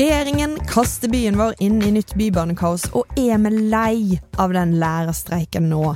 Regjeringen 0.00 0.54
kaster 0.64 1.10
byen 1.12 1.36
vår 1.36 1.58
inn 1.60 1.74
i 1.84 1.90
nytt 1.92 2.14
bybanekaos, 2.16 2.86
og 2.96 3.10
er 3.20 3.36
vi 3.44 3.50
lei 3.68 4.16
av 4.40 4.54
den 4.56 4.70
lærerstreiken 4.80 5.66
nå? 5.68 5.90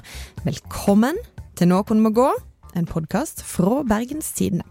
Velkommen 0.45 1.17
til 1.57 1.71
Noen 1.71 2.03
må 2.05 2.13
gå, 2.13 2.27
en 2.77 2.85
podkast 2.85 3.41
fra 3.49 3.79
Bergens 3.89 4.29
Tidende. 4.37 4.69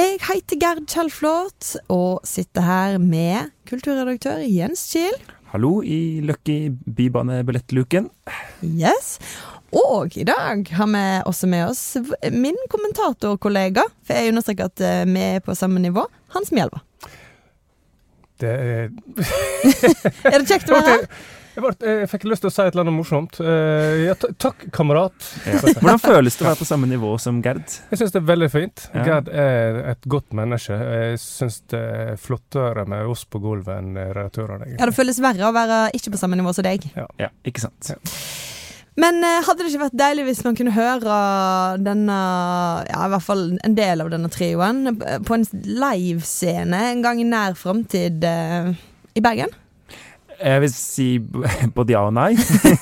Jeg 0.00 0.16
heter 0.30 0.62
Gerd 0.64 0.88
Kjellflot 0.88 1.74
og 1.92 2.24
sitter 2.24 2.64
her 2.64 2.96
med 3.02 3.52
kulturredaktør 3.68 4.40
Jens 4.40 4.86
Kiel. 4.94 5.20
Hallo 5.52 5.82
i 5.84 6.24
Lucky 6.24 6.72
bybanebillettluken. 6.72 8.08
Yes. 8.64 9.18
Og 9.76 10.16
i 10.16 10.24
dag 10.24 10.64
har 10.72 10.92
vi 10.96 11.06
også 11.28 11.52
med 11.52 11.68
oss 11.68 11.84
min 12.32 12.56
kommentatorkollega, 12.72 13.84
for 14.08 14.16
jeg 14.16 14.32
understreker 14.32 14.72
at 14.72 14.88
eh, 14.88 15.04
vi 15.04 15.32
er 15.34 15.44
på 15.44 15.52
samme 15.52 15.84
nivå, 15.84 16.08
Hans 16.32 16.48
Mjelva. 16.48 16.87
Det 18.38 18.54
er 18.54 18.88
Er 20.32 20.38
det 20.38 20.46
kjekt 20.46 20.70
å 20.70 20.78
være 20.78 20.94
her? 20.94 21.10
Jeg, 21.58 21.64
ble, 21.64 21.90
jeg 21.90 22.06
fikk 22.12 22.24
lyst 22.30 22.44
til 22.44 22.52
å 22.52 22.54
si 22.54 22.62
et 22.62 22.68
eller 22.70 22.84
annet 22.84 22.94
morsomt. 22.94 23.40
Eh, 23.42 24.04
ja, 24.04 24.12
takk, 24.14 24.60
kamerat. 24.70 25.16
Ja. 25.42 25.58
Hvordan 25.64 25.98
føles 25.98 26.36
det 26.38 26.44
å 26.44 26.46
være 26.52 26.60
på 26.60 26.68
samme 26.68 26.86
nivå 26.86 27.16
som 27.18 27.40
Gerd? 27.42 27.64
Jeg 27.90 27.98
syns 27.98 28.14
det 28.14 28.20
er 28.20 28.28
veldig 28.28 28.48
fint. 28.52 28.84
Ja. 28.94 29.06
Gerd 29.08 29.30
er 29.34 29.80
et 29.96 30.06
godt 30.06 30.36
menneske. 30.38 30.78
Jeg 30.78 31.18
syns 31.18 31.58
det 31.74 31.80
er 31.82 32.20
flottere 32.22 32.86
med 32.86 33.10
oss 33.10 33.26
på 33.26 33.42
gulvet 33.42 33.74
enn 33.74 33.98
redaktørene. 33.98 34.70
Ja, 34.76 34.86
det 34.86 34.94
føles 34.94 35.18
verre 35.24 35.50
å 35.50 35.56
være 35.56 35.80
ikke 35.98 36.14
på 36.14 36.22
samme 36.22 36.38
nivå 36.38 36.54
som 36.54 36.68
deg. 36.68 36.86
Ja, 36.94 37.32
ikke 37.42 37.66
sant? 37.66 37.90
Men 38.98 39.22
eh, 39.22 39.44
hadde 39.46 39.62
det 39.62 39.70
ikke 39.70 39.84
vært 39.84 39.98
deilig 40.00 40.24
hvis 40.26 40.42
man 40.46 40.56
kunne 40.58 40.74
høre 40.74 41.18
denne, 41.84 42.18
ja, 42.88 43.04
i 43.06 43.12
hvert 43.12 43.26
fall 43.26 43.44
en 43.62 43.76
del 43.78 44.02
av 44.02 44.10
denne 44.10 44.30
trioen 44.32 44.90
eh, 44.96 45.20
på 45.22 45.36
en 45.36 45.46
livescene 45.52 46.82
en 46.92 47.04
gang 47.04 47.22
i 47.22 47.26
nær 47.28 47.54
framtid 47.58 48.26
eh, 48.26 48.72
i 49.14 49.22
Bergen? 49.22 49.54
Jeg 50.38 50.62
vil 50.62 50.70
si 50.70 51.06
både 51.74 51.94
ja 51.94 52.04
og 52.06 52.14
nei. 52.14 52.30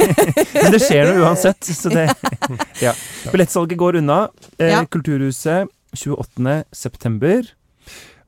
Men 0.60 0.72
det 0.74 0.80
skjer 0.84 1.08
noe 1.08 1.24
uansett, 1.24 1.68
så 1.72 1.92
det 1.92 2.08
Ja. 2.84 2.92
Billettsalget 3.32 3.80
går 3.80 4.00
unna. 4.02 4.26
Eh. 4.60 4.76
Kulturhuset 4.92 5.70
28. 5.96 6.62
september. 6.76 7.48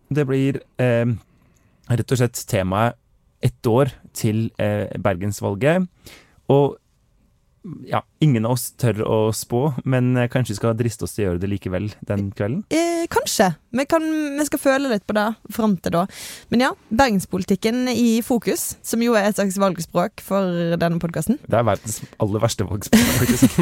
Det 0.08 0.24
blir 0.28 0.60
eh, 0.80 1.12
rett 1.92 2.14
og 2.14 2.20
slett 2.20 2.40
temaet 2.48 2.96
ett 3.44 3.68
år 3.70 3.92
til 4.16 4.48
eh, 4.58 4.88
bergensvalget. 4.98 5.84
Og 6.50 6.78
ja, 7.88 8.02
ingen 8.24 8.46
av 8.46 8.54
oss 8.56 8.70
tør 8.78 9.02
å 9.04 9.18
spå, 9.34 9.62
men 9.88 10.12
eh, 10.16 10.28
kanskje 10.30 10.54
vi 10.54 10.58
skal 10.60 10.76
driste 10.78 11.06
oss 11.06 11.14
til 11.16 11.24
å 11.24 11.26
gjøre 11.28 11.42
det 11.42 11.50
likevel 11.50 11.88
den 12.08 12.28
kvelden. 12.36 12.62
Eh, 12.74 13.06
kanskje. 13.12 13.50
Vi, 13.74 13.84
kan, 13.88 14.04
vi 14.38 14.46
skal 14.48 14.62
føle 14.62 14.92
litt 14.92 15.04
på 15.08 15.16
det 15.16 15.26
fram 15.54 15.76
til 15.82 15.94
da. 15.94 16.04
Men 16.52 16.64
ja, 16.64 16.70
bergenspolitikken 16.88 17.90
i 17.92 18.20
fokus, 18.26 18.70
som 18.86 19.02
jo 19.04 19.16
er 19.18 19.30
et 19.30 19.38
slags 19.38 19.58
valgspråk 19.60 20.22
for 20.24 20.76
denne 20.80 21.00
podkasten. 21.02 21.40
Det 21.44 21.58
er 21.60 21.66
verdens 21.68 22.00
aller 22.22 22.44
verste 22.44 22.68
valgspråk, 22.68 23.10
faktisk. 23.18 23.58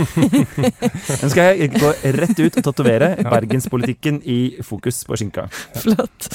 Nå 1.23 1.33
skal 1.33 1.51
jeg 1.51 1.73
gå 1.79 1.95
rett 2.21 2.39
ut 2.45 2.61
og 2.61 2.69
tatovere 2.71 3.15
bergenspolitikken 3.27 4.23
i 4.23 4.41
fokus 4.67 5.03
på 5.09 5.19
skinka. 5.19 5.49
Flott. 5.83 6.31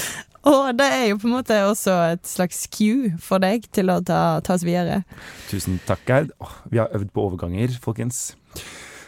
Og 0.50 0.74
det 0.78 0.88
er 0.90 1.06
jo 1.12 1.20
på 1.22 1.30
en 1.30 1.36
måte 1.36 1.58
også 1.68 1.94
et 2.16 2.26
slags 2.26 2.64
cue 2.74 3.12
for 3.22 3.44
deg 3.44 3.68
til 3.76 3.92
å 3.94 4.00
ta, 4.06 4.42
ta 4.42 4.56
oss 4.58 4.66
videre. 4.66 5.04
Tusen 5.52 5.78
takk, 5.86 6.02
Gerd. 6.08 6.32
Vi 6.72 6.82
har 6.82 6.90
øvd 6.98 7.12
på 7.14 7.28
overganger, 7.28 7.76
folkens. 7.84 8.32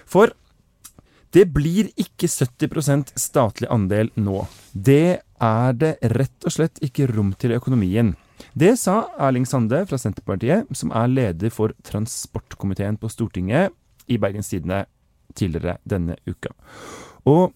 For 0.05 0.35
det 1.33 1.47
blir 1.49 1.89
ikke 1.97 2.29
70% 2.29 3.15
statlig 3.17 3.69
andel 3.73 4.11
nå. 4.13 4.43
Det 4.73 5.23
er 5.43 5.79
det 5.79 5.95
rett 6.13 6.45
og 6.45 6.53
slett 6.53 6.77
ikke 6.85 7.09
rom 7.09 7.33
til 7.41 7.55
i 7.55 7.57
økonomien. 7.57 8.13
Det 8.53 8.75
sa 8.77 9.07
Erling 9.17 9.47
Sande 9.49 9.79
fra 9.89 9.97
Senterpartiet, 9.97 10.69
som 10.77 10.93
er 10.93 11.09
leder 11.09 11.53
for 11.53 11.73
transportkomiteen 11.87 12.99
på 13.01 13.09
Stortinget 13.09 13.73
i 14.05 14.19
Bergens 14.21 14.51
Tidende 14.51 14.83
tidligere 15.33 15.79
denne 15.89 16.19
uka. 16.29 16.53
Og 17.25 17.53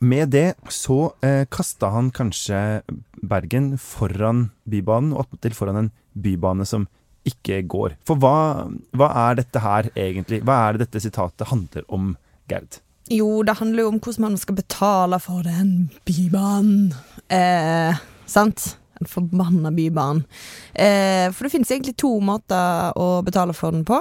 med 0.00 0.32
det 0.32 0.54
så 0.72 1.12
eh, 1.24 1.44
kasta 1.50 1.90
han 1.92 2.10
kanskje 2.14 2.82
Bergen 3.22 3.74
foran 3.78 4.50
Bybanen, 4.64 5.12
og 5.12 5.26
attpåtil 5.26 5.56
foran 5.56 5.80
en 5.84 5.92
bybane 6.12 6.66
som 6.68 6.86
ikke 7.28 7.60
går. 7.70 7.96
For 8.06 8.18
hva, 8.18 8.68
hva 8.98 9.10
er 9.28 9.38
dette 9.42 9.62
her 9.62 9.90
egentlig? 9.94 10.42
Hva 10.46 10.58
er 10.66 10.76
det 10.76 10.88
dette 10.88 11.04
sitatet 11.04 11.50
handler 11.50 11.86
om, 11.92 12.14
Gerd? 12.50 12.80
Jo, 13.12 13.42
det 13.46 13.58
handler 13.58 13.84
jo 13.84 13.90
om 13.92 13.98
hvordan 14.00 14.26
man 14.28 14.38
skal 14.40 14.56
betale 14.58 15.18
for 15.22 15.44
den 15.46 15.90
bybanen. 16.08 16.94
Eh, 17.30 17.98
sant? 18.26 18.72
Den 18.98 19.10
forbanna 19.10 19.72
bybanen. 19.74 20.24
Eh, 20.74 21.28
for 21.34 21.46
det 21.46 21.52
finnes 21.54 21.70
egentlig 21.74 21.96
to 22.00 22.14
måter 22.22 22.94
å 22.98 23.22
betale 23.26 23.54
for 23.56 23.74
den 23.74 23.84
på. 23.86 23.98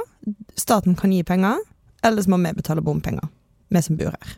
Staten 0.58 0.97
kan 0.97 1.13
gi 1.13 1.23
penger, 1.25 1.62
eller 2.06 2.22
så 2.22 2.34
må 2.34 2.41
vi 2.44 2.53
betale 2.58 2.85
bompenger. 2.85 3.29
Vi 3.72 3.81
som 3.81 3.97
bor 3.97 4.13
her. 4.13 4.38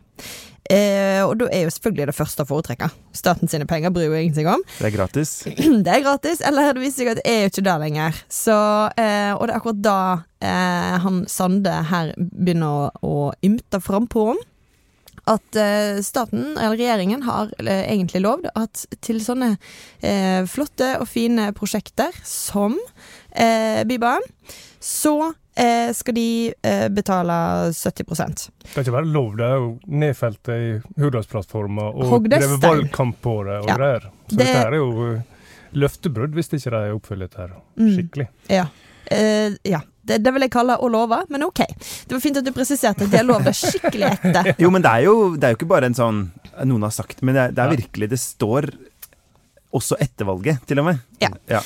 Eh, 0.72 1.20
og 1.20 1.36
da 1.42 1.50
er 1.52 1.66
jo 1.66 1.72
selvfølgelig 1.74 2.06
det 2.08 2.16
første 2.16 2.44
å 2.44 2.48
foretrekke. 2.48 2.88
Staten 3.12 3.50
sine 3.52 3.66
penger 3.68 3.92
bryr 3.92 4.08
jo 4.08 4.20
ingen 4.20 4.36
seg 4.36 4.48
om. 4.48 4.62
Det 4.78 4.88
er 4.88 4.94
gratis. 4.94 5.34
det 5.84 5.92
er 5.92 6.04
gratis, 6.06 6.40
eller 6.40 6.72
det 6.72 6.84
viser 6.84 7.02
seg 7.02 7.12
at 7.12 7.20
det 7.20 7.26
er 7.28 7.42
jo 7.42 7.52
ikke 7.52 7.66
der 7.68 7.84
lenger. 7.84 8.22
Så, 8.32 8.56
eh, 8.96 9.32
og 9.36 9.44
det 9.44 9.52
er 9.52 9.60
akkurat 9.60 9.84
da 9.84 9.98
eh, 10.40 10.96
han 11.04 11.22
Sande 11.28 11.76
her 11.90 12.14
begynner 12.16 12.88
å, 12.88 12.90
å 13.04 13.30
ymte 13.44 13.80
frampå 13.84 14.28
om 14.32 14.42
at 15.30 15.56
eh, 15.56 16.00
staten, 16.04 16.52
eller 16.56 16.76
regjeringen, 16.76 17.24
har 17.24 17.52
eh, 17.62 17.86
egentlig 17.92 18.24
lovd 18.24 18.50
at 18.56 18.84
til 19.04 19.22
sånne 19.24 19.54
eh, 20.04 20.44
flotte 20.50 20.94
og 21.00 21.08
fine 21.08 21.50
prosjekter 21.56 22.12
som 22.28 22.76
eh, 23.30 23.84
Bybanen, 23.88 24.26
så 24.84 25.32
eh, 25.56 25.92
skal 25.94 26.14
de 26.14 26.26
eh, 26.62 26.88
betale 26.88 27.36
70% 27.72 28.48
Det 28.62 28.72
kan 28.74 28.82
ikke 28.84 28.96
være 28.96 29.10
lov, 29.14 29.36
det 29.38 29.46
er 29.46 29.56
jo 29.60 29.68
nedfelt 29.86 30.48
i 30.54 30.60
Hurdalsplattforma 31.00 31.88
og 31.92 32.04
Hogd 32.10 32.28
det 32.30 32.40
drevet 32.42 32.62
valgkamp 32.64 33.20
på 33.22 33.36
det 33.46 33.60
og 33.62 33.68
Ja. 33.68 33.76
greier. 33.76 34.00
Så 34.28 34.36
Det- 34.36 34.38
dette 34.46 34.66
er 34.66 34.74
jo 34.80 35.12
eh, 35.14 35.22
løftebrudd 35.74 36.34
hvis 36.34 36.52
ikke 36.54 36.70
de 36.70 36.94
oppfyller 36.94 37.28
dette 37.28 37.36
her 37.40 37.54
Mm. 37.78 37.90
skikkelig. 37.96 38.28
Ja. 38.48 38.66
Eh, 39.10 39.56
ja. 39.64 39.80
Det, 40.04 40.18
det 40.22 40.32
vil 40.34 40.42
jeg 40.42 40.50
kalle 40.52 40.76
å 40.76 40.88
love, 40.90 41.16
men 41.30 41.42
OK. 41.44 41.60
Det 41.64 42.12
var 42.12 42.20
fint 42.20 42.36
at 42.36 42.44
du 42.44 42.52
presiserte 42.52 43.04
at 43.06 43.10
jeg 43.10 43.24
det 43.26 43.54
skikkelig 43.56 44.10
etter. 44.18 44.54
Jo, 44.60 44.68
men 44.70 44.82
det 44.82 44.90
er 44.90 45.04
jo, 45.06 45.34
det 45.36 45.44
er 45.44 45.54
jo 45.54 45.56
ikke 45.56 45.68
bare 45.70 45.86
en 45.86 45.94
sånn 45.94 46.30
noen 46.64 46.82
har 46.82 46.90
sagt, 46.90 47.22
men 47.22 47.34
det 47.34 47.42
er, 47.42 47.52
det 47.52 47.58
er 47.64 47.76
virkelig 47.76 48.08
Det 48.10 48.18
står 48.20 48.68
også 49.72 49.96
etter 49.98 50.24
valget, 50.28 50.60
til 50.66 50.78
og 50.78 50.84
med. 50.84 51.00
Ja. 51.20 51.60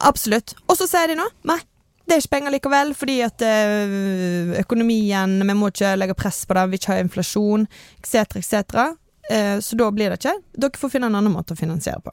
Absolutt. 0.00 0.54
Og 0.68 0.76
så 0.76 0.86
sier 0.88 1.08
de 1.08 1.16
nå 1.18 1.24
nei. 1.44 1.58
Det 2.04 2.16
er 2.16 2.20
ikke 2.20 2.34
penger 2.36 2.52
likevel, 2.52 2.92
fordi 2.98 3.16
at 3.24 3.42
eh, 3.46 4.58
økonomien 4.60 5.38
Vi 5.40 5.56
må 5.56 5.70
ikke 5.72 5.94
legge 5.96 6.16
press 6.18 6.42
på 6.44 6.56
det, 6.56 6.66
vi 6.70 6.80
ikke 6.80 6.92
ha 6.92 7.00
inflasjon, 7.00 7.66
etc., 8.02 8.38
etc. 8.42 8.84
Eh, 9.32 9.56
så 9.64 9.78
da 9.80 9.88
blir 9.94 10.12
det 10.12 10.20
ikke. 10.20 10.36
Dere 10.60 10.80
får 10.80 10.92
finne 10.92 11.08
en 11.08 11.18
annen 11.20 11.32
måte 11.32 11.56
å 11.56 11.58
finansiere 11.58 12.02
på. 12.04 12.12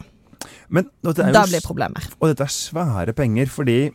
Men 0.71 0.87
er 1.11 1.33
Da 1.35 1.45
blir 1.45 1.61
problemer. 1.61 2.07
og 2.19 2.31
dette 2.31 2.47
er 2.47 2.55
svære 2.55 3.13
penger, 3.13 3.51
fordi 3.51 3.91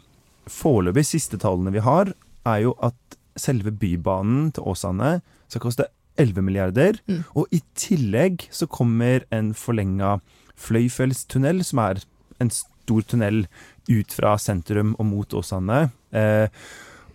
foreløpig 0.47 1.05
siste 1.07 1.39
tallene 1.39 1.73
vi 1.75 1.83
har, 1.83 2.13
er 2.47 2.59
jo 2.63 2.77
at 2.83 2.95
selve 3.37 3.73
bybanen 3.73 4.53
til 4.53 4.69
Åsane 4.69 5.21
skal 5.49 5.61
koste 5.61 5.89
11 6.19 6.43
milliarder. 6.43 7.01
Mm. 7.09 7.25
Og 7.35 7.49
i 7.53 7.61
tillegg 7.75 8.47
så 8.51 8.67
kommer 8.67 9.27
en 9.33 9.53
forlenga 9.55 10.19
Fløyfjellstunnel, 10.57 11.65
som 11.65 11.83
er 11.85 12.01
en 12.41 12.51
stor 12.51 13.03
tunnel 13.11 13.45
ut 13.89 14.13
fra 14.17 14.37
sentrum 14.39 14.95
og 14.99 15.07
mot 15.07 15.35
Åsane. 15.39 15.89
Eh, 16.13 16.49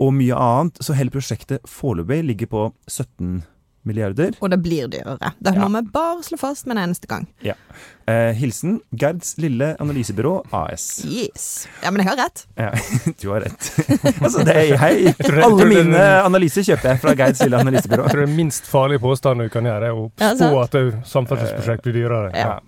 og 0.02 0.14
mye 0.18 0.34
annet. 0.38 0.82
Så 0.82 0.96
hele 0.98 1.14
prosjektet 1.14 1.62
foreløpig 1.70 2.24
ligger 2.26 2.50
på 2.52 2.68
17 2.90 3.42
milliarder. 3.84 4.36
Og 4.46 4.50
det 4.54 4.60
blir 4.62 4.86
dyrere. 4.94 5.32
Det 5.42 5.56
Ja. 5.56 5.68
må 5.68 5.82
vi 5.82 5.90
bare 5.90 6.22
slå 6.22 6.38
fast 6.38 6.68
med 6.68 6.78
en 6.78 6.84
eneste 6.84 7.08
gang. 7.10 7.26
Eh, 7.42 8.32
hilsen 8.38 8.80
Gerds 8.94 9.38
lille 9.42 9.72
analysebyrå 9.82 10.46
AS. 10.54 11.04
Yes. 11.06 11.68
Ja, 11.84 11.90
men 11.90 12.04
jeg 12.06 12.10
har 12.12 12.18
rett. 12.28 12.44
Ja, 12.58 12.70
du 13.22 13.30
har 13.32 13.42
rett. 13.42 13.72
altså, 14.22 14.44
det 14.46 14.56
er, 14.56 14.78
hei, 14.78 15.14
alle 15.42 15.66
mine 15.66 16.04
analyser 16.26 16.62
kjøper 16.62 16.92
jeg 16.94 17.02
fra 17.02 17.16
Gerds 17.18 17.42
lille 17.42 17.58
analysebyrå. 17.58 18.06
Jeg 18.06 18.14
tror 18.14 18.26
det 18.28 18.36
minst 18.36 18.70
farlige 18.70 19.02
påstanden 19.02 19.50
du 19.50 19.54
kan 19.54 19.66
gjøre, 19.66 19.90
er 19.90 19.98
å 19.98 20.10
spå 20.14 20.52
ja, 20.54 20.64
at 20.64 20.78
det 20.78 20.86
samferdselsprosjekt 21.16 21.84
blir 21.88 21.98
dyrere. 22.04 22.32
Ja. 22.38 22.60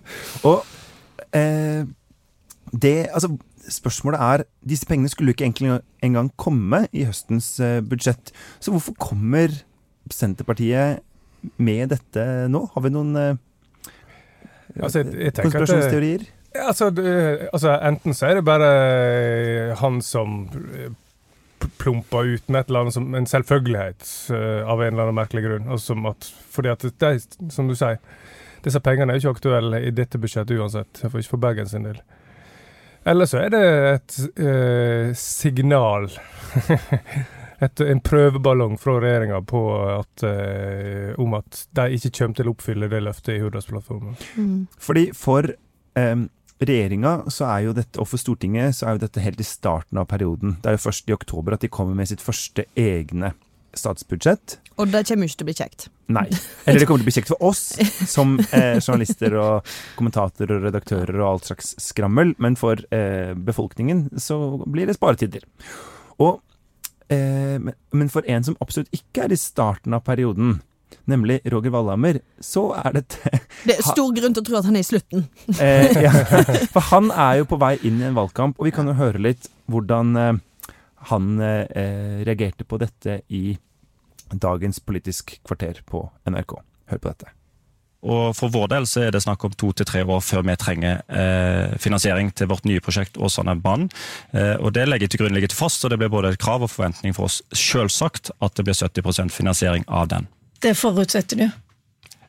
Og 0.50 0.64
eh, 1.30 1.84
det 2.74 2.96
Altså, 3.14 3.36
spørsmålet 3.70 4.20
er 4.20 4.44
Disse 4.66 4.86
pengene 4.88 5.10
skulle 5.12 5.32
jo 5.32 5.36
ikke 5.36 5.46
egentlig 5.46 5.80
engang 6.04 6.30
komme 6.40 6.84
i 6.92 7.04
høstens 7.08 7.54
eh, 7.60 7.80
budsjett. 7.84 8.32
Så 8.60 8.74
hvorfor 8.74 8.96
kommer 9.00 9.52
Senterpartiet 10.12 11.00
med 11.56 11.92
dette 11.92 12.24
nå? 12.52 12.66
Har 12.74 12.84
vi 12.84 12.92
noen 12.94 13.16
eh, 13.20 13.42
Altså, 14.74 15.04
jeg, 15.04 15.14
jeg 15.20 15.34
konspirasjonsteorier? 15.38 16.24
at 16.24 16.56
det, 16.56 16.62
altså, 16.66 16.88
det, 16.90 17.10
altså, 17.52 17.74
enten 17.82 18.14
så 18.14 18.26
er 18.26 18.34
det 18.40 18.44
bare 18.46 19.74
han 19.78 20.00
som 20.02 20.48
plumpa 21.78 22.22
ut 22.22 22.48
med 22.48 22.60
et 22.60 22.68
eller 22.68 22.84
annet 22.84 22.94
som 22.94 23.14
en 23.14 23.26
selvfølgelighet 23.26 24.04
eh, 24.34 24.66
av 24.66 24.82
en 24.82 24.92
eller 24.92 25.06
annen 25.06 25.18
merkelig 25.18 25.44
grunn. 25.46 25.68
Altså, 25.68 25.92
som 25.92 26.06
at, 26.10 26.28
fordi 26.50 26.72
at 26.72 26.86
de, 27.00 27.12
som 27.52 27.68
du 27.70 27.76
sier, 27.78 28.00
disse 28.64 28.80
pengene 28.84 29.14
er 29.14 29.20
ikke 29.20 29.36
aktuelle 29.36 29.80
i 29.84 29.92
dette 29.94 30.20
budsjettet 30.20 30.58
uansett, 30.58 31.04
for 31.04 31.20
ikke 31.20 31.36
for 31.36 31.44
Bergen 31.46 31.70
sin 31.70 31.86
del. 31.86 32.00
Eller 33.04 33.28
så 33.28 33.42
er 33.44 33.52
det 33.52 33.64
et 33.92 34.18
eh, 34.40 35.10
signal 35.18 36.08
et, 37.64 37.82
En 37.84 38.00
prøveballong 38.04 38.78
fra 38.80 38.96
regjeringa 39.02 39.42
eh, 40.28 41.10
om 41.20 41.36
at 41.36 41.66
de 41.76 41.98
ikke 41.98 42.14
kommer 42.18 42.38
til 42.38 42.48
å 42.48 42.54
oppfylle 42.54 42.88
det 42.92 43.02
løftet 43.04 43.36
i 43.36 43.42
Hurdalsplattformen. 43.42 44.16
Mm. 44.36 44.56
Fordi 44.80 45.10
for 45.16 45.50
eh, 45.52 46.16
regjeringa 46.64 47.16
er 47.28 47.68
og 47.68 48.06
for 48.08 48.20
Stortinget 48.20 48.78
så 48.78 48.88
er 48.88 48.96
jo 48.96 49.04
dette 49.04 49.24
helt 49.24 49.42
i 49.42 49.48
starten 49.48 50.00
av 50.00 50.08
perioden. 50.08 50.58
Det 50.62 50.72
er 50.72 50.78
jo 50.78 50.86
først 50.86 51.10
i 51.10 51.16
oktober 51.16 51.56
at 51.56 51.64
de 51.64 51.72
kommer 51.72 51.96
med 51.98 52.08
sitt 52.08 52.24
første 52.24 52.64
egne 52.78 53.34
statsbudsjett. 53.80 54.58
Og 54.80 54.90
det 54.90 55.04
kommer 55.08 55.28
ikke 55.28 55.38
til 55.38 55.46
å 55.46 55.48
bli 55.50 55.56
kjekt. 55.58 55.86
Nei. 56.12 56.26
Eller 56.66 56.82
det 56.82 56.88
kommer 56.88 57.00
til 57.00 57.06
å 57.06 57.10
bli 57.10 57.14
kjekt 57.16 57.30
for 57.32 57.44
oss 57.46 57.62
som 58.10 58.34
eh, 58.50 58.80
journalister 58.82 59.36
og 59.40 59.74
kommentatorer 59.98 60.58
og 60.58 60.66
redaktører 60.68 61.14
og 61.20 61.28
alt 61.28 61.50
slags 61.50 61.74
skrammel, 61.80 62.34
men 62.42 62.58
for 62.60 62.82
eh, 62.94 63.32
befolkningen 63.38 64.08
så 64.20 64.38
blir 64.66 64.90
det 64.90 64.98
sparetider. 64.98 65.46
Og, 66.22 66.40
eh, 67.08 67.56
men 67.62 68.12
for 68.12 68.26
en 68.30 68.46
som 68.46 68.58
absolutt 68.60 68.92
ikke 68.94 69.28
er 69.28 69.34
i 69.36 69.40
starten 69.40 69.94
av 69.96 70.04
perioden, 70.06 70.58
nemlig 71.10 71.40
Roger 71.50 71.72
Wallhammer, 71.74 72.20
så 72.40 72.68
er 72.78 72.98
dette 73.00 73.38
Det 73.68 73.78
er 73.78 73.86
stor 73.86 74.12
grunn 74.16 74.34
til 74.36 74.44
å 74.44 74.46
tro 74.46 74.58
at 74.60 74.68
han 74.68 74.78
er 74.78 74.84
i 74.84 74.88
slutten. 74.88 75.26
eh, 75.58 76.02
ja, 76.04 76.12
for 76.74 76.90
han 76.92 77.10
er 77.10 77.40
jo 77.42 77.48
på 77.50 77.58
vei 77.62 77.76
inn 77.82 78.02
i 78.02 78.08
en 78.10 78.18
valgkamp, 78.18 78.58
og 78.58 78.68
vi 78.68 78.74
kan 78.74 78.90
jo 78.90 78.96
høre 78.98 79.22
litt 79.22 79.48
hvordan 79.70 80.16
eh, 80.20 80.34
han 81.10 81.34
eh, 81.44 82.22
reagerte 82.24 82.64
på 82.68 82.78
dette 82.80 83.20
i 83.28 83.56
dagens 84.42 84.80
Politisk 84.80 85.38
kvarter 85.46 85.80
på 85.86 86.06
NRK. 86.28 86.58
Hør 86.90 87.00
på 87.00 87.10
dette. 87.10 87.32
Og 88.04 88.34
For 88.36 88.52
vår 88.52 88.68
del 88.74 88.86
så 88.88 89.06
er 89.06 89.14
det 89.14 89.22
snakk 89.24 89.46
om 89.46 89.54
to 89.56 89.70
til 89.72 89.88
tre 89.88 90.02
år 90.04 90.20
før 90.24 90.44
vi 90.44 90.56
trenger 90.60 91.00
eh, 91.08 91.76
finansiering 91.80 92.30
til 92.36 92.50
vårt 92.50 92.66
nye 92.68 92.82
prosjekt 92.84 93.16
Åsane-banen. 93.16 93.88
Eh, 94.36 94.56
og 94.60 94.74
Det 94.76 94.84
legger 94.88 95.08
til 95.08 95.24
grunn 95.24 95.40
fast, 95.56 95.84
og 95.84 95.90
det 95.90 95.98
blir 95.98 96.12
både 96.12 96.34
et 96.34 96.40
krav 96.40 96.62
og 96.62 96.70
forventning 96.70 97.16
for 97.16 97.30
oss 97.30 97.40
selvsagt 97.52 98.30
at 98.40 98.56
det 98.56 98.64
blir 98.64 98.76
70% 98.76 99.32
finansiering 99.32 99.84
av 99.88 100.08
den. 100.08 100.28
Det 100.60 100.76
forutsetter 100.76 101.36
du? 101.36 101.48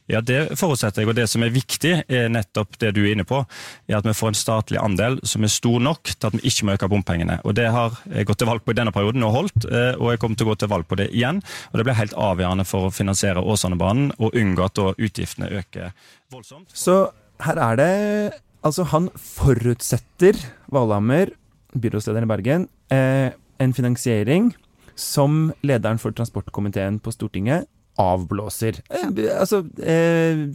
Ja, 0.07 0.21
Det 0.21 0.57
forutsetter 0.59 1.01
jeg. 1.01 1.09
og 1.09 1.15
Det 1.15 1.27
som 1.29 1.43
er 1.43 1.49
viktig, 1.49 1.93
er 2.07 2.29
nettopp 2.29 2.77
det 2.77 2.93
du 2.93 3.01
er 3.03 3.13
inne 3.13 3.25
på. 3.25 3.45
er 3.89 3.97
At 3.97 4.05
vi 4.05 4.13
får 4.13 4.27
en 4.27 4.37
statlig 4.37 4.79
andel 4.81 5.19
som 5.23 5.43
er 5.43 5.47
stor 5.47 5.79
nok 5.79 6.03
til 6.03 6.27
at 6.27 6.33
vi 6.33 6.45
ikke 6.49 6.65
må 6.65 6.75
øke 6.75 6.89
bompengene. 6.89 7.39
Og 7.43 7.55
Det 7.55 7.71
har 7.71 7.97
jeg 8.13 8.25
gått 8.25 8.37
til 8.37 8.47
valg 8.47 8.61
på 8.63 8.71
i 8.71 8.77
denne 8.77 8.91
perioden 8.91 9.23
og 9.23 9.33
holdt, 9.33 9.65
eh, 9.65 9.95
og 9.97 10.11
jeg 10.11 10.19
kommer 10.19 10.37
til 10.37 10.45
å 10.45 10.49
gå 10.53 10.57
til 10.59 10.67
valg 10.67 10.87
på 10.87 10.95
det 10.97 11.09
igjen. 11.11 11.41
Og 11.71 11.77
Det 11.77 11.85
blir 11.85 11.93
helt 11.95 12.13
avgjørende 12.13 12.65
for 12.65 12.87
å 12.87 12.93
finansiere 12.93 13.41
Åsanebanen 13.41 14.11
og 14.19 14.33
unngå 14.33 14.65
at 14.65 14.77
utgiftene 14.77 15.49
øker 15.49 15.91
voldsomt. 16.31 16.69
Så 16.73 17.11
her 17.41 17.57
er 17.57 17.75
det 17.75 18.41
Altså, 18.65 18.81
han 18.83 19.11
forutsetter, 19.13 20.33
Valhammer, 20.73 21.29
byrådslederen 21.77 22.23
i 22.23 22.31
Bergen, 22.31 22.67
eh, 22.89 23.29
en 23.59 23.73
finansiering 23.73 24.55
som 24.95 25.53
lederen 25.61 25.99
for 25.99 26.09
transportkomiteen 26.11 26.99
på 26.99 27.13
Stortinget 27.13 27.67
avblåser. 28.01 28.81
Eh, 28.89 29.09
altså 29.33 29.61
eh, 29.81 30.45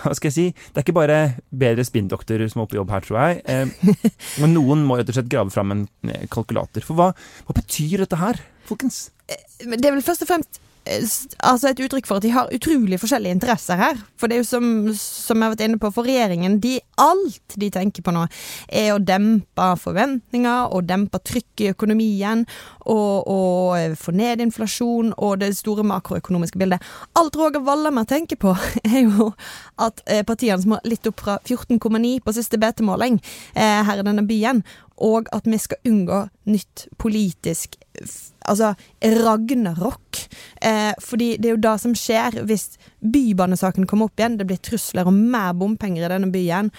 Hva 0.00 0.14
skal 0.16 0.30
jeg 0.30 0.36
si? 0.36 0.46
Det 0.52 0.80
er 0.80 0.86
ikke 0.86 0.98
bare 1.00 1.20
bedre 1.62 1.84
spinndoktorer 1.86 2.50
som 2.50 2.60
er 2.60 2.66
oppe 2.66 2.76
i 2.76 2.80
jobb 2.80 2.94
her, 2.94 3.04
tror 3.06 3.20
jeg. 3.24 3.42
Eh, 3.50 3.94
men 4.42 4.56
noen 4.56 4.84
må 4.86 5.00
rett 5.00 5.12
og 5.12 5.18
slett 5.18 5.30
grave 5.32 5.54
fram 5.54 5.74
en 5.74 5.86
eh, 6.08 6.26
kalkulator. 6.32 6.84
For 6.86 6.98
hva, 6.98 7.12
hva 7.48 7.56
betyr 7.56 8.04
dette 8.04 8.20
her, 8.20 8.42
folkens? 8.68 9.08
Eh, 9.26 9.40
det 9.72 9.82
er 9.82 9.96
vel 9.96 10.04
først 10.06 10.26
og 10.26 10.32
fremst 10.32 10.62
altså 10.86 11.70
et 11.70 11.80
uttrykk 11.84 12.06
for 12.08 12.18
at 12.18 12.24
de 12.24 12.32
har 12.34 12.50
utrolig 12.54 12.98
forskjellige 13.00 13.36
interesser 13.36 13.78
her. 13.78 13.98
For 14.18 14.28
det 14.30 14.36
er 14.36 14.42
jo 14.42 14.48
som, 14.48 14.64
som 14.96 15.38
jeg 15.38 15.46
har 15.46 15.54
vært 15.54 15.64
inne 15.66 15.80
på, 15.80 15.90
for 15.94 16.08
regjeringen, 16.08 16.58
de, 16.62 16.78
alt 17.00 17.56
de 17.60 17.70
tenker 17.72 18.04
på 18.04 18.14
nå, 18.14 18.26
er 18.68 18.92
å 18.94 19.02
dempe 19.02 19.68
forventninger 19.82 20.74
og 20.74 20.88
dempe 20.88 21.20
trykk 21.22 21.64
i 21.64 21.70
økonomien. 21.74 22.46
Og, 22.90 23.28
og 23.30 23.96
få 24.00 24.14
ned 24.16 24.42
inflasjon 24.42 25.12
og 25.16 25.40
det 25.42 25.52
store 25.58 25.84
makroøkonomiske 25.86 26.58
bildet. 26.58 26.84
Alt 27.18 27.36
Roger 27.38 27.62
Wallamer 27.66 28.08
tenker 28.08 28.40
på, 28.40 28.56
er 28.88 29.04
jo 29.04 29.30
at 29.80 30.02
eh, 30.06 30.24
partiene 30.26 30.60
som 30.62 30.76
har 30.76 30.88
litt 30.88 31.06
opp 31.10 31.22
fra 31.22 31.38
14,9 31.44 32.18
på 32.24 32.36
siste 32.36 32.60
BT-måling 32.60 33.20
eh, 33.54 33.80
her 33.86 34.00
i 34.00 34.06
denne 34.06 34.26
byen, 34.26 34.64
og 35.00 35.30
at 35.32 35.46
vi 35.48 35.60
skal 35.60 35.80
unngå 35.88 36.26
nytt 36.50 36.88
politisk 37.00 37.78
altså 38.48 38.74
ragnarok. 39.02 40.22
Eh, 40.62 40.92
fordi 41.00 41.36
det 41.36 41.50
er 41.50 41.56
jo 41.56 41.64
det 41.64 41.76
som 41.82 41.94
skjer 41.96 42.40
hvis 42.48 42.74
bybanesaken 43.00 43.88
kommer 43.90 44.10
opp 44.10 44.20
igjen. 44.20 44.38
Det 44.40 44.48
blir 44.48 44.60
trusler 44.62 45.08
om 45.08 45.20
mer 45.32 45.52
bompenger 45.56 46.06
i 46.06 46.12
denne 46.14 46.32
byen. 46.32 46.72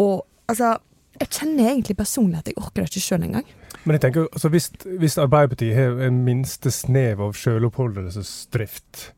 Og 0.00 0.24
altså 0.48 0.76
Jeg 1.14 1.28
kjenner 1.30 1.68
egentlig 1.70 1.94
personlig 1.94 2.40
at 2.40 2.48
jeg 2.50 2.56
orker 2.58 2.82
det 2.82 2.88
ikke 2.90 3.00
sjøl 3.00 3.22
engang. 3.22 3.44
Men 3.84 3.94
jeg 3.94 4.00
tenker, 4.02 4.24
altså, 4.32 4.48
hvis, 4.50 4.64
hvis 4.98 5.14
Arbeiderpartiet 5.22 5.76
har 5.76 6.00
en 6.02 6.24
minste 6.26 6.72
snev 6.74 7.20
av 7.22 7.36
sjøloppholdelsesdrift 7.38 9.12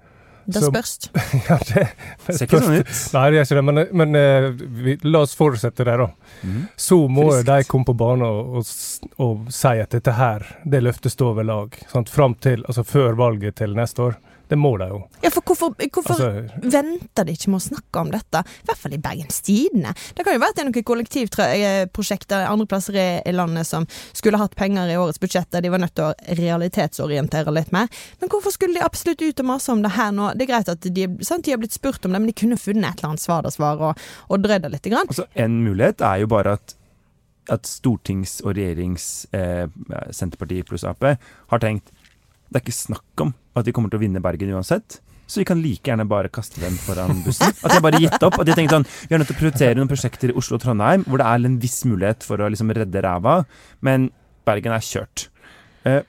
det 0.46 0.62
spørs. 0.62 0.92
ja, 1.48 1.58
det, 1.68 1.82
det 2.26 2.36
Ser 2.36 2.46
ikke 2.46 2.60
sånn 2.62 2.78
ut. 2.80 2.92
Nei, 3.16 3.24
det 3.30 3.38
gjør 3.38 3.46
ikke 3.46 3.58
det. 3.58 3.64
Men, 3.68 3.80
men 4.00 4.18
uh, 4.18 4.66
vi, 4.86 4.94
la 5.06 5.22
oss 5.26 5.34
fortsette 5.38 5.86
det, 5.88 5.96
da. 6.00 6.08
Mm. 6.42 6.60
Så 6.86 7.00
må 7.08 7.26
Friskt. 7.30 7.50
de 7.50 7.70
komme 7.70 7.88
på 7.88 7.96
banen 7.98 8.26
og, 8.28 8.60
og, 8.60 8.70
og, 9.26 9.50
si 9.54 9.74
at 9.82 9.96
dette 9.96 10.14
her, 10.16 10.46
det 10.64 10.84
løftet 10.86 11.14
står 11.16 11.40
ved 11.40 11.50
lag. 11.50 11.76
Sant? 11.90 12.12
Fram 12.12 12.38
til, 12.38 12.62
altså 12.68 12.86
før 12.86 13.18
valget 13.18 13.58
til 13.62 13.74
neste 13.76 14.06
år. 14.06 14.20
Det 14.48 14.58
må 14.58 14.76
de 14.78 14.88
jo. 14.90 15.00
Ja, 15.24 15.30
for 15.34 15.42
Hvorfor, 15.46 15.74
hvorfor 15.78 16.12
altså, 16.12 16.60
venter 16.62 17.26
de 17.26 17.34
ikke 17.36 17.52
med 17.52 17.60
å 17.60 17.64
snakke 17.64 18.00
om 18.02 18.10
dette? 18.12 18.42
I 18.42 18.66
hvert 18.68 18.80
fall 18.80 18.96
i 18.96 19.00
Bergens 19.02 19.38
Tidende. 19.46 19.92
Det 20.16 20.24
kan 20.26 20.34
jo 20.34 20.40
være 20.42 20.54
at 20.54 20.58
det 20.58 20.64
er 20.64 20.68
noen 20.68 20.86
kollektivprosjekter 20.90 22.46
andre 22.50 22.66
plasser 22.70 22.98
i, 22.98 23.06
i, 23.22 23.34
landet 23.36 23.68
som 23.68 23.86
skulle 24.10 24.40
hatt 24.40 24.56
penger 24.58 24.90
i 24.90 24.98
årets 24.98 25.22
budsjett, 25.22 25.48
der 25.54 25.64
de 25.64 25.72
var 25.72 25.82
nødt 25.82 25.94
til 25.96 26.08
å 26.08 26.38
realitetsorientere 26.40 27.54
litt 27.54 27.70
mer. 27.74 27.90
Men 28.20 28.32
hvorfor 28.32 28.54
skulle 28.54 28.78
de 28.78 28.86
absolutt 28.86 29.22
ut 29.22 29.44
og 29.44 29.50
mase 29.52 29.72
om 29.72 29.84
det 29.86 29.94
her 29.96 30.10
nå? 30.14 30.32
Det 30.34 30.46
er 30.46 30.52
greit 30.52 30.72
at 30.72 30.90
de, 30.98 31.06
sant, 31.26 31.46
de 31.46 31.54
har 31.54 31.62
blitt 31.62 31.76
spurt 31.76 32.04
om 32.06 32.16
det, 32.16 32.22
men 32.22 32.32
de 32.32 32.38
kunne 32.42 32.60
funnet 32.60 32.90
et 32.90 33.04
eller 33.04 33.14
annet 33.14 33.54
svar 33.54 33.86
og, 33.92 34.08
og 34.28 34.42
drøyd 34.42 34.66
det 34.66 34.74
litt. 34.74 34.90
Grann. 34.90 35.08
Altså, 35.10 35.26
en 35.34 35.62
mulighet 35.64 36.02
er 36.04 36.20
jo 36.22 36.28
bare 36.30 36.58
at 36.58 36.76
at 37.52 37.66
stortings- 37.70 38.40
og 38.42 38.56
regjerings 38.56 39.26
eh, 39.36 39.66
Senterpartiet 40.14 40.66
pluss 40.68 40.84
Ap 40.86 41.04
har 41.06 41.62
tenkt 41.62 41.92
det 42.48 42.60
er 42.60 42.64
ikke 42.64 42.76
snakk 42.76 43.24
om 43.24 43.34
at 43.56 43.66
de 43.66 43.74
kommer 43.74 43.92
til 43.92 44.00
å 44.00 44.04
vinne 44.04 44.22
Bergen 44.24 44.54
uansett. 44.54 45.00
Så 45.26 45.40
vi 45.40 45.46
kan 45.48 45.58
like 45.58 45.90
gjerne 45.90 46.06
bare 46.06 46.30
kaste 46.30 46.60
dem 46.62 46.76
foran 46.78 47.22
bussen. 47.24 47.50
At 47.50 47.72
de 47.72 47.78
har 47.78 47.82
bare 47.82 47.98
gitt 47.98 48.22
opp. 48.22 48.38
At 48.38 48.46
de 48.46 48.54
tenkt 48.54 48.74
sånn 48.74 48.86
Vi 48.86 49.16
er 49.16 49.18
nødt 49.18 49.32
til 49.32 49.34
å 49.34 49.40
prioritere 49.40 49.78
noen 49.78 49.90
prosjekter 49.90 50.30
i 50.30 50.36
Oslo 50.38 50.60
og 50.60 50.62
Trondheim 50.62 51.02
hvor 51.08 51.18
det 51.18 51.26
er 51.26 51.48
en 51.48 51.56
viss 51.62 51.80
mulighet 51.88 52.26
for 52.26 52.38
å 52.38 52.50
liksom 52.52 52.70
redde 52.76 53.02
ræva, 53.02 53.40
men 53.82 54.10
Bergen 54.46 54.76
er 54.76 54.84
kjørt. 54.86 55.26
Eh, 55.86 56.04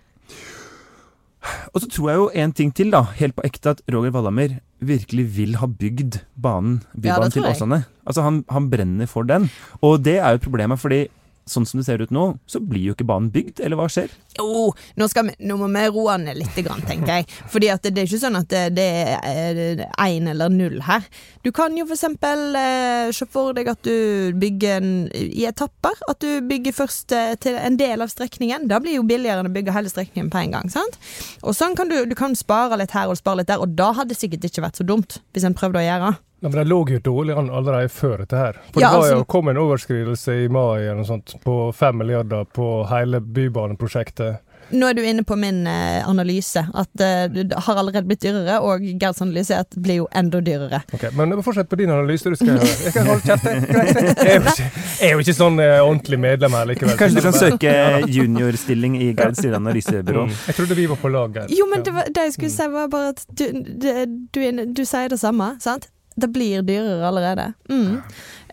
og 1.74 1.82
så 1.82 1.89
tror 1.89 2.10
jeg 2.10 2.20
jo 2.20 2.27
en 2.44 2.53
ting 2.56 2.72
til, 2.75 2.91
da, 2.94 3.03
helt 3.17 3.36
på 3.38 3.46
ekte, 3.48 3.74
at 3.75 3.84
Roger 3.94 4.13
Wallhammer 4.13 4.58
virkelig 4.84 5.25
vil 5.38 5.56
ha 5.62 5.70
bygd 5.70 6.20
banen, 6.38 6.82
bybanen 6.94 7.32
ja, 7.32 7.34
til 7.34 7.48
Åsane. 7.50 7.79
Altså, 8.06 8.25
han, 8.25 8.41
han, 8.51 8.67
brenner 8.72 9.10
for 9.10 9.27
den. 9.27 9.48
Og 9.82 10.01
det 10.06 10.17
er 10.20 10.36
jo 10.36 10.44
problemet, 10.44 10.82
fordi 10.82 11.06
sånn 11.51 11.68
som 11.68 11.82
det 11.82 11.88
ser 11.88 12.04
ut 12.04 12.13
nå, 12.13 12.30
så 12.50 12.62
blir 12.63 12.89
jo 12.89 12.96
ikke 12.96 13.08
banen 13.08 13.32
bygd, 13.34 13.62
eller 13.63 13.80
hva 13.80 13.89
skjer? 13.92 14.12
Jo, 14.38 14.72
nå, 15.00 15.08
nå 15.39 15.60
må 15.60 15.70
vi 15.74 15.86
roe 15.94 16.18
ned 16.22 16.39
litt, 16.39 16.56
tenker 16.56 17.13
jeg. 17.13 17.27
Fordi 17.51 17.72
det, 17.72 17.94
det 17.94 18.04
er 18.04 18.10
ikke 18.10 18.24
sånn 18.24 18.39
at 18.39 18.51
det, 18.51 18.63
det 18.77 18.88
er 19.18 19.62
én 20.08 20.30
eller 20.32 20.54
null 20.54 20.82
her. 20.88 21.06
Du 21.46 21.51
kan 21.56 21.75
jo 21.77 21.88
eksempel 21.98 22.56
eh, 22.60 23.10
se 23.16 23.27
for 23.32 23.56
deg 23.58 23.70
at 23.72 23.82
du 23.88 24.34
bygger 24.38 24.82
en, 24.82 24.92
i 25.13 25.46
etapper. 25.48 25.96
At 26.12 26.22
du 26.24 26.42
bygger 26.48 26.75
først 26.75 27.13
eh, 27.16 27.34
til 27.42 27.58
en 27.60 27.80
del 27.80 28.04
av 28.04 28.12
strekningen. 28.12 28.68
Da 28.72 28.82
blir 28.84 28.98
jo 28.98 29.08
billigere 29.08 29.44
enn 29.44 29.50
å 29.50 29.56
bygge 29.56 29.75
hele 29.75 29.92
strekningen 29.92 30.32
på 30.34 30.42
en 30.44 30.56
gang. 30.58 30.72
sant? 30.74 31.00
Og 31.44 31.56
sånn 31.58 31.77
kan 31.77 31.92
du, 31.92 32.00
du 32.10 32.16
kan 32.18 32.36
spare 32.38 32.80
litt 32.80 32.96
her 32.96 33.12
og 33.12 33.20
spare 33.20 33.42
litt 33.42 33.51
der, 33.51 33.63
og 33.63 33.75
da 33.77 33.94
hadde 33.98 34.13
det 34.13 34.22
sikkert 34.22 34.48
ikke 34.48 34.66
vært 34.66 34.80
så 34.80 34.88
dumt, 34.88 35.20
hvis 35.34 35.48
en 35.48 35.58
prøvde 35.58 35.82
å 35.82 35.88
gjøre. 35.88 36.16
Ja, 36.39 36.50
men 36.50 36.51
De 36.51 36.65
lå 36.70 36.89
jo 36.89 37.00
dårlig 37.00 37.34
an 37.34 37.50
allerede 37.50 37.89
før 37.89 38.17
dette 38.17 38.38
her. 38.38 38.60
For 38.74 38.82
ja, 38.82 38.91
Det 38.91 38.98
var 38.98 39.08
jo 39.08 39.13
altså, 39.20 39.25
kom 39.25 39.48
en 39.48 39.58
overskridelse 39.58 40.34
i 40.44 40.50
mai 40.53 40.84
eller 40.84 41.00
noe 41.01 41.10
sånt, 41.10 41.34
på 41.44 41.56
fem 41.74 41.98
milliarder 41.98 42.46
på 42.53 42.67
hele 42.91 43.22
bybaneprosjektet. 43.22 44.44
Nå 44.70 44.89
er 44.89 44.98
du 44.98 45.03
inne 45.06 45.24
på 45.24 45.36
min 45.39 45.62
eh, 45.67 46.10
analyse, 46.10 46.60
at 46.60 47.01
uh, 47.01 47.32
det 47.32 47.56
har 47.56 47.77
allerede 47.79 48.03
blitt 48.08 48.22
dyrere. 48.25 48.60
Og 48.60 48.84
Gerds 49.00 49.22
analyse 49.24 49.56
er 49.56 49.63
at 49.63 49.72
det 49.72 49.82
blir 49.86 50.01
jo 50.01 50.08
enda 50.12 50.41
dyrere. 50.44 50.82
Ok, 50.94 51.06
Men 51.15 51.39
fortsett 51.44 51.70
på 51.72 51.79
din 51.79 51.89
analyse. 51.89 52.29
du 52.29 52.36
skal 52.36 52.60
Jeg 52.60 52.94
kan 52.94 53.08
holde 53.08 53.24
kjeft. 53.24 53.48
Jeg 54.27 54.41
ikke, 54.44 54.70
er 55.08 55.13
jo 55.15 55.24
ikke 55.24 55.38
sånn 55.39 55.60
uh, 55.63 55.79
ordentlig 55.86 56.20
medlem 56.20 56.60
her 56.60 56.67
likevel. 56.74 56.98
Kanskje 57.00 57.22
du 57.22 57.27
kan 57.29 57.39
søke 57.39 57.75
juniorstilling 58.12 59.00
i 59.01 59.13
Gerds 59.15 59.46
analysebyrå. 59.48 60.27
Mm. 60.27 60.39
Jeg 60.51 60.60
trodde 60.60 60.82
vi 60.84 60.89
var 60.91 61.00
på 61.01 61.15
lag. 61.15 61.32
Gerd. 61.38 61.53
Jo, 61.56 61.72
men 61.72 61.88
det, 61.88 61.96
var, 61.96 62.12
det 62.12 62.27
jeg 62.27 62.38
skulle 62.38 62.56
si, 62.60 62.72
var 62.75 62.91
bare 62.91 63.15
at 63.15 63.24
du, 63.32 63.46
det, 63.88 63.96
du, 64.36 64.41
du 64.75 64.84
sier 64.86 65.08
det 65.10 65.22
samme, 65.24 65.56
sant? 65.63 65.88
Det 66.17 66.29
blir 66.33 66.63
dyrere 66.65 67.05
allerede. 67.07 67.51
Mm. 67.69 68.00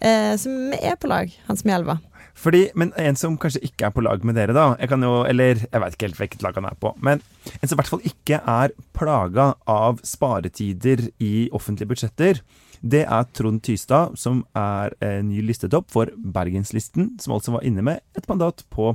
Eh, 0.00 0.34
så 0.40 0.50
vi 0.52 0.80
er 0.82 0.98
på 1.00 1.08
lag, 1.10 1.32
Hans 1.48 1.64
Mjelva. 1.64 1.98
Fordi, 2.34 2.66
men 2.74 2.90
en 2.98 3.16
som 3.16 3.36
kanskje 3.40 3.62
ikke 3.68 3.86
er 3.88 3.94
på 3.94 4.02
lag 4.04 4.24
med 4.26 4.36
dere, 4.36 4.54
da 4.56 4.72
jeg 4.80 4.90
kan 4.90 5.04
jo, 5.06 5.22
Eller 5.22 5.60
jeg 5.62 5.80
veit 5.80 5.94
ikke 5.94 6.08
helt 6.08 6.18
hvilket 6.18 6.42
lag 6.42 6.58
han 6.58 6.66
er 6.68 6.76
på. 6.80 6.92
Men 6.98 7.22
en 7.54 7.70
som 7.70 7.76
i 7.76 7.80
hvert 7.80 7.92
fall 7.92 8.04
ikke 8.10 8.40
er 8.42 8.74
plaga 8.96 9.52
av 9.70 10.02
sparetider 10.04 11.06
i 11.22 11.48
offentlige 11.54 11.92
budsjetter, 11.94 12.42
det 12.84 13.04
er 13.06 13.28
Trond 13.32 13.62
Tystad, 13.64 14.18
som 14.20 14.42
er 14.58 14.92
eh, 15.00 15.22
ny 15.24 15.40
listetopp 15.46 15.88
for 15.94 16.10
Bergenslisten, 16.18 17.14
som 17.22 17.32
altså 17.38 17.54
var 17.54 17.64
inne 17.64 17.84
med 17.86 18.02
et 18.18 18.28
mandat 18.28 18.66
på 18.68 18.90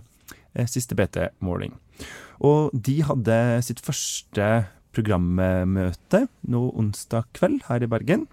eh, 0.53 0.67
siste 0.69 0.93
BT-måling. 0.99 1.73
Og 2.45 2.69
de 2.75 2.99
hadde 3.07 3.39
sitt 3.65 3.81
første 3.81 4.51
programmøte 4.93 6.27
nå 6.49 6.61
onsdag 6.77 7.31
kveld 7.37 7.63
her 7.69 7.81
i 7.85 7.89
Bergen. 7.89 8.27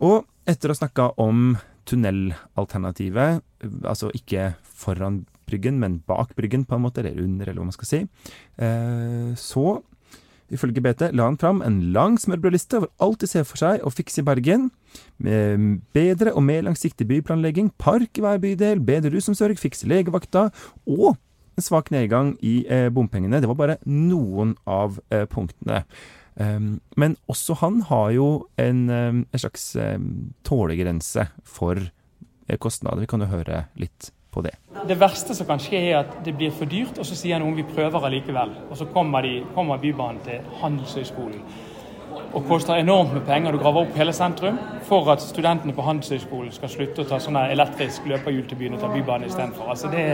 Og 0.00 0.24
etter 0.48 0.70
å 0.70 0.74
ha 0.74 0.80
snakka 0.80 1.10
om 1.20 1.58
tunnelalternativet, 1.88 3.44
altså 3.84 4.10
ikke 4.16 4.54
foran 4.62 5.24
Bryggen, 5.50 5.80
men 5.82 5.98
bak 6.06 6.36
Bryggen, 6.38 6.64
på 6.64 6.76
en 6.76 6.84
måte, 6.84 7.02
eller 7.02 7.18
under, 7.18 7.48
eller 7.48 7.58
hva 7.58 7.70
man 7.70 7.74
skal 7.74 7.88
si, 7.90 8.02
eh, 8.62 9.32
så 9.38 9.80
Ifølge 10.50 10.82
BT 10.82 11.12
la 11.14 11.28
han 11.28 11.38
fram 11.38 11.60
en 11.62 11.76
lang 11.94 12.16
smørbrødliste 12.18 12.80
over 12.80 12.88
alt 12.98 13.22
de 13.22 13.28
ser 13.30 13.44
for 13.46 13.60
seg 13.60 13.84
å 13.86 13.92
fikse 13.94 14.18
i 14.22 14.26
Bergen. 14.26 14.70
Med 15.22 15.78
bedre 15.94 16.32
og 16.34 16.42
mer 16.42 16.64
langsiktig 16.66 17.06
byplanlegging, 17.06 17.70
park 17.78 18.18
i 18.18 18.24
hver 18.24 18.40
bydel, 18.42 18.82
bedre 18.82 19.12
rusomsorg, 19.14 19.60
fikse 19.62 19.86
legevakta 19.86 20.48
og 20.90 21.12
en 21.14 21.66
svak 21.66 21.92
nedgang 21.94 22.34
i 22.42 22.64
eh, 22.66 22.88
bompengene. 22.90 23.38
Det 23.38 23.50
var 23.50 23.60
bare 23.60 23.78
noen 23.86 24.56
av 24.66 24.98
eh, 25.14 25.26
punktene. 25.30 25.84
Um, 26.40 26.78
men 26.96 27.18
også 27.28 27.58
han 27.60 27.82
har 27.90 28.10
jo 28.16 28.28
en, 28.56 28.86
um, 28.88 29.24
en 29.28 29.42
slags 29.42 29.74
um, 29.76 30.30
tålegrense 30.46 31.26
for 31.44 31.76
eh, 31.76 32.56
kostnader. 32.56 33.02
Vi 33.04 33.10
kan 33.10 33.20
jo 33.20 33.28
høre 33.28 33.66
litt 33.76 34.08
på 34.32 34.40
det. 34.46 34.54
Det 34.88 34.96
verste 34.96 35.34
som 35.36 35.48
kan 35.48 35.60
skje, 35.60 35.82
er 35.90 35.98
at 35.98 36.14
det 36.24 36.36
blir 36.38 36.54
for 36.54 36.70
dyrt, 36.70 36.96
og 36.96 37.04
så 37.04 37.18
sier 37.18 37.42
noen 37.42 37.58
vi 37.58 37.66
prøver 37.68 38.06
allikevel. 38.08 38.54
Og 38.70 38.78
så 38.78 38.88
kommer, 38.94 39.26
de, 39.26 39.42
kommer 39.56 39.82
Bybanen 39.82 40.22
til 40.24 40.46
Handelshøyskolen 40.62 41.44
og 42.32 42.44
koster 42.46 42.78
enormt 42.78 43.12
med 43.14 43.24
penger. 43.26 43.52
Du 43.52 43.58
graver 43.58 43.86
opp 43.86 43.96
hele 43.98 44.12
sentrum 44.14 44.58
for 44.86 45.08
at 45.12 45.22
studentene 45.22 45.74
på 45.74 45.82
Handelshøyskolen 45.86 46.52
skal 46.54 46.70
slutte 46.70 47.02
å 47.02 47.08
ta 47.10 47.18
sånne 47.22 47.46
elektrisk 47.54 48.06
løperhjul 48.10 48.44
til 48.50 48.60
byen 48.60 48.76
og 48.76 48.84
ta 48.84 48.90
Bybanen 48.92 49.26
istedenfor. 49.26 49.70
Altså 49.72 49.90
det, 49.90 50.04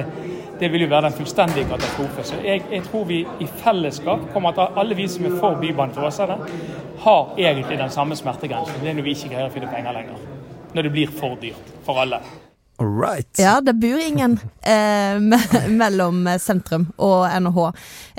det 0.60 0.70
vil 0.72 0.86
jo 0.86 0.90
være 0.92 1.10
den 1.10 1.18
fullstendige 1.18 1.68
katastrofe. 1.72 2.24
Så 2.24 2.40
jeg, 2.44 2.64
jeg, 2.72 2.86
tror 2.88 3.04
vi 3.10 3.20
i 3.40 3.50
fellesskap 3.60 4.30
kommer 4.32 4.56
til 4.56 4.80
alle 4.80 4.96
vi 4.96 5.08
som 5.12 5.28
er 5.28 5.36
for 5.36 5.60
Bybanen 5.60 5.94
til 5.96 6.08
Åsane, 6.08 6.40
har 7.04 7.36
egentlig 7.36 7.78
den 7.82 7.92
samme 7.92 8.16
smertegrensen. 8.16 8.80
Det 8.80 8.90
er 8.90 8.98
når 8.98 9.08
vi 9.10 9.16
ikke 9.18 9.34
greier 9.34 9.50
å 9.50 9.54
finne 9.54 9.70
penger 9.72 10.00
lenger. 10.00 10.26
Når 10.72 10.88
det 10.88 10.96
blir 10.96 11.12
for 11.20 11.38
dyrt 11.40 11.78
for 11.84 12.00
alle. 12.00 12.24
Right. 12.78 13.38
Ja, 13.40 13.60
det 13.64 13.72
bor 13.80 14.00
ingen 14.00 14.38
eh, 14.60 15.16
me 15.30 15.38
mellom 15.68 16.26
sentrum 16.40 16.90
og 17.00 17.24
NHH, 17.28 17.70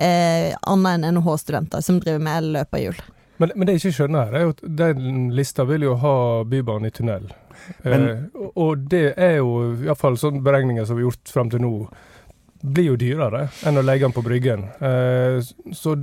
eh, 0.02 0.56
annet 0.62 0.98
enn 0.98 1.20
NHH-studenter 1.20 1.86
som 1.86 2.02
driver 2.02 2.26
med 2.26 2.50
løperhjul. 2.56 2.98
Men, 3.38 3.52
men, 3.56 3.68
det 3.68 3.78
jeg 3.78 3.84
ikke 3.84 3.98
skjønner 4.02 4.28
her, 4.28 4.36
er 4.36 4.46
jo 4.46 4.54
at 4.56 4.62
den 4.82 5.32
lista 5.38 5.66
vil 5.70 5.86
jo 5.86 5.96
ha 6.02 6.18
Bybanen 6.50 6.90
i 6.90 6.94
tunnel. 6.94 7.32
Men, 7.86 8.06
eh, 8.10 8.46
og 8.56 8.86
det 8.92 9.12
er 9.14 9.40
jo 9.40 9.52
iallfall 9.86 10.18
sånne 10.20 10.44
beregninger 10.46 10.88
som 10.88 10.98
vi 10.98 11.06
har 11.06 11.12
gjort 11.12 11.34
fram 11.34 11.52
til 11.54 11.64
nå, 11.64 11.74
blir 12.58 12.92
jo 12.92 12.96
dyrere 12.98 13.44
enn 13.70 13.78
å 13.78 13.86
legge 13.86 14.08
den 14.08 14.16
på 14.16 14.24
Bryggen. 14.26 14.66
Eh, 14.82 15.38
så 15.78 15.98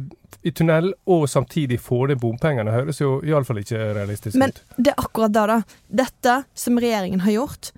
i 0.44 0.52
tunnel 0.54 0.92
og 1.10 1.24
samtidig 1.30 1.80
få 1.82 2.04
de 2.10 2.18
bompengene 2.20 2.74
høres 2.74 3.00
jo 3.00 3.16
iallfall 3.26 3.62
ikke 3.62 3.80
realistisk 3.96 4.38
men, 4.38 4.52
ut. 4.54 4.60
Men 4.76 4.86
det 4.86 4.92
er 4.92 5.06
akkurat 5.06 5.34
det, 5.34 5.46
da. 5.50 5.80
Dette 6.04 6.36
som 6.64 6.78
regjeringen 6.78 7.24
har 7.24 7.34
gjort 7.38 7.72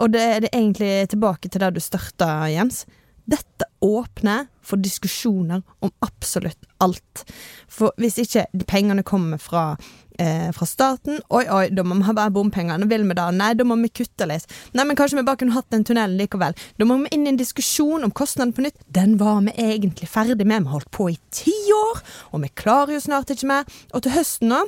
og 0.00 0.14
det 0.14 0.22
er 0.24 0.40
det 0.44 0.50
egentlig 0.54 0.92
tilbake 1.12 1.50
til 1.50 1.60
der 1.60 1.74
du 1.74 1.80
starta, 1.82 2.48
Jens. 2.48 2.86
Dette 3.30 3.68
åpner 3.80 4.48
for 4.62 4.82
diskusjoner 4.82 5.62
om 5.80 5.90
absolutt 6.04 6.66
alt. 6.82 7.24
For 7.70 7.94
hvis 8.00 8.18
ikke 8.20 8.46
pengene 8.68 9.04
kommer 9.06 9.38
fra, 9.38 9.76
eh, 10.18 10.50
fra 10.52 10.66
staten 10.66 11.20
Oi, 11.30 11.44
oi, 11.46 11.68
da 11.70 11.82
må 11.82 11.96
vi 12.00 12.08
ha 12.08 12.14
bare 12.16 12.34
bompenger. 12.34 12.82
Vil 12.88 13.06
vi 13.08 13.14
da. 13.14 13.30
Nei, 13.30 13.52
da 13.54 13.64
må 13.64 13.76
vi 13.80 13.88
kutte 13.88 14.26
litt. 14.26 14.50
Nei, 14.74 14.84
men 14.84 14.96
kanskje 14.96 15.20
vi 15.20 15.26
bare 15.28 15.36
kunne 15.36 15.54
hatt 15.54 15.70
den 15.70 15.84
tunnelen 15.84 16.18
likevel. 16.18 16.56
Da 16.78 16.84
må 16.84 16.98
vi 17.02 17.14
inn 17.14 17.26
i 17.26 17.30
en 17.30 17.40
diskusjon 17.40 18.04
om 18.04 18.10
kostnaden 18.10 18.52
på 18.52 18.66
nytt. 18.66 18.82
Den 18.90 19.16
var 19.16 19.40
vi 19.42 19.52
egentlig 19.52 20.08
ferdig 20.08 20.46
med. 20.46 20.64
Vi 20.64 20.74
holdt 20.74 20.90
på 20.90 21.10
i 21.10 21.18
ti 21.30 21.54
år, 21.70 22.02
og 22.32 22.42
vi 22.42 22.48
klarer 22.48 22.94
jo 22.94 23.00
snart 23.00 23.30
ikke 23.30 23.46
mer. 23.46 23.64
Og 23.94 24.02
til 24.02 24.12
høsten 24.12 24.50
nå 24.50 24.66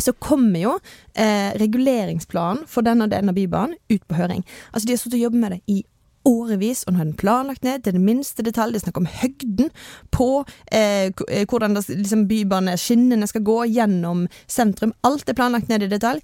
så 0.00 0.14
kommer 0.16 0.60
jo 0.60 0.74
eh, 1.12 1.52
reguleringsplanen 1.60 2.64
for 2.70 2.86
denne 2.86 3.08
delen 3.10 3.28
av 3.28 3.36
Bybanen 3.36 3.76
ut 3.90 4.04
på 4.08 4.16
høring. 4.16 4.44
Altså 4.72 4.86
De 4.86 4.94
har 4.94 5.02
sittet 5.02 5.18
og 5.18 5.26
jobbet 5.26 5.40
med 5.42 5.56
det 5.56 5.60
i 5.68 5.82
årevis, 6.28 6.84
og 6.86 6.94
nå 6.94 7.00
er 7.00 7.08
den 7.08 7.18
planlagt 7.18 7.64
ned 7.64 7.84
til 7.84 7.96
det 7.96 8.02
minste 8.04 8.44
detalj. 8.46 8.74
Det 8.74 8.82
er 8.82 8.86
snakk 8.88 9.00
om 9.00 9.08
høgden 9.08 9.70
på 10.12 10.30
eh, 10.72 11.08
eh 11.08 11.44
hvordan 11.48 11.76
det, 11.76 11.86
liksom, 11.88 12.26
bybaneskinnene 12.28 13.26
skal 13.26 13.44
gå 13.46 13.58
gjennom 13.72 14.26
sentrum. 14.46 14.94
Alt 15.02 15.28
er 15.28 15.38
planlagt 15.38 15.68
ned 15.68 15.82
i 15.82 15.90
detalj. 15.92 16.20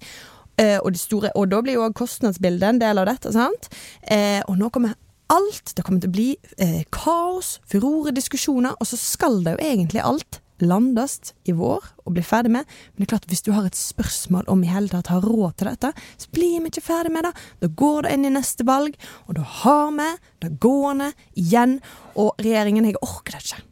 Eh, 0.57 0.79
og, 0.81 0.95
store, 0.97 1.31
og, 1.35 1.51
da 1.51 1.61
blir 1.61 1.77
jo 1.77 1.91
kostnadsbildet 1.93 2.69
en 2.69 2.81
del 2.81 2.97
av 2.97 3.05
dette. 3.09 3.33
sant? 3.33 3.69
Eh, 4.09 4.41
og 4.47 4.57
nå 4.57 4.69
kommer 4.69 4.95
alt. 5.29 5.75
Det 5.75 5.85
kommer 5.85 6.01
til 6.01 6.09
å 6.09 6.17
bli 6.17 6.29
eh, 6.57 6.83
kaos, 6.91 7.59
furore, 7.69 8.13
diskusjoner, 8.15 8.77
og 8.79 8.89
så 8.89 8.97
skal 8.97 9.43
det 9.45 9.57
jo 9.57 9.71
egentlig 9.71 10.05
alt 10.05 10.41
landes 10.63 11.33
i 11.47 11.55
vår 11.55 11.85
og 12.05 12.13
bli 12.15 12.23
ferdig 12.25 12.51
med. 12.53 12.67
Men 12.93 13.03
det 13.03 13.07
er 13.07 13.13
klart 13.15 13.29
hvis 13.31 13.45
du 13.45 13.51
har 13.55 13.67
et 13.67 13.77
spørsmål 13.77 14.47
om 14.51 14.63
i 14.63 14.71
hele 14.71 14.91
tatt 14.91 15.11
har 15.13 15.25
råd 15.25 15.57
til 15.57 15.71
dette, 15.71 15.91
så 16.17 16.31
blir 16.33 16.61
vi 16.63 16.71
ikke 16.71 16.85
ferdig 16.89 17.13
med 17.13 17.27
det. 17.27 17.33
Da 17.63 17.71
går 17.81 18.05
det 18.05 18.13
inn 18.15 18.27
i 18.29 18.33
neste 18.33 18.67
valg, 18.67 18.97
og 19.27 19.37
da 19.39 19.45
har 19.63 19.91
vi 19.97 20.11
det 20.45 20.53
gående 20.63 21.11
igjen. 21.37 21.79
Og 22.15 22.33
regjeringen, 22.41 22.87
jeg 22.89 23.01
orker 23.01 23.37
det 23.37 23.43
ikke. 23.45 23.63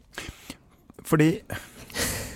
Fordi 1.06 1.30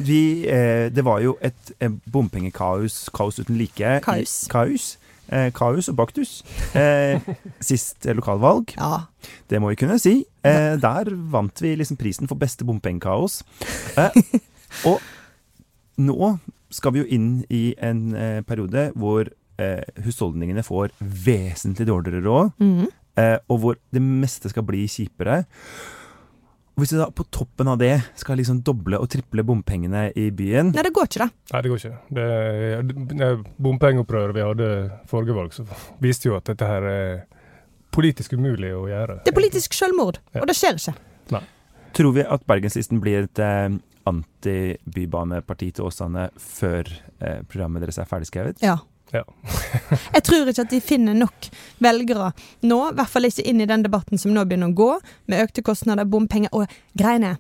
vi 0.00 0.47
eh, 0.49 0.88
Det 0.88 1.04
var 1.04 1.21
jo 1.21 1.37
et 1.42 1.73
bompengekaos 2.11 3.11
kaos 3.12 3.38
uten 3.38 3.59
like. 3.59 4.00
Kaos. 4.04 4.47
kaos. 4.50 4.97
Eh, 5.31 5.51
kaos 5.55 5.89
og 5.91 5.97
baktus. 5.99 6.41
Eh, 6.75 7.23
sist 7.71 8.07
lokalvalg. 8.19 8.75
Ja. 8.77 9.07
Det 9.51 9.61
må 9.63 9.71
vi 9.71 9.79
kunne 9.79 9.99
si. 10.03 10.25
Eh, 10.43 10.75
der 10.83 11.13
vant 11.31 11.63
vi 11.63 11.77
liksom 11.79 11.99
prisen 12.01 12.31
for 12.31 12.41
beste 12.41 12.67
bompengekaos. 12.67 13.41
Eh, 13.99 14.17
og 14.91 14.99
nå 16.01 16.33
skal 16.71 16.95
vi 16.95 17.03
jo 17.03 17.11
inn 17.11 17.31
i 17.51 17.71
en 17.83 18.11
eh, 18.15 18.41
periode 18.47 18.91
hvor 18.99 19.31
eh, 19.61 20.03
husholdningene 20.05 20.65
får 20.67 20.95
vesentlig 20.99 21.87
dårligere 21.91 22.25
råd, 22.27 22.53
mm. 22.59 22.87
og 23.51 23.57
hvor 23.61 23.75
det 23.93 24.01
meste 24.01 24.49
skal 24.49 24.65
bli 24.65 24.87
kjipere. 24.89 25.43
Hvis 26.81 26.95
du 26.95 26.99
da 27.01 27.11
på 27.13 27.27
toppen 27.29 27.69
av 27.69 27.79
det 27.81 27.93
skal 28.19 28.39
liksom 28.41 28.63
doble 28.65 29.01
og 29.01 29.11
triple 29.13 29.45
bompengene 29.47 30.07
i 30.17 30.31
byen 30.33 30.71
Nei, 30.73 30.85
det 30.87 30.93
går 30.97 31.11
ikke, 31.11 31.27
det. 31.27 31.53
Nei, 31.53 31.61
det 31.65 31.73
går 31.73 31.83
ikke. 31.83 31.99
Det, 32.17 32.29
det 33.21 33.31
Bompengeopprøret 33.61 34.37
vi 34.37 34.47
hadde 34.47 34.71
forrige 35.11 35.37
valg, 35.37 35.53
så 35.55 35.67
viste 36.03 36.31
jo 36.31 36.39
at 36.39 36.49
dette 36.49 36.69
her 36.69 36.87
er 36.89 37.13
politisk 37.95 38.37
umulig 38.39 38.73
å 38.77 38.85
gjøre. 38.89 39.21
Det 39.27 39.33
er 39.33 39.37
politisk 39.37 39.75
selvmord, 39.77 40.21
ja. 40.33 40.43
og 40.43 40.49
det 40.51 40.57
skjer 40.57 40.79
ikke. 40.79 40.97
Nei. 41.35 41.43
Tror 41.97 42.15
vi 42.15 42.25
at 42.37 42.45
Bergenslisten 42.47 43.01
blir 43.03 43.27
et 43.27 43.43
eh, 43.43 43.73
antibybaneparti 44.11 45.73
til 45.77 45.89
Åsane 45.89 46.29
før 46.41 46.87
eh, 46.87 47.43
programmet 47.51 47.85
deres 47.85 47.99
er 48.01 48.09
ferdigskrevet? 48.11 48.63
Ja. 48.65 48.79
Ja. 49.12 49.25
jeg 50.14 50.23
tror 50.26 50.49
ikke 50.50 50.64
at 50.64 50.73
de 50.73 50.81
finner 50.85 51.17
nok 51.19 51.49
velgere 51.83 52.31
nå, 52.62 52.79
i 52.90 52.97
hvert 52.99 53.11
fall 53.11 53.29
ikke 53.29 53.47
inn 53.50 53.62
i 53.62 53.69
den 53.69 53.85
debatten 53.87 54.21
som 54.21 54.35
nå 54.35 54.45
begynner 54.47 54.71
å 54.71 54.79
gå, 54.79 54.90
med 55.31 55.45
økte 55.45 55.64
kostnader, 55.67 56.09
bompenger 56.09 56.52
og 56.57 56.71
greiene. 56.99 57.37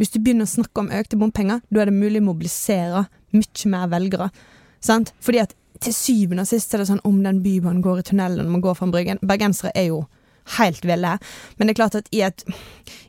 Hvis 0.00 0.14
du 0.14 0.18
begynner 0.20 0.48
å 0.48 0.54
snakke 0.54 0.82
om 0.82 0.90
økte 0.90 1.18
bompenger, 1.20 1.60
da 1.70 1.82
er 1.82 1.90
det 1.90 1.98
mulig 1.98 2.22
å 2.22 2.28
mobilisere 2.32 3.04
mye 3.36 3.72
mer 3.72 3.90
velgere. 3.92 4.30
Sant? 4.82 5.12
Fordi 5.22 5.42
at 5.44 5.54
til 5.82 5.94
syvende 5.94 6.44
og 6.44 6.50
sist 6.50 6.74
er 6.74 6.82
det 6.82 6.88
sånn 6.90 7.02
om 7.08 7.20
den 7.24 7.40
bybanen 7.42 7.82
går 7.82 8.02
i 8.02 8.08
tunnelen 8.10 8.50
man 8.50 8.62
går 8.62 8.76
fra 8.78 8.86
Bryggen 8.92 9.18
Bergensere 9.26 9.72
er 9.74 9.88
jo 9.88 10.02
helt 10.58 10.84
ville. 10.84 11.16
Men 11.56 11.68
det 11.68 11.74
er 11.74 11.80
klart 11.80 11.98
at 11.98 12.10
i 12.14 12.22
et, 12.26 12.44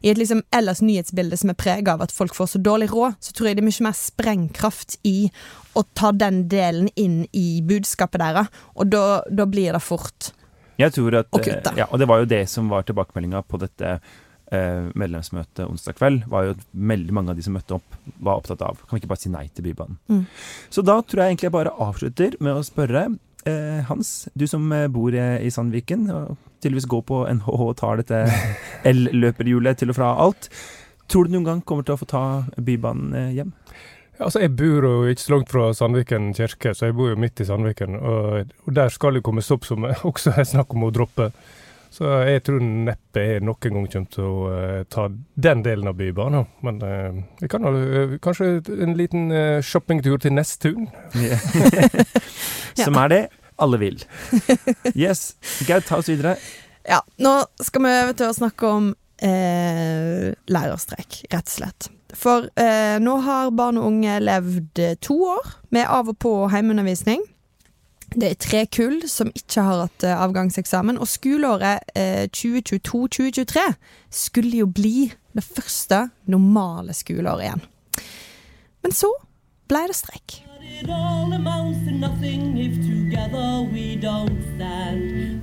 i 0.02 0.12
et 0.12 0.20
liksom 0.20 0.44
ellers 0.54 0.84
nyhetsbilde 0.86 1.40
som 1.40 1.54
er 1.54 1.60
prega 1.60 1.96
av 1.96 2.06
at 2.06 2.14
folk 2.14 2.36
får 2.38 2.54
så 2.54 2.64
dårlig 2.64 2.92
råd, 2.94 3.18
så 3.24 3.34
tror 3.34 3.50
jeg 3.50 3.60
det 3.60 3.66
er 3.66 3.70
mye 3.72 3.88
mer 3.88 3.98
sprengkraft 3.98 4.98
i 5.08 5.18
å 5.74 5.86
ta 5.98 6.14
den 6.14 6.46
delen 6.52 6.92
inn 7.00 7.24
i 7.34 7.64
budskapet 7.66 8.22
deres, 8.22 8.64
og 8.78 8.94
da, 8.94 9.24
da 9.30 9.48
blir 9.50 9.74
det 9.74 9.82
fort 9.84 10.34
jeg 10.80 10.94
tror 10.96 11.20
at, 11.22 11.30
å 11.30 11.42
kutte. 11.42 11.74
Ja, 11.78 11.88
og 11.92 12.02
det 12.02 12.08
var 12.10 12.24
jo 12.24 12.30
det 12.30 12.44
som 12.52 12.70
var 12.72 12.86
tilbakemeldinga 12.88 13.44
på 13.46 13.60
dette 13.62 13.92
eh, 13.94 14.86
medlemsmøtet 14.98 15.66
onsdag 15.68 15.98
kveld, 16.00 16.24
var 16.32 16.48
jo 16.48 16.56
at 16.56 16.64
veldig 16.94 17.16
mange 17.16 17.34
av 17.34 17.40
de 17.40 17.46
som 17.46 17.56
møtte 17.56 17.78
opp, 17.78 18.00
var 18.18 18.42
opptatt 18.42 18.64
av 18.66 18.82
Kan 18.82 18.98
vi 18.98 19.04
ikke 19.04 19.12
bare 19.14 19.24
si 19.24 19.34
nei 19.34 19.46
til 19.54 19.68
Bybanen? 19.68 20.00
Mm. 20.10 20.24
Så 20.74 20.86
da 20.86 20.98
tror 21.02 21.24
jeg 21.24 21.34
egentlig 21.34 21.50
jeg 21.52 21.58
bare 21.58 21.76
avslutter 21.86 22.38
med 22.44 22.58
å 22.58 22.66
spørre 22.66 23.06
eh, 23.06 23.20
Hans, 23.90 24.30
du 24.34 24.46
som 24.48 24.72
eh, 24.72 24.88
bor 24.92 25.16
i 25.16 25.52
Sandviken, 25.52 26.08
og 26.14 26.38
tydeligvis 26.64 26.88
går 26.92 27.04
på 27.10 27.24
NHH 27.40 27.66
og 27.66 27.76
tar 27.80 28.00
dette 28.00 28.24
el-løperhjulet 28.90 29.82
til 29.82 29.92
og 29.94 30.00
fra 30.00 30.14
alt. 30.24 30.50
Tror 31.12 31.28
du 31.28 31.36
noen 31.36 31.48
gang 31.48 31.66
kommer 31.68 31.86
til 31.86 31.98
å 31.98 32.00
få 32.00 32.08
ta 32.10 32.24
Bybanen 32.58 33.18
eh, 33.18 33.34
hjem? 33.40 33.52
Altså 34.22 34.44
Jeg 34.44 34.54
bor 34.56 34.86
jo 34.86 34.94
ikke 35.10 35.24
så 35.24 35.34
langt 35.34 35.52
fra 35.52 35.66
Sandviken 35.76 36.32
kirke, 36.38 36.76
så 36.78 36.88
jeg 36.88 36.96
bor 36.98 37.12
jo 37.12 37.20
midt 37.20 37.42
i 37.42 37.48
Sandviken. 37.50 37.98
Og, 37.98 38.54
og 38.68 38.76
der 38.78 38.94
skal 38.94 39.18
det 39.18 39.24
komme 39.26 39.44
stopp 39.44 39.68
som 39.68 39.88
også 40.10 40.36
er 40.38 40.48
snakk 40.48 40.74
om 40.78 40.88
å 40.88 40.94
droppe. 40.94 41.32
Så 41.94 42.10
jeg 42.26 42.42
tror 42.48 42.64
neppe 42.64 43.22
jeg 43.22 43.44
noen 43.46 43.60
gang 43.62 43.86
kommer 43.86 44.10
til 44.10 44.26
å 44.26 44.48
uh, 44.50 44.80
ta 44.90 45.06
den 45.14 45.62
delen 45.66 45.92
av 45.92 45.98
Bybanen. 46.00 46.48
Men 46.66 46.82
eh, 46.82 47.20
vi 47.44 47.50
kan 47.52 47.68
ha 47.68 47.74
eh, 47.78 48.16
kanskje 48.24 48.64
en 48.82 48.96
liten 48.98 49.30
shoppingtur 49.62 50.18
til 50.24 50.34
Nesttun. 50.34 50.88
Som 52.84 52.98
er 53.04 53.14
det 53.14 53.22
alle 53.62 53.78
vil. 53.78 54.02
Yes. 54.96 55.36
Gaut, 55.68 55.86
ta 55.86 56.00
oss 56.02 56.10
videre. 56.10 56.36
Ja, 56.90 57.04
nå 57.22 57.36
skal 57.62 57.86
vi 57.86 57.92
over 58.02 58.16
til 58.18 58.32
å 58.32 58.38
snakke 58.38 58.72
om 58.80 58.90
eh, 59.24 60.32
lærerstreik, 60.50 61.22
rett 61.30 61.52
og 61.52 61.54
slett. 61.54 61.92
For 62.18 62.50
eh, 62.60 62.98
nå 63.02 63.20
har 63.26 63.54
barn 63.56 63.80
og 63.82 63.92
unge 63.92 64.18
levd 64.22 64.82
to 65.06 65.20
år 65.36 65.54
med 65.74 65.86
av 65.86 66.10
og 66.12 66.18
på 66.22 66.34
heimeundervisning. 66.54 67.22
Det 68.14 68.30
er 68.30 68.38
tre 68.38 68.66
kull 68.70 69.02
som 69.10 69.32
ikke 69.34 69.62
har 69.66 69.84
hatt 69.88 70.06
eh, 70.06 70.22
avgangseksamen, 70.22 71.00
og 71.02 71.10
skoleåret 71.10 71.80
eh, 71.98 72.26
2022-2023 72.30 73.64
skulle 74.14 74.62
jo 74.62 74.68
bli 74.70 75.12
det 75.34 75.44
første 75.44 76.08
normale 76.30 76.94
skoleåret 76.94 77.48
igjen. 77.48 77.64
Men 78.86 78.92
så 78.94 79.10
ble 79.72 79.88
det 79.90 79.98
streik. 79.98 80.42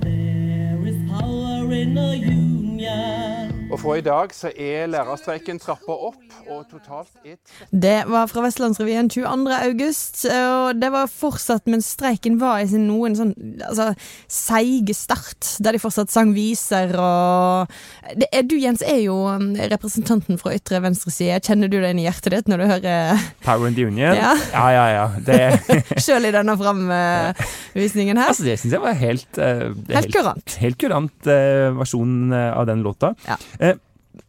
There 0.01 0.87
is 0.87 0.97
power 1.09 1.73
in 1.73 1.97
a 1.97 2.13
union. 2.15 3.40
Fra 3.81 3.95
i 3.97 4.01
dag 4.05 4.29
så 4.29 4.51
er 4.53 4.89
lærerstreiken 4.93 5.57
trappa 5.57 5.95
opp, 6.09 6.19
og 6.53 6.67
totalt 6.69 7.15
er 7.25 7.39
Det 7.73 8.03
var 8.05 8.27
fra 8.29 8.43
Vestlandsrevyen 8.45 9.07
22. 9.09 9.55
august, 9.55 10.19
og 10.29 10.77
det 10.77 10.91
var 10.93 11.09
fortsatt, 11.09 11.65
mens 11.65 11.89
streiken 11.95 12.37
var 12.41 12.61
i 12.61 12.67
sin 12.69 12.83
noen 12.85 13.17
sånn 13.17 13.31
altså, 13.65 13.87
seige 14.29 14.93
start, 14.93 15.55
der 15.65 15.73
de 15.73 15.81
fortsatt 15.81 16.13
sang 16.13 16.35
viser 16.35 16.93
og 16.93 17.73
det 18.17 18.27
er, 18.29 18.45
Du, 18.45 18.53
Jens, 18.59 18.83
er 18.85 18.99
jo 19.01 19.15
um, 19.31 19.49
representanten 19.71 20.37
fra 20.37 20.53
ytre 20.53 20.81
venstre 20.83 21.13
side. 21.13 21.39
Kjenner 21.41 21.71
du 21.71 21.79
det 21.79 21.93
inn 21.93 22.03
i 22.03 22.05
hjertet 22.05 22.35
ditt 22.35 22.51
når 22.51 22.61
du 22.61 22.65
hører 22.75 23.25
Power 23.41 23.65
in 23.69 23.77
the 23.77 23.87
Union. 23.87 24.13
Ja. 24.17 24.35
ja, 24.53 24.67
ja. 24.75 24.85
ja. 24.93 25.07
Det, 25.25 25.39
sjøl 26.05 26.29
i 26.29 26.33
denne 26.35 26.57
framvisningen 26.59 28.21
her? 28.21 28.29
altså, 28.29 28.45
det 28.45 28.59
syns 28.61 28.77
jeg 28.77 28.85
var 28.85 29.01
helt 29.01 29.41
uh, 29.41 29.71
Helt 29.89 30.13
kurant. 30.13 30.57
Helt 30.61 30.81
kurant 30.81 31.31
uh, 31.31 31.71
versjon 31.81 32.33
eh, 32.35 32.49
av 32.53 32.67
den 32.69 32.85
låta. 32.85 33.15
Ja. 33.25 33.37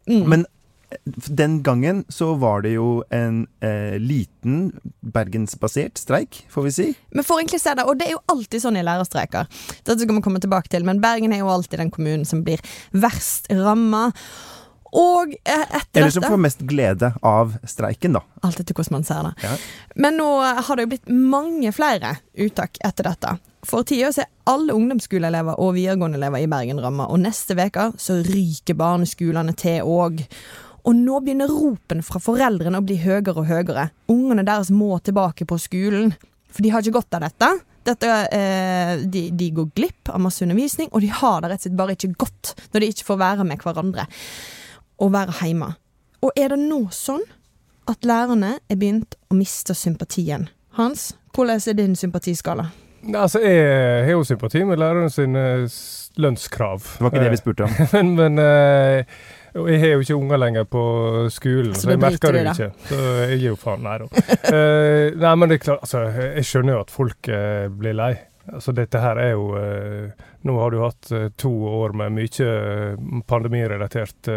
Eh, 0.07 0.13
Mm. 0.13 0.29
Men 0.29 0.45
eh, 0.91 0.97
den 1.27 1.63
gangen 1.63 2.03
så 2.09 2.33
var 2.35 2.61
det 2.61 2.73
jo 2.75 3.03
en 3.09 3.47
eh, 3.61 3.95
liten 3.99 4.71
bergensbasert 5.01 5.97
streik, 5.97 6.45
får 6.51 6.63
vi 6.67 6.71
si. 6.71 6.87
Vi 7.09 7.23
får 7.23 7.39
egentlig 7.39 7.61
se 7.61 7.73
det, 7.75 7.85
og 7.87 7.97
det 7.99 8.07
er 8.09 8.15
jo 8.17 8.23
alltid 8.27 8.61
sånn 8.61 8.77
i 8.77 8.83
lærerstreiker. 8.83 9.47
Dette 9.83 9.99
skal 9.99 10.15
vi 10.15 10.21
komme 10.25 10.41
tilbake 10.43 10.69
til, 10.69 10.83
men 10.85 10.99
Bergen 11.01 11.33
er 11.33 11.39
jo 11.43 11.51
alltid 11.53 11.79
den 11.79 11.91
kommunen 11.91 12.25
som 12.25 12.43
blir 12.43 12.59
verst 12.91 13.47
ramma. 13.51 14.09
Og 14.93 15.31
etter 15.41 15.79
etter 15.79 16.01
Eller 16.03 16.11
som 16.13 16.21
får 16.27 16.37
mest 16.37 16.59
glede 16.69 17.13
av 17.25 17.55
streiken, 17.65 18.13
da. 18.13 18.21
Alt 18.45 18.59
etter 18.61 18.75
hvordan 18.77 18.99
man 18.99 19.07
ser 19.07 19.23
det. 19.25 19.31
Ja. 19.41 19.55
Men 19.95 20.19
nå 20.21 20.27
har 20.43 20.75
det 20.77 20.85
jo 20.85 20.91
blitt 20.91 21.09
mange 21.09 21.71
flere 21.73 22.17
uttak 22.37 22.77
etter 22.85 23.09
dette. 23.09 23.31
For 23.63 23.87
tida 23.87 24.11
er 24.11 24.29
alle 24.51 24.75
ungdomsskoleelever 24.75 25.59
og 25.61 25.77
videregående 25.77 26.19
elever 26.19 26.43
i 26.43 26.49
Bergen 26.51 26.81
ramma, 26.83 27.07
og 27.07 27.21
neste 27.23 27.55
uke 27.55 27.91
så 28.01 28.19
ryker 28.25 28.75
barneskolene 28.75 29.55
til 29.55 29.87
òg. 29.87 30.23
Og 30.83 30.95
nå 30.99 31.19
begynner 31.23 31.51
ropen 31.51 32.03
fra 32.03 32.19
foreldrene 32.19 32.81
å 32.81 32.83
bli 32.83 32.97
høyere 32.99 33.37
og 33.37 33.47
høyere. 33.47 33.87
Ungene 34.11 34.43
deres 34.43 34.71
må 34.73 34.97
tilbake 34.99 35.47
på 35.47 35.59
skolen, 35.61 36.11
for 36.51 36.65
de 36.65 36.73
har 36.73 36.83
ikke 36.83 36.97
godt 36.99 37.15
av 37.15 37.23
dette. 37.23 37.51
dette 37.87 38.11
eh, 38.35 39.05
de, 39.07 39.29
de 39.31 39.49
går 39.55 39.71
glipp 39.79 40.11
av 40.11 40.19
masse 40.25 40.43
undervisning, 40.43 40.91
og 40.91 41.05
de 41.05 41.13
har 41.21 41.39
det 41.39 41.53
rett 41.53 41.63
og 41.63 41.69
slett 41.69 41.79
bare 41.79 41.95
ikke 41.95 42.13
godt 42.25 42.53
når 42.73 42.83
de 42.83 42.91
ikke 42.91 43.07
får 43.13 43.23
være 43.23 43.47
med 43.47 43.63
hverandre 43.63 44.07
og 44.99 45.15
være 45.15 45.39
hjemme. 45.39 45.71
Og 46.23 46.35
er 46.39 46.51
det 46.51 46.59
nå 46.59 46.83
sånn 46.95 47.23
at 47.91 48.05
lærerne 48.07 48.57
er 48.67 48.79
begynt 48.79 49.15
å 49.31 49.39
miste 49.39 49.75
sympatien? 49.75 50.49
Hans, 50.75 51.13
hvordan 51.35 51.63
er 51.63 51.79
din 51.79 51.95
sympatiskala? 51.99 52.69
Altså, 53.03 53.41
jeg 53.43 54.05
har 54.05 54.11
jo 54.11 54.23
sympati 54.23 54.63
med 54.63 54.79
læreren 54.79 55.09
sine 55.11 55.67
lønnskrav. 56.17 56.79
Det 56.79 57.03
var 57.03 57.11
ikke 57.11 57.23
det 57.23 57.31
vi 57.33 57.41
spurte 57.41 57.65
om. 57.67 57.79
men, 57.93 58.15
men 58.15 58.39
eh, 58.39 59.05
og 59.53 59.69
jeg 59.69 59.79
har 59.83 59.91
jo 59.93 60.01
ikke 60.01 60.17
unger 60.17 60.39
lenger 60.41 60.63
på 60.65 60.83
skolen, 61.29 61.75
Så 61.75 61.85
så, 61.85 61.89
jeg 61.93 62.01
merker 62.01 62.33
det 62.33 62.41
jo 62.41 62.53
ikke. 62.53 62.69
Så 62.89 62.99
jeg 63.29 63.39
gir 63.39 63.49
jo 63.51 63.57
faen. 63.61 63.83
Nei 63.85 63.97
da. 64.01 64.07
uh, 64.49 65.19
nei, 65.21 65.33
men 65.37 65.49
det 65.49 65.59
er 65.59 65.65
klart, 65.67 65.83
altså, 65.85 66.05
jeg 66.39 66.45
skjønner 66.49 66.73
jo 66.73 66.79
at 66.81 66.93
folk 66.93 67.29
uh, 67.29 67.67
blir 67.69 67.97
lei. 67.97 68.13
Altså, 68.49 68.73
dette 68.75 68.99
her 68.99 69.21
er 69.21 69.35
jo 69.35 69.51
uh, 69.55 70.23
Nå 70.43 70.57
har 70.59 70.73
du 70.73 70.81
hatt 70.81 71.11
to 71.39 71.51
år 71.69 71.93
med 71.95 72.11
mye 72.17 73.21
pandemirelatert 73.29 74.27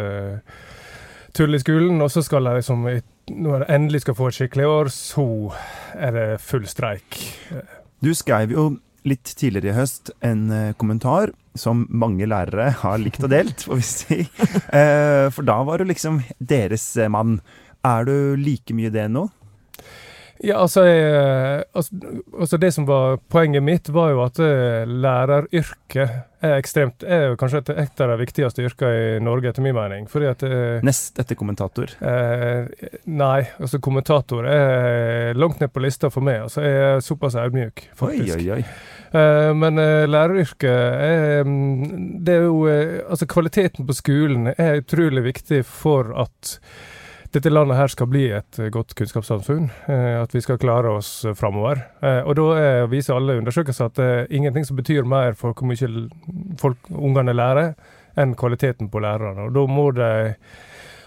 tull 1.34 1.56
i 1.56 1.58
skolen, 1.58 1.98
og 2.00 2.12
så 2.12 2.22
skal 2.22 2.46
jeg 2.46 2.60
liksom 2.60 2.86
Når 2.86 3.64
jeg 3.64 3.74
endelig 3.74 4.04
skal 4.04 4.14
få 4.14 4.28
et 4.30 4.36
skikkelig 4.36 4.68
år, 4.70 4.92
så 4.94 5.26
er 5.96 6.14
det 6.14 6.28
full 6.44 6.68
streik. 6.70 7.18
Du 8.04 8.12
skrev 8.14 8.52
jo 8.52 8.66
litt 9.06 9.30
tidligere 9.38 9.72
i 9.72 9.76
høst 9.76 10.10
en 10.26 10.48
eh, 10.52 10.72
kommentar 10.76 11.32
som 11.56 11.86
mange 11.88 12.26
lærere 12.28 12.68
har 12.82 12.98
likt 13.00 13.22
og 13.24 13.30
delt, 13.32 13.62
får 13.64 13.80
vi 13.80 13.86
si. 13.86 14.18
Eh, 14.76 15.28
for 15.32 15.46
da 15.46 15.60
var 15.64 15.80
du 15.80 15.88
liksom 15.88 16.18
deres 16.36 16.84
mann. 17.12 17.38
Er 17.86 18.04
du 18.04 18.36
like 18.36 18.74
mye 18.76 18.90
det 18.92 19.06
nå? 19.14 19.28
Ja, 20.44 20.58
altså, 20.60 20.82
jeg, 20.84 21.64
altså, 21.72 21.96
altså 22.38 22.58
Det 22.60 22.72
som 22.74 22.86
var 22.88 23.18
poenget 23.32 23.62
mitt, 23.64 23.88
var 23.94 24.10
jo 24.12 24.22
at 24.26 24.40
eh, 24.42 24.84
læreryrket 24.86 26.22
er 26.46 26.58
ekstremt 26.60 27.02
er 27.02 27.30
jo 27.30 27.36
kanskje 27.40 27.62
et, 27.62 27.70
et 27.86 28.00
av 28.04 28.10
de 28.12 28.16
viktigste 28.20 28.62
yrkene 28.66 29.16
i 29.16 29.22
Norge, 29.24 29.48
etter 29.50 29.64
min 29.64 29.74
mening. 29.76 30.04
Fordi 30.10 30.28
at 30.30 30.44
eh, 30.46 30.84
Nest 30.86 31.18
etter 31.22 31.38
kommentator. 31.40 31.94
eh, 32.00 32.90
Nei, 33.08 33.46
altså 33.58 33.80
kommentator 33.82 34.46
er 34.50 35.32
langt 35.38 35.62
ned 35.62 35.72
på 35.72 35.82
lista 35.82 36.10
for 36.12 36.26
meg. 36.26 36.42
Altså, 36.46 36.62
jeg 36.66 36.84
er 36.90 37.00
såpass 37.06 37.38
audmjuk, 37.40 37.86
faktisk. 37.96 38.36
oi, 38.36 38.50
oi. 38.58 38.62
Eh, 39.16 39.52
men 39.56 39.78
eh, 39.80 40.04
læreryrket 40.10 40.66
er 40.66 41.44
mm, 41.46 42.24
Det 42.26 42.34
er 42.34 42.42
jo 42.48 42.64
eh, 42.66 42.96
Altså, 43.06 43.28
kvaliteten 43.30 43.86
på 43.86 43.94
skolen 43.94 44.48
er 44.56 44.80
utrolig 44.82 45.22
viktig 45.28 45.62
for 45.64 46.10
at 46.26 46.56
dette 47.36 47.50
landet 47.52 47.76
her 47.76 47.92
skal 47.92 48.08
bli 48.08 48.24
et 48.32 48.58
eh, 48.62 48.70
godt 48.72 48.94
kunnskapssamfunn. 48.96 49.68
eh, 49.92 50.14
At 50.22 50.32
vi 50.34 50.40
skal 50.40 50.60
klare 50.60 50.94
oss 50.96 51.24
eh, 51.24 51.34
framover. 51.36 51.82
Og 52.24 52.32
da 52.38 52.86
viser 52.88 53.16
alle 53.16 53.36
undersøkelser 53.40 53.90
at 53.90 53.98
det 53.98 54.06
er 54.06 54.30
ingenting 54.32 54.64
som 54.64 54.78
betyr 54.78 55.04
mer 55.08 55.36
for 55.36 55.52
hvor 55.52 55.68
mye 55.68 56.06
folk, 56.60 56.88
ungene 56.90 57.34
lærer, 57.36 57.74
enn 58.16 58.32
kvaliteten 58.38 58.88
på 58.88 59.02
lærerne. 59.04 59.50
Og 59.50 59.52
da 59.52 59.66
må 59.68 59.90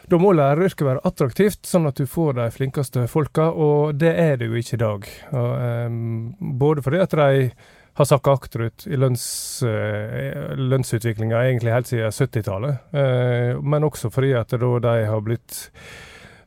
de 0.10 0.20
må 0.22 0.32
læreryrket 0.34 0.86
være 0.86 1.04
attraktivt, 1.06 1.68
sånn 1.70 1.86
at 1.89 1.98
du 1.98 2.08
får 2.10 2.38
de 2.38 2.48
flinkeste 2.54 3.04
folka, 3.10 3.50
og 3.54 4.00
det 4.02 4.10
er 4.18 4.39
det 4.42 4.48
jo 4.50 4.58
ikke 4.58 4.78
i 4.78 4.82
dag. 4.82 5.10
Og, 5.38 5.52
um, 5.86 6.56
både 6.58 6.82
fordi 6.82 7.02
at 7.04 7.13
de 7.13 7.52
har 8.00 8.10
sakka 8.10 8.34
akterut 8.39 8.88
i 8.89 8.98
lønns, 8.98 9.26
uh, 9.62 10.58
lønnsutviklinga 10.58 11.44
egentlig 11.46 11.76
helt 11.76 11.92
siden 11.92 12.15
70-tallet, 12.15 12.89
uh, 12.98 13.62
men 13.62 13.86
også 13.86 14.10
fordi 14.13 14.34
at 14.39 14.58
da 14.58 14.72
de 14.88 14.96
har 15.12 15.22
blitt 15.26 15.62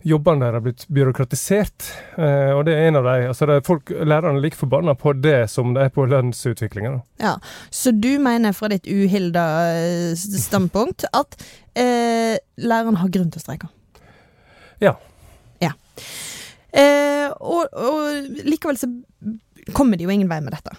Jobbene 0.04 0.46
der 0.46 0.56
har 0.56 0.62
blitt 0.64 0.84
byråkratisert, 0.90 1.86
eh, 2.18 2.50
og 2.56 2.64
det 2.66 2.74
er 2.74 2.88
en 2.88 2.98
av 2.98 3.06
de 3.06 3.28
altså 3.30 3.46
det 3.46 3.56
er 3.60 3.66
folk, 3.66 3.92
Lærerne 3.92 4.40
er 4.40 4.44
like 4.44 4.58
forbanna 4.58 4.94
på 4.98 5.12
det 5.14 5.44
som 5.52 5.74
de 5.76 5.84
er 5.84 5.92
på 5.94 6.06
lønnsutviklinga. 6.10 6.96
Ja, 7.22 7.36
Så 7.70 7.92
du 7.94 8.18
mener 8.22 8.52
fra 8.56 8.70
ditt 8.72 8.88
uhilda 8.90 9.44
eh, 9.76 10.14
standpunkt 10.18 11.06
at 11.12 11.38
eh, 11.78 12.38
læreren 12.58 12.98
har 12.98 13.12
grunn 13.14 13.30
til 13.30 13.42
å 13.42 13.46
streike? 13.46 13.70
Ja. 14.82 14.96
Ja. 15.62 15.72
Eh, 16.72 17.28
og, 17.38 17.70
og 17.70 18.40
likevel 18.48 18.80
så 18.80 18.90
kommer 19.76 20.00
de 20.00 20.08
jo 20.08 20.14
ingen 20.14 20.30
vei 20.30 20.40
med 20.42 20.56
dette. 20.56 20.74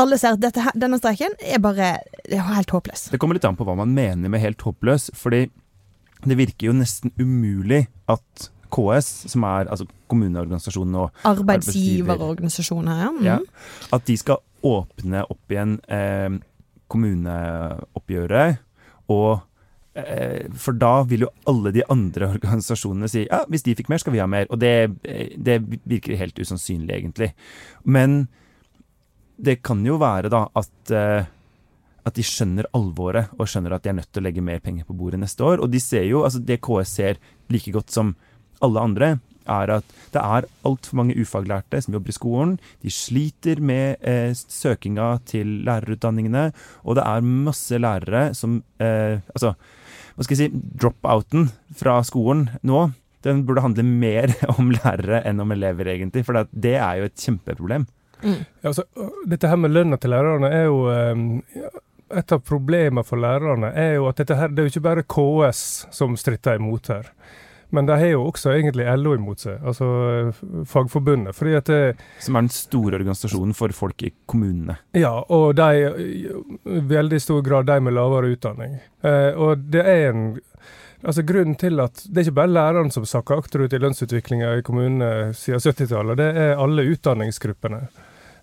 Alle 0.00 0.16
ser 0.16 0.38
at 0.38 0.40
dette, 0.40 0.64
denne 0.78 0.96
streiken 0.96 1.34
er 1.44 1.60
bare 1.60 1.98
er 2.24 2.46
helt 2.54 2.72
håpløs. 2.72 3.10
Det 3.12 3.20
kommer 3.20 3.36
litt 3.36 3.44
an 3.44 3.58
på 3.58 3.66
hva 3.68 3.76
man 3.76 3.92
mener 3.92 4.32
med 4.32 4.40
helt 4.40 4.62
håpløs, 4.64 5.10
fordi 5.18 5.50
det 6.24 6.38
virker 6.38 6.70
jo 6.70 6.76
nesten 6.78 7.12
umulig 7.20 7.84
at 8.10 8.48
KS, 8.72 9.10
som 9.32 9.44
er 9.48 9.68
altså 9.68 9.86
kommuneorganisasjonen 10.10 10.98
og 11.02 11.22
Arbeidsgiverorganisasjonen 11.28 12.90
her, 12.92 13.04
ja. 13.04 13.12
Mm. 13.12 13.24
Ja. 13.26 13.38
At 13.92 14.06
de 14.08 14.16
skal 14.20 14.42
åpne 14.62 15.24
opp 15.30 15.52
igjen 15.52 15.78
eh, 15.90 16.36
kommuneoppgjøret, 16.92 18.60
og 19.12 19.42
eh, 19.98 20.48
For 20.56 20.78
da 20.78 20.92
vil 21.08 21.26
jo 21.26 21.32
alle 21.50 21.72
de 21.74 21.84
andre 21.92 22.30
organisasjonene 22.36 23.10
si 23.10 23.26
ja, 23.26 23.42
hvis 23.50 23.66
de 23.66 23.76
fikk 23.76 23.90
mer, 23.92 24.00
skal 24.02 24.14
vi 24.14 24.22
ha 24.22 24.28
mer. 24.30 24.48
Og 24.50 24.60
det, 24.62 24.74
eh, 25.04 25.34
det 25.36 25.60
virker 25.84 26.20
helt 26.20 26.38
usannsynlig, 26.38 26.94
egentlig. 26.96 27.32
Men 27.84 28.24
det 29.42 29.60
kan 29.66 29.82
jo 29.84 29.98
være 30.00 30.30
da 30.32 30.46
at 30.54 30.92
eh, 30.94 31.30
at 32.02 32.16
de 32.18 32.24
skjønner 32.26 32.66
alvoret 32.74 33.30
og 33.38 33.46
skjønner 33.46 33.76
at 33.76 33.84
de 33.84 33.92
er 33.92 33.98
nødt 34.00 34.10
til 34.10 34.22
å 34.22 34.26
legge 34.26 34.42
mer 34.42 34.62
penger 34.62 34.86
på 34.88 34.96
bordet 34.98 35.20
neste 35.22 35.44
år. 35.46 35.62
Og 35.62 35.70
de 35.70 35.78
ser 35.82 36.06
jo, 36.08 36.24
altså 36.26 36.40
det 36.42 36.58
KS 36.64 36.94
ser 36.98 37.20
like 37.52 37.74
godt 37.74 37.94
som 37.94 38.14
alle 38.62 38.86
andre, 38.88 39.12
er 39.50 39.72
at 39.78 39.94
det 40.14 40.20
er 40.22 40.46
altfor 40.68 40.98
mange 41.00 41.16
ufaglærte 41.18 41.80
som 41.82 41.96
jobber 41.96 42.12
i 42.12 42.16
skolen. 42.16 42.56
De 42.82 42.90
sliter 42.92 43.60
med 43.64 44.02
eh, 44.06 44.32
søkinga 44.34 45.16
til 45.28 45.62
lærerutdanningene, 45.66 46.50
og 46.84 46.98
det 46.98 47.06
er 47.06 47.30
masse 47.48 47.78
lærere 47.78 48.32
som 48.38 48.60
eh, 48.78 49.18
Altså, 49.34 49.54
hva 50.14 50.24
skal 50.26 50.36
jeg 50.36 50.52
si 50.52 50.64
Drop-outen 50.82 51.48
fra 51.78 52.00
skolen 52.06 52.48
nå, 52.62 52.90
den 53.24 53.44
burde 53.46 53.64
handle 53.64 53.84
mer 53.86 54.34
om 54.56 54.72
lærere 54.74 55.22
enn 55.28 55.42
om 55.42 55.54
elever, 55.54 55.94
egentlig. 55.94 56.26
For 56.26 56.36
det, 56.36 56.48
det 56.52 56.76
er 56.78 57.00
jo 57.00 57.08
et 57.08 57.24
kjempeproblem. 57.24 57.86
Mm. 58.22 58.42
Ja, 58.62 58.70
altså, 58.70 58.84
dette 59.26 59.48
her 59.50 59.58
med 59.58 59.72
lønna 59.74 59.98
til 59.98 60.12
lærerne 60.14 60.50
er 60.54 60.68
jo 60.68 60.84
eh, 60.92 61.72
Et 62.12 62.32
av 62.34 62.42
problemene 62.44 63.02
for 63.08 63.16
lærerne 63.16 63.70
er 63.72 63.94
jo 63.96 64.04
at 64.10 64.18
dette 64.20 64.36
her, 64.36 64.50
det 64.52 64.60
er 64.60 64.66
jo 64.66 64.70
ikke 64.74 64.84
bare 64.84 65.04
KS 65.08 65.62
som 65.96 66.12
stritter 66.20 66.58
imot 66.60 66.90
her. 66.92 67.06
Men 67.72 67.88
de 67.88 67.96
har 67.96 68.10
jo 68.12 68.26
også 68.28 68.52
egentlig 68.52 68.84
LO 69.00 69.14
imot 69.16 69.46
seg, 69.46 69.56
altså 69.64 69.86
eh, 70.10 70.40
Fagforbundet. 70.68 71.34
fordi 71.34 71.54
at 71.56 71.70
det, 71.70 71.96
Som 72.20 72.36
er 72.36 72.44
den 72.44 72.52
store 72.52 72.98
organisasjonen 73.00 73.56
for 73.56 73.72
folk 73.72 74.02
i 74.04 74.12
kommunene. 74.28 74.76
Ja, 74.92 75.14
og 75.32 75.56
de 75.56 75.68
i 76.04 76.80
veldig 76.92 77.20
stor 77.20 77.40
grad 77.42 77.66
de 77.70 77.80
med 77.80 77.96
lavere 77.96 78.34
utdanning. 78.36 78.76
Eh, 79.02 79.32
og 79.32 79.68
det 79.72 79.86
er 79.86 80.10
en 80.12 80.24
Altså 81.02 81.24
Grunnen 81.26 81.56
til 81.58 81.80
at 81.82 82.04
det 82.06 82.20
er 82.20 82.28
ikke 82.28 82.36
bare 82.36 82.52
lærerne 82.52 82.92
som 82.94 83.02
sakker 83.02 83.40
akterut 83.42 83.72
i 83.74 83.78
lønnsutviklinga 83.82 84.52
i 84.54 84.62
kommunene 84.62 85.32
siden 85.34 85.58
70-tallet, 85.58 86.20
det 86.20 86.28
er 86.44 86.60
alle 86.62 86.84
utdanningsgruppene. 86.92 87.80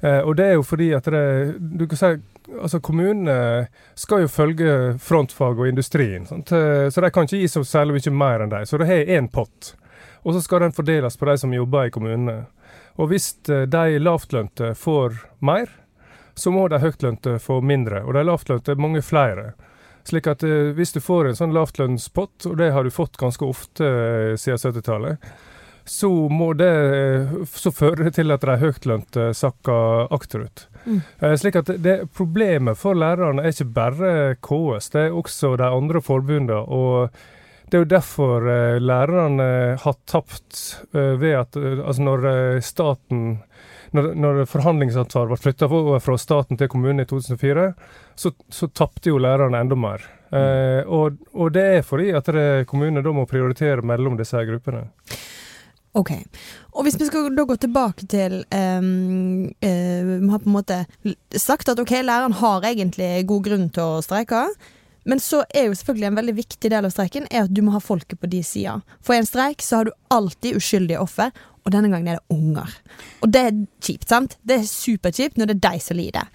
Eh, 0.03 0.19
og 0.19 0.35
det 0.35 0.45
er 0.45 0.57
jo 0.57 0.65
fordi 0.67 0.89
at 0.91 1.07
det, 1.07 1.21
du 1.59 1.85
kan 1.87 2.01
si, 2.01 2.09
altså 2.61 2.79
Kommunene 2.79 3.67
skal 3.97 4.23
jo 4.23 4.31
følge 4.31 4.75
frontfag 5.01 5.59
og 5.59 5.69
industrien, 5.69 6.25
sant? 6.29 6.51
Eh, 6.55 6.87
så 6.89 7.03
de 7.03 7.11
kan 7.13 7.27
ikke 7.27 7.41
gi 7.41 7.51
så 7.51 7.63
særlig 7.67 7.99
mye 7.99 8.15
mer 8.15 8.45
enn 8.45 8.53
de. 8.53 8.63
Så 8.65 8.79
de 8.79 8.87
har 8.89 9.11
én 9.17 9.29
pott, 9.31 9.73
og 10.23 10.35
så 10.35 10.43
skal 10.43 10.65
den 10.65 10.75
fordeles 10.75 11.17
på 11.17 11.29
de 11.29 11.37
som 11.41 11.53
jobber 11.53 11.89
i 11.89 11.93
kommunene. 11.93 12.39
Og 12.99 13.11
hvis 13.11 13.31
eh, 13.49 13.65
de 13.69 13.99
lavtlønte 14.01 14.73
får 14.75 15.19
mer, 15.45 15.71
så 16.39 16.51
må 16.55 16.67
de 16.71 16.79
høytlønte 16.79 17.37
få 17.43 17.59
mindre. 17.61 18.03
Og 18.07 18.15
de 18.15 18.23
lavtlønte 18.23 18.77
mange 18.79 19.03
flere. 19.03 19.53
Slik 20.07 20.29
at 20.31 20.43
eh, 20.47 20.71
hvis 20.75 20.95
du 20.95 21.01
får 21.03 21.29
en 21.29 21.39
sånn 21.39 21.55
lavtlønnspott, 21.55 22.49
og 22.49 22.59
det 22.61 22.71
har 22.75 22.83
du 22.83 22.93
fått 22.93 23.19
ganske 23.19 23.45
ofte 23.45 23.93
siden 24.39 24.59
70-tallet, 24.59 25.31
så 25.89 26.09
så 27.49 27.71
fører 27.73 28.03
det 28.05 28.11
til 28.19 28.31
at 28.31 28.43
de 28.45 28.57
høytlønte 28.61 29.31
sakker 29.33 30.11
akterut. 30.13 30.68
Mm. 30.85 31.01
Eh, 31.21 31.35
slik 31.41 31.55
at 31.59 31.71
det 31.83 31.97
Problemet 32.15 32.77
for 32.79 32.93
lærerne 32.97 33.43
er 33.43 33.51
ikke 33.53 33.73
bare 33.75 34.13
KS, 34.41 34.89
det 34.93 35.01
er 35.07 35.17
også 35.19 35.55
de 35.59 35.67
andre 35.67 36.01
forbundene. 36.01 36.61
og 36.67 37.09
det 37.69 37.77
er 37.77 37.83
jo 37.83 37.89
derfor 37.91 38.47
eh, 38.49 38.79
lærerne 38.81 39.77
har 39.77 39.95
tapt 40.09 40.61
eh, 40.93 41.19
ved 41.21 41.35
at 41.43 41.55
altså 41.57 42.01
når 42.01 42.59
staten 42.65 43.43
når, 43.93 44.13
når 44.13 44.45
forhandlingsansvaret 44.45 45.29
ble 45.31 45.37
flytta 45.37 45.67
fra 46.01 46.17
staten 46.21 46.57
til 46.57 46.67
kommunen 46.69 47.01
i 47.01 47.05
2004, 47.09 47.73
så, 48.15 48.31
så 48.53 48.67
tapte 48.69 49.09
jo 49.09 49.17
lærerne 49.17 49.57
enda 49.63 49.77
mer. 49.79 50.03
Eh, 50.29 50.85
og, 50.85 51.17
og 51.33 51.49
det 51.55 51.63
er 51.79 51.81
fordi 51.81 52.11
at 52.13 52.29
det- 52.29 52.67
kommunene 52.69 53.01
da 53.01 53.13
må 53.15 53.25
prioritere 53.25 53.81
mellom 53.81 54.17
disse 54.17 54.37
gruppene. 54.45 54.83
Ok. 55.97 56.11
Og 56.77 56.85
hvis 56.85 56.99
vi 56.99 57.07
skal 57.09 57.31
da 57.33 57.45
gå 57.49 57.55
tilbake 57.57 58.05
til 58.09 58.43
um, 58.53 59.47
uh, 59.49 60.01
Vi 60.05 60.29
har 60.29 60.41
på 60.43 60.49
en 60.49 60.53
måte 60.53 60.83
sagt 61.33 61.71
at 61.71 61.79
ok, 61.81 61.95
læreren 62.05 62.35
har 62.37 62.67
egentlig 62.69 63.25
god 63.27 63.47
grunn 63.47 63.69
til 63.73 63.97
å 63.97 64.03
streike. 64.05 64.45
Men 65.09 65.21
så 65.23 65.41
er 65.55 65.69
jo 65.69 65.77
selvfølgelig 65.77 66.09
en 66.11 66.19
veldig 66.19 66.35
viktig 66.37 66.71
del 66.71 66.85
av 66.85 66.93
streiken 66.93 67.25
er 67.31 67.47
at 67.47 67.53
du 67.55 67.63
må 67.65 67.73
ha 67.73 67.81
folket 67.81 68.19
på 68.21 68.29
de 68.29 68.43
sida. 68.45 68.79
For 69.01 69.15
i 69.15 69.21
en 69.23 69.29
streik 69.29 69.63
så 69.65 69.79
har 69.79 69.89
du 69.89 69.95
alltid 70.13 70.59
uskyldige 70.59 71.01
offer, 71.01 71.31
og 71.65 71.73
denne 71.73 71.89
gangen 71.89 72.11
er 72.11 72.19
det 72.19 72.35
unger. 72.35 72.75
Og 73.23 73.31
det 73.33 73.41
er 73.47 73.63
kjipt, 73.85 74.09
sant? 74.11 74.37
Det 74.45 74.59
er 74.59 74.69
superkjipt 74.69 75.39
når 75.39 75.49
det 75.49 75.57
er 75.57 75.63
de 75.65 75.81
som 75.81 75.97
lider. 75.97 76.29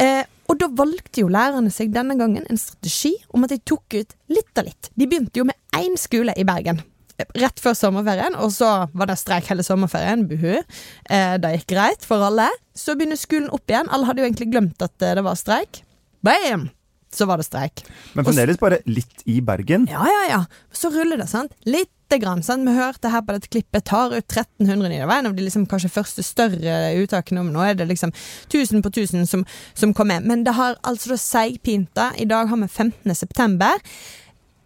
Eh, 0.00 0.22
og 0.48 0.58
da 0.60 0.70
valgte 0.76 1.22
jo 1.22 1.30
lærerne 1.32 1.72
seg 1.72 1.92
denne 1.94 2.16
gangen 2.20 2.46
en 2.48 2.60
strategi 2.60 3.14
om 3.34 3.44
at 3.44 3.54
de 3.54 3.60
tok 3.68 3.98
ut 4.00 4.16
litt 4.32 4.60
av 4.60 4.68
litt. 4.68 4.90
De 4.94 5.08
begynte 5.08 5.40
jo 5.40 5.48
med 5.48 5.58
én 5.76 5.96
skole 6.00 6.34
i 6.36 6.46
Bergen. 6.46 6.82
Rett 7.14 7.60
før 7.62 7.76
sommerferien, 7.78 8.34
og 8.42 8.50
så 8.50 8.68
var 8.90 9.06
det 9.10 9.18
streik 9.20 9.46
hele 9.50 9.62
sommerferien. 9.66 10.24
Buhu. 10.26 10.56
Eh, 10.58 11.34
det 11.38 11.52
gikk 11.58 11.68
greit 11.76 12.06
for 12.06 12.22
alle. 12.26 12.48
Så 12.74 12.96
begynner 12.98 13.18
skolen 13.18 13.52
opp 13.54 13.70
igjen. 13.70 13.90
Alle 13.94 14.08
hadde 14.08 14.24
jo 14.24 14.26
egentlig 14.26 14.50
glemt 14.50 14.82
at 14.82 15.02
eh, 15.02 15.14
det 15.14 15.22
var 15.26 15.38
streik. 15.38 15.84
Bam! 16.26 16.70
Så 17.14 17.28
var 17.30 17.38
det 17.38 17.46
streik. 17.46 17.84
Men 18.18 18.26
fremdeles 18.26 18.58
bare 18.58 18.80
litt 18.90 19.22
i 19.30 19.38
Bergen. 19.44 19.86
Ja, 19.90 20.02
ja, 20.10 20.22
ja. 20.32 20.40
Så 20.74 20.90
ruller 20.90 21.20
det, 21.20 21.28
sant. 21.30 21.54
Lite 21.62 22.18
grann. 22.18 22.42
Sant? 22.42 22.66
Vi 22.66 22.74
hørte 22.74 23.12
her 23.12 23.22
på 23.22 23.36
dette 23.36 23.52
klippet 23.52 23.86
tar 23.86 24.16
ut 24.16 24.26
1300 24.26 24.88
nye. 24.88 25.04
Det 25.04 25.06
var 25.06 25.22
en 25.22 25.30
av 25.30 25.38
de 25.38 25.46
liksom, 25.46 25.68
kanskje 25.70 25.92
første 25.94 26.26
større 26.26 26.74
uttakene. 26.98 27.44
om 27.44 27.54
nå 27.54 27.62
er 27.62 27.78
det 27.78 27.86
liksom 27.92 28.10
1000 28.50 28.82
på 28.82 28.90
1000 28.90 29.30
som, 29.30 29.46
som 29.78 29.94
kommer. 29.94 30.26
Men 30.26 30.42
det 30.42 30.58
har 30.58 30.74
altså 30.82 31.14
da 31.14 31.20
seigpinta. 31.22 32.10
I 32.18 32.26
dag 32.26 32.50
har 32.50 32.62
vi 32.64 32.68
15. 32.68 33.14
september. 33.14 33.78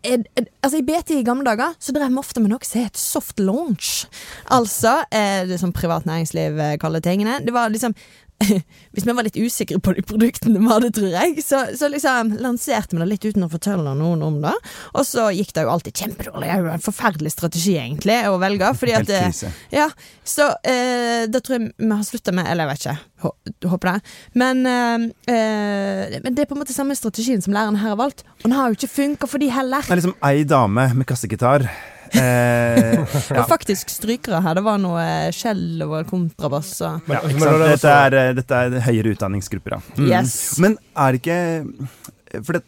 Altså 0.07 0.79
I 0.79 0.85
BT 0.87 1.17
i 1.19 1.25
gamle 1.27 1.47
dager 1.49 1.75
så 1.83 1.93
drev 1.95 2.13
vi 2.13 2.21
ofte 2.21 2.43
med 2.43 2.53
noe 2.53 2.67
som 2.67 2.85
het 2.85 2.99
soft 3.01 3.41
launch. 3.43 4.07
Altså 4.55 5.01
eh, 5.11 5.43
det 5.49 5.59
som 5.61 5.75
privat 5.75 6.07
næringsliv 6.07 6.59
eh, 6.63 6.77
kaller 6.81 7.03
tingene. 7.03 7.41
Det 7.45 7.55
var 7.55 7.73
liksom 7.73 7.97
Hvis 8.95 9.07
vi 9.07 9.15
var 9.15 9.27
litt 9.27 9.37
usikre 9.39 9.81
på 9.83 9.93
de 9.97 10.03
produktene 10.07 10.61
vi 10.63 10.71
hadde, 10.71 10.91
tror 10.95 11.11
jeg, 11.11 11.43
så, 11.45 11.65
så 11.79 11.91
liksom 11.91 12.37
lanserte 12.43 12.95
vi 12.95 13.03
det 13.03 13.09
litt 13.11 13.27
uten 13.27 13.47
å 13.47 13.51
fortelle 13.51 13.95
noen 13.99 14.23
om 14.25 14.39
det. 14.45 14.55
Og 14.95 15.07
så 15.07 15.29
gikk 15.35 15.53
det 15.57 15.67
jo 15.67 15.73
alltid 15.73 16.05
kjempedårlig. 16.05 16.47
Det 16.47 16.55
er 16.55 16.63
jo 16.63 16.71
en 16.77 16.85
forferdelig 16.85 17.35
strategi, 17.35 17.75
egentlig, 17.81 18.21
å 18.31 18.39
velge. 18.41 18.71
Fordi 18.79 18.97
at 19.01 19.13
eh, 19.15 19.43
ja, 19.75 19.89
så 20.23 20.53
eh, 20.63 21.27
det 21.31 21.43
tror 21.43 21.59
jeg 21.59 21.73
vi 21.75 21.91
har 21.91 22.07
slutta 22.07 22.35
med, 22.37 22.47
eller 22.47 22.69
jeg 22.69 22.73
vet 22.73 22.87
ikke. 22.87 23.69
Håper 23.75 23.93
det. 23.93 24.17
Men, 24.39 24.65
eh, 24.71 25.11
eh, 25.35 26.19
men 26.23 26.33
det 26.33 26.47
er 26.47 26.51
på 26.51 26.59
en 26.59 26.63
måte 26.63 26.77
samme 26.77 26.97
strategien 26.99 27.43
som 27.43 27.57
læreren 27.57 27.83
her 27.83 27.97
har 27.97 28.01
valgt. 28.01 28.27
Og 28.39 28.49
den 28.49 28.59
har 28.59 28.71
jo 28.71 28.79
ikke 28.79 28.95
funka 28.95 29.31
for 29.31 29.43
de 29.43 29.51
heller. 29.53 29.83
Det 29.87 29.99
er 29.99 30.05
liksom 30.05 30.19
ei 30.31 30.47
dame 30.47 30.91
med 30.95 31.11
kassegitar. 31.11 31.67
Eh, 32.15 32.95
ja. 32.95 33.43
Og 33.43 33.45
faktisk 33.55 33.91
strykere 33.93 34.41
her. 34.45 34.59
Det 34.59 34.65
var 34.67 34.81
noe 34.83 35.05
skjell 35.35 35.83
og 35.87 35.99
kontrabass 36.09 36.73
og 36.87 37.11
Ja, 37.13 37.21
Dette 37.27 37.93
er, 37.93 38.19
eh, 38.23 38.33
dette 38.39 38.63
er 38.65 38.81
høyere 38.89 39.15
utdanningsgrupper, 39.17 39.77
ja. 39.79 39.81
Mm. 39.99 40.09
Yes. 40.11 40.35
Men 40.63 40.79
er 40.97 41.15
det 41.15 41.23
ikke 41.23 42.43
For 42.45 42.59
det, 42.59 42.63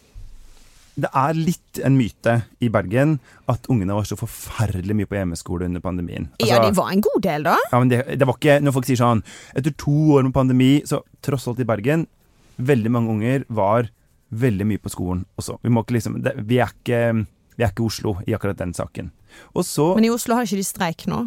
det 1.00 1.10
er 1.16 1.38
litt 1.38 1.80
en 1.86 1.96
myte 1.96 2.34
i 2.60 2.68
Bergen 2.72 3.18
at 3.50 3.68
ungene 3.72 3.96
var 3.96 4.08
så 4.08 4.18
forferdelig 4.20 4.96
mye 4.98 5.08
på 5.08 5.16
hjemmeskole 5.18 5.68
under 5.68 5.82
pandemien. 5.84 6.28
Ja, 6.42 6.58
Altså, 6.58 6.68
de 6.68 6.76
var 6.80 6.90
en 6.92 7.04
god 7.06 7.22
del, 7.24 7.46
da. 7.46 7.56
ja, 7.72 7.78
men 7.78 7.92
det, 7.92 8.02
det 8.20 8.26
var 8.28 8.36
ikke 8.38 8.58
Når 8.62 8.74
folk 8.76 8.88
sier 8.88 9.00
sånn 9.00 9.22
Etter 9.56 9.74
to 9.78 9.94
år 10.18 10.26
med 10.28 10.34
pandemi, 10.36 10.72
så 10.88 11.00
tross 11.24 11.48
alt 11.50 11.62
i 11.62 11.68
Bergen 11.68 12.06
Veldig 12.60 12.92
mange 12.92 13.14
unger 13.14 13.46
var 13.48 13.88
veldig 14.30 14.66
mye 14.68 14.78
på 14.78 14.90
skolen 14.92 15.24
også. 15.40 15.56
Vi, 15.64 15.70
må 15.74 15.82
ikke 15.82 15.96
liksom, 15.96 16.20
det, 16.22 16.36
vi, 16.46 16.60
er 16.62 16.70
ikke, 16.70 17.24
vi 17.60 17.66
er 17.66 17.74
ikke 17.74 17.84
Oslo 17.84 18.14
i 18.24 18.32
akkurat 18.36 18.56
den 18.62 18.72
saken. 18.76 19.10
Og 19.54 19.66
så 19.68 19.90
Men 19.98 20.06
i 20.08 20.10
Oslo 20.14 20.34
har 20.38 20.48
ikke 20.48 20.56
de 20.62 20.64
streik 20.64 21.04
nå. 21.10 21.26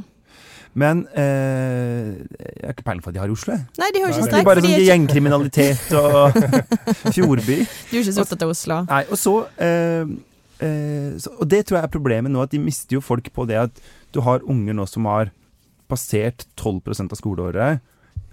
Men 0.74 1.04
eh, 1.13 2.17
Jeg 2.17 2.63
har 2.65 2.74
ikke 2.74 2.86
peiling 2.88 3.04
på 3.06 3.12
hva 3.12 3.13
de 3.13 3.22
har 3.22 3.30
i 3.30 3.36
Oslo. 3.36 3.54
Nei, 3.78 3.89
de 3.93 4.02
har 4.02 4.10
jo 4.10 4.15
ikke 4.15 4.26
streik. 4.26 4.34
Det 4.34 4.41
er 4.41 4.48
bare 4.50 4.63
sånn 4.65 4.86
gjengkriminalitet 4.88 5.91
og 6.00 6.39
Fjordby. 7.15 7.58
de 7.62 7.93
er 7.93 8.02
ikke 8.02 8.15
så 8.15 8.24
opptatt 8.26 8.46
av 8.48 8.54
Oslo. 8.56 8.80
Nei, 8.89 9.04
og 9.13 9.19
så, 9.22 9.34
eh, 9.62 10.15
eh, 10.65 11.12
så 11.22 11.36
Og 11.38 11.46
det 11.54 11.62
tror 11.69 11.78
jeg 11.78 11.86
er 11.89 11.93
problemet 11.93 12.34
nå, 12.34 12.41
at 12.41 12.52
de 12.56 12.62
mister 12.63 12.98
jo 12.98 13.04
folk 13.06 13.30
på 13.36 13.46
det 13.50 13.60
at 13.67 13.84
du 14.13 14.22
har 14.26 14.41
unger 14.50 14.74
nå 14.78 14.88
som 14.89 15.06
har 15.10 15.30
passert 15.91 16.48
12% 16.58 17.13
av 17.13 17.19
skoleåret. 17.22 17.82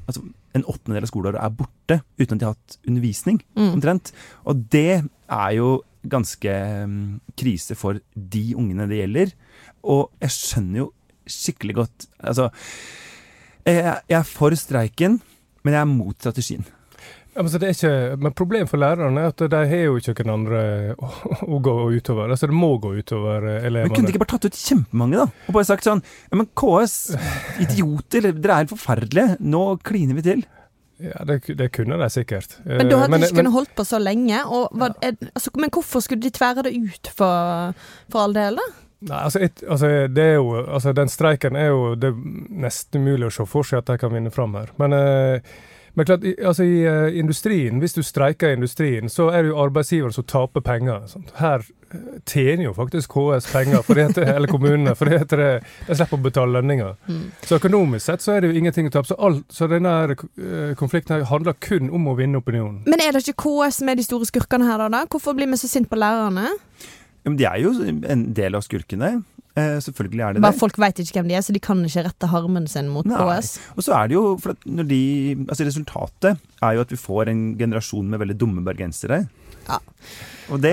Altså 0.09 0.25
en 0.57 0.65
åttendedel 0.67 1.05
av 1.07 1.13
skoleåret 1.13 1.39
er 1.45 1.53
borte 1.55 2.01
uten 2.19 2.35
at 2.35 2.41
de 2.41 2.47
har 2.49 2.57
hatt 2.57 2.79
undervisning, 2.89 3.43
Mm. 3.57 3.75
omtrent. 3.77 4.13
Og 4.49 4.65
det 4.73 5.03
er 5.29 5.51
jo 5.61 5.83
ganske 6.03 6.55
mm, 6.89 7.21
krise 7.39 7.77
for 7.79 8.01
de 8.15 8.45
ungene 8.59 8.89
det 8.91 9.03
gjelder. 9.03 9.35
Og 9.85 10.09
jeg 10.23 10.37
skjønner 10.37 10.85
jo 10.85 10.91
skikkelig 11.31 11.77
godt 11.77 12.07
Altså, 12.19 12.49
jeg, 13.67 13.81
jeg 14.09 14.19
er 14.19 14.27
for 14.27 14.55
streiken, 14.57 15.21
men 15.65 15.77
jeg 15.77 15.81
er 15.83 15.91
mot 15.91 16.17
strategien. 16.17 16.65
Ja, 17.31 17.45
men, 17.45 17.51
så 17.53 17.61
det 17.63 17.69
ikke, 17.77 17.91
men 18.19 18.35
problemet 18.35 18.71
for 18.73 18.81
lærerne 18.83 19.23
er 19.23 19.31
at 19.31 19.43
de 19.53 19.59
har 19.71 19.83
jo 19.85 19.99
ikke 20.01 20.25
noen 20.27 20.41
andre 20.41 20.63
å, 20.99 21.11
å 21.47 21.61
gå 21.63 21.75
utover. 21.95 22.33
Altså 22.33 22.49
Det 22.51 22.57
må 22.59 22.73
gå 22.83 22.97
utover 22.99 23.47
elevene. 23.53 23.87
Men 23.87 23.95
kunne 23.95 24.11
de 24.11 24.15
ikke 24.17 24.25
bare 24.25 24.33
tatt 24.35 24.49
ut 24.51 24.59
kjempemange, 24.59 25.21
da? 25.21 25.45
Og 25.47 25.55
bare 25.55 25.69
sagt 25.69 25.87
sånn 25.87 26.03
Ja, 26.03 26.41
men 26.41 26.49
KS, 26.59 26.97
idioter, 27.63 28.33
dere 28.35 28.57
er 28.57 28.65
helt 28.65 28.75
forferdelige. 28.75 29.39
Nå 29.47 29.63
kliner 29.87 30.19
vi 30.19 30.27
til. 30.27 30.43
Ja, 31.01 31.25
det, 31.25 31.41
det 31.57 31.71
kunne 31.73 31.97
de 32.01 32.09
sikkert. 32.13 32.59
Men 32.65 32.91
da 32.91 32.97
Eh, 32.97 33.01
hadde 33.01 33.19
de 33.19 33.29
ikke 33.31 33.41
kunnet 33.41 33.55
holdt 33.57 33.75
på 33.79 33.85
så 33.89 33.99
lenge. 34.03 34.43
Og 34.47 34.77
ja. 34.81 34.91
er, 35.09 35.17
altså, 35.35 35.51
men 35.57 35.73
hvorfor 35.73 36.05
skulle 36.05 36.23
de 36.23 36.31
tvære 36.37 36.67
det 36.69 36.75
ut 36.77 37.11
for, 37.17 37.75
for 38.13 38.27
all 38.27 38.37
del, 38.37 38.61
da? 38.61 38.69
Nei, 39.09 39.17
altså, 39.25 39.41
et, 39.41 39.63
altså, 39.65 39.89
det 40.13 40.25
er 40.25 40.35
jo, 40.35 40.59
altså 40.61 40.93
Den 40.93 41.09
streiken 41.09 41.57
er 41.57 41.71
jo 41.71 41.95
det 41.97 42.11
er 42.13 42.19
nesten 42.67 43.01
umulig 43.01 43.31
å 43.31 43.33
se 43.33 43.47
for 43.49 43.65
seg 43.65 43.81
at 43.81 43.89
de 43.95 43.97
kan 44.03 44.13
vinne 44.13 44.33
fram 44.35 44.53
her. 44.59 44.75
Men, 44.83 44.93
eh, 44.93 45.55
Men 46.01 46.07
klart, 46.07 46.25
i, 46.25 46.31
altså 46.41 46.65
i 46.65 46.79
uh, 46.89 47.19
industrien, 47.19 47.77
hvis 47.79 47.93
du 47.93 48.01
streiker 48.01 48.49
i 48.49 48.57
industrien, 48.57 49.11
så 49.13 49.27
er 49.29 49.43
det 49.43 49.51
jo 49.51 49.59
arbeidsgiver 49.61 50.15
som 50.17 50.25
taper 50.25 50.63
penger. 50.65 51.03
Sant? 51.11 51.35
Her 51.37 51.61
eh, 51.61 52.07
tjener 52.25 52.65
jo 52.65 52.73
faktisk 52.73 53.13
KS 53.13 53.51
penger, 53.53 53.83
fordi 53.85 54.07
at, 54.07 54.21
eller 54.37 54.49
kommunene, 54.49 54.95
fordi 54.97 55.19
at 55.19 55.35
det, 55.37 55.49
de 55.91 55.99
slipper 55.99 56.17
å 56.17 56.23
betale 56.25 56.55
lønninger. 56.57 56.95
Mm. 57.05 57.27
Så 57.45 57.59
økonomisk 57.61 58.07
sett 58.07 58.25
så 58.25 58.33
er 58.33 58.41
det 58.41 58.49
jo 58.49 58.63
ingenting 58.63 58.89
å 58.89 58.95
tape. 58.95 59.11
Så, 59.11 59.19
alt, 59.21 59.45
så 59.53 59.69
denne 59.69 59.93
her, 59.93 60.15
eh, 60.17 60.73
konflikten 60.81 61.19
her 61.19 61.29
handler 61.29 61.59
kun 61.61 61.93
om 61.93 62.09
å 62.09 62.17
vinne 62.17 62.41
opinionen. 62.41 62.81
Men 62.89 63.05
er 63.05 63.13
det 63.13 63.27
ikke 63.27 63.45
KS 63.45 63.83
som 63.83 63.93
er 63.93 64.01
de 64.01 64.09
store 64.09 64.31
skurkene 64.33 64.71
her, 64.73 64.87
da? 64.89 65.05
Hvorfor 65.05 65.37
blir 65.37 65.53
vi 65.53 65.61
så 65.61 65.69
sinte 65.69 65.93
på 65.93 66.01
lærerne? 66.01 66.49
Ja, 67.21 67.29
Men 67.29 67.37
de 67.37 67.45
er 67.45 67.61
jo 67.61 67.75
en 67.85 68.25
del 68.33 68.57
av 68.57 68.65
skurkene. 68.65 69.19
Eh, 69.59 69.79
selvfølgelig 69.83 70.23
er 70.23 70.35
det 70.35 70.43
Bare 70.45 70.55
det. 70.55 70.61
folk 70.61 70.79
vet 70.79 71.01
ikke 71.03 71.19
hvem 71.19 71.31
de 71.31 71.35
er, 71.35 71.43
så 71.43 71.53
de 71.55 71.63
kan 71.63 71.83
ikke 71.85 72.05
rette 72.07 72.31
harmen 72.31 72.69
sin 72.71 72.91
mot 72.93 73.07
Nei. 73.09 73.19
KS. 73.19 73.57
Og 73.77 73.83
så 73.83 73.97
er 73.99 74.11
det 74.11 74.15
jo 74.15 74.25
for 74.39 74.55
når 74.65 74.87
de 74.91 75.03
Altså 75.49 75.67
Resultatet 75.67 76.39
er 76.63 76.77
jo 76.77 76.85
at 76.85 76.93
vi 76.93 77.01
får 77.01 77.33
en 77.33 77.43
generasjon 77.59 78.07
med 78.11 78.23
veldig 78.23 78.39
dumme 78.39 78.63
bergensere. 78.67 79.25
Ja. 79.69 79.79
Og 80.51 80.59
det 80.63 80.73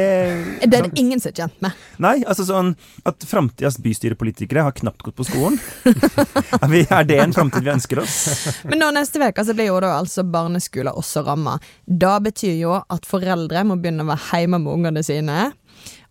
Det 0.62 0.74
er 0.74 0.88
det 0.88 1.00
ingen 1.00 1.20
som 1.22 1.30
er 1.30 1.36
kjent 1.38 1.62
med. 1.62 1.74
Nei, 2.02 2.16
altså 2.26 2.46
sånn 2.48 2.72
at 3.06 3.26
framtidas 3.30 3.78
bystyrepolitikere 3.82 4.64
har 4.66 4.74
knapt 4.78 5.04
gått 5.06 5.18
på 5.20 5.26
skolen. 5.28 5.60
er, 6.62 7.04
det 7.06 7.20
en 7.22 7.36
framtid 7.36 7.66
vi 7.66 7.74
ønsker 7.74 8.02
oss? 8.02 8.16
Men 8.70 8.82
nå 8.82 8.90
neste 8.96 9.22
uke 9.22 9.46
så 9.46 9.54
blir 9.58 9.70
jo 9.70 9.78
da 9.84 9.94
altså 10.00 10.26
barneskoler 10.26 10.98
også 10.98 11.26
ramma. 11.28 11.60
Da 11.86 12.18
betyr 12.24 12.58
jo 12.58 12.74
at 12.82 13.06
foreldre 13.10 13.66
må 13.70 13.78
begynne 13.78 14.06
å 14.06 14.12
være 14.14 14.42
hjemme 14.42 14.62
med 14.66 14.74
ungene 14.74 15.06
sine. 15.06 15.52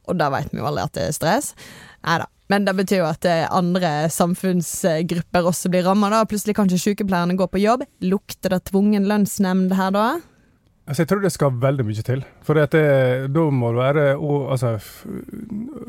Og 0.06 0.18
da 0.18 0.30
vet 0.30 0.52
vi 0.54 0.62
jo 0.62 0.70
alle 0.70 0.86
at 0.86 0.94
det 0.94 1.08
er 1.08 1.16
stress. 1.16 1.54
Nei 2.06 2.20
da. 2.22 2.30
Men 2.52 2.66
det 2.66 2.76
betyr 2.78 3.02
jo 3.02 3.08
at 3.08 3.26
eh, 3.26 3.46
andre 3.50 4.06
samfunnsgrupper 4.12 5.48
også 5.50 5.70
blir 5.72 5.86
ramma. 5.86 6.12
Plutselig 6.30 6.54
kan 6.58 6.70
ikke 6.70 6.84
sykepleierne 6.84 7.38
gå 7.38 7.48
på 7.50 7.62
jobb. 7.62 7.86
Lukter 8.06 8.54
det 8.54 8.68
tvungen 8.70 9.08
lønnsnemnd 9.10 9.74
her 9.74 9.94
da? 9.94 10.06
Altså, 10.86 11.02
jeg 11.02 11.08
tror 11.10 11.22
det 11.24 11.32
skal 11.34 11.54
veldig 11.62 11.84
mye 11.88 12.02
til. 12.06 12.20
For 12.46 12.58
at 12.62 12.74
det, 12.76 12.82
da 13.34 13.44
må 13.50 13.72
det 13.74 13.80
være 13.80 14.02
altså, 14.52 14.76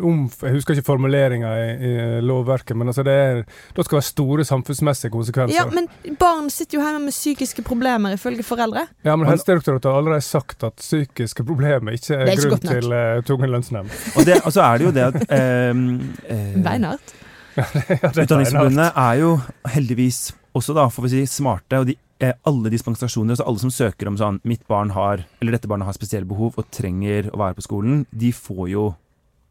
om, 0.01 0.23
Jeg 0.41 0.55
husker 0.55 0.73
ikke 0.73 0.88
formuleringa 0.88 1.51
i, 1.53 1.67
i 1.75 1.91
lovverket, 2.25 2.73
men 2.77 2.89
altså 2.89 3.05
det 3.05 3.13
er, 3.13 3.43
da 3.77 3.86
skal 3.86 3.97
det 3.97 3.99
være 3.99 4.07
store 4.07 4.47
samfunnsmessige 4.49 5.13
konsekvenser. 5.13 5.53
Ja, 5.53 5.67
men 5.69 6.17
barn 6.17 6.49
sitter 6.49 6.79
jo 6.79 6.86
hjemme 6.86 7.12
med 7.12 7.13
psykiske 7.13 7.62
problemer 7.67 8.17
ifølge 8.17 8.45
foreldre. 8.47 8.88
Ja, 9.05 9.15
men 9.15 9.29
Helsedirektoratet 9.29 9.91
har 9.91 10.01
allerede 10.01 10.25
sagt 10.25 10.65
at 10.65 10.81
psykiske 10.81 11.45
problemer 11.45 11.93
ikke 11.93 12.17
er, 12.17 12.25
er 12.25 12.33
ikke 12.33 12.55
grunn 12.55 12.65
til 12.65 12.97
uh, 12.97 13.21
tvungen 13.29 13.53
lønnsnemnd. 13.53 13.93
Og, 14.15 14.25
det, 14.25 14.41
og 14.41 14.57
så 14.57 14.65
er 14.65 14.81
det 14.81 14.89
jo 14.89 14.95
det 14.97 15.05
at 15.12 15.71
um, 15.75 15.86
uh, 16.33 16.57
Beinhardt. 16.65 17.15
Utdanningsforbundet 17.57 18.91
er 18.95 19.13
jo 19.21 19.38
heldigvis 19.73 20.31
også, 20.57 20.73
da, 20.73 20.88
får 20.89 21.05
vi 21.05 21.13
si, 21.13 21.23
smarte. 21.38 21.79
Og 21.79 21.88
de, 21.89 21.93
eh, 21.93 22.06
alle 22.19 22.69
dispensasjoner, 22.73 23.36
altså 23.36 23.45
alle 23.47 23.60
som 23.62 23.71
søker 23.73 24.08
om 24.10 24.15
sånn 24.17 24.39
Mitt 24.43 24.63
barn 24.67 24.89
har, 24.95 25.21
eller 25.41 25.51
dette 25.58 25.67
barnet 25.69 25.86
har 25.86 25.93
spesielle 25.97 26.25
behov 26.30 26.58
og 26.58 26.65
trenger 26.73 27.30
å 27.34 27.38
være 27.38 27.56
på 27.60 27.65
skolen, 27.67 28.06
de 28.12 28.32
får 28.34 28.69
jo 28.73 28.88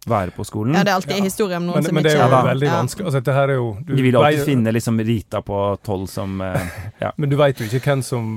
være 0.07 0.31
på 0.37 0.45
skolen. 0.47 0.75
Ja, 0.79 0.85
det 0.87 0.93
er 0.93 0.99
alltid 1.01 1.25
historie 1.25 1.57
om 1.59 1.65
noen 1.67 1.81
Men, 1.81 1.87
som 1.89 1.95
men 1.97 2.05
det 2.07 2.13
er 2.13 2.21
ikke 2.21 2.27
jo 2.29 2.37
Ja, 2.37 2.43
veldig 2.47 2.67
Ja. 2.69 2.75
vanskelig. 2.79 3.07
Altså, 3.07 3.19
dette 3.23 3.33
her 3.35 3.49
er 3.51 3.57
jo 3.59 3.77
du 3.87 3.95
de 3.97 4.03
vil 4.05 4.17
alltid 4.17 4.39
vei... 4.39 4.45
finne 4.47 4.73
liksom 4.77 5.01
Rita 5.09 5.41
på 5.43 5.57
tolv 5.83 6.07
som 6.11 6.41
eh, 6.47 6.69
Ja. 7.03 7.11
Men 7.19 7.31
du 7.33 7.37
veit 7.37 7.59
jo 7.59 7.67
ikke 7.67 7.81
hvem 7.91 8.03
som, 8.07 8.29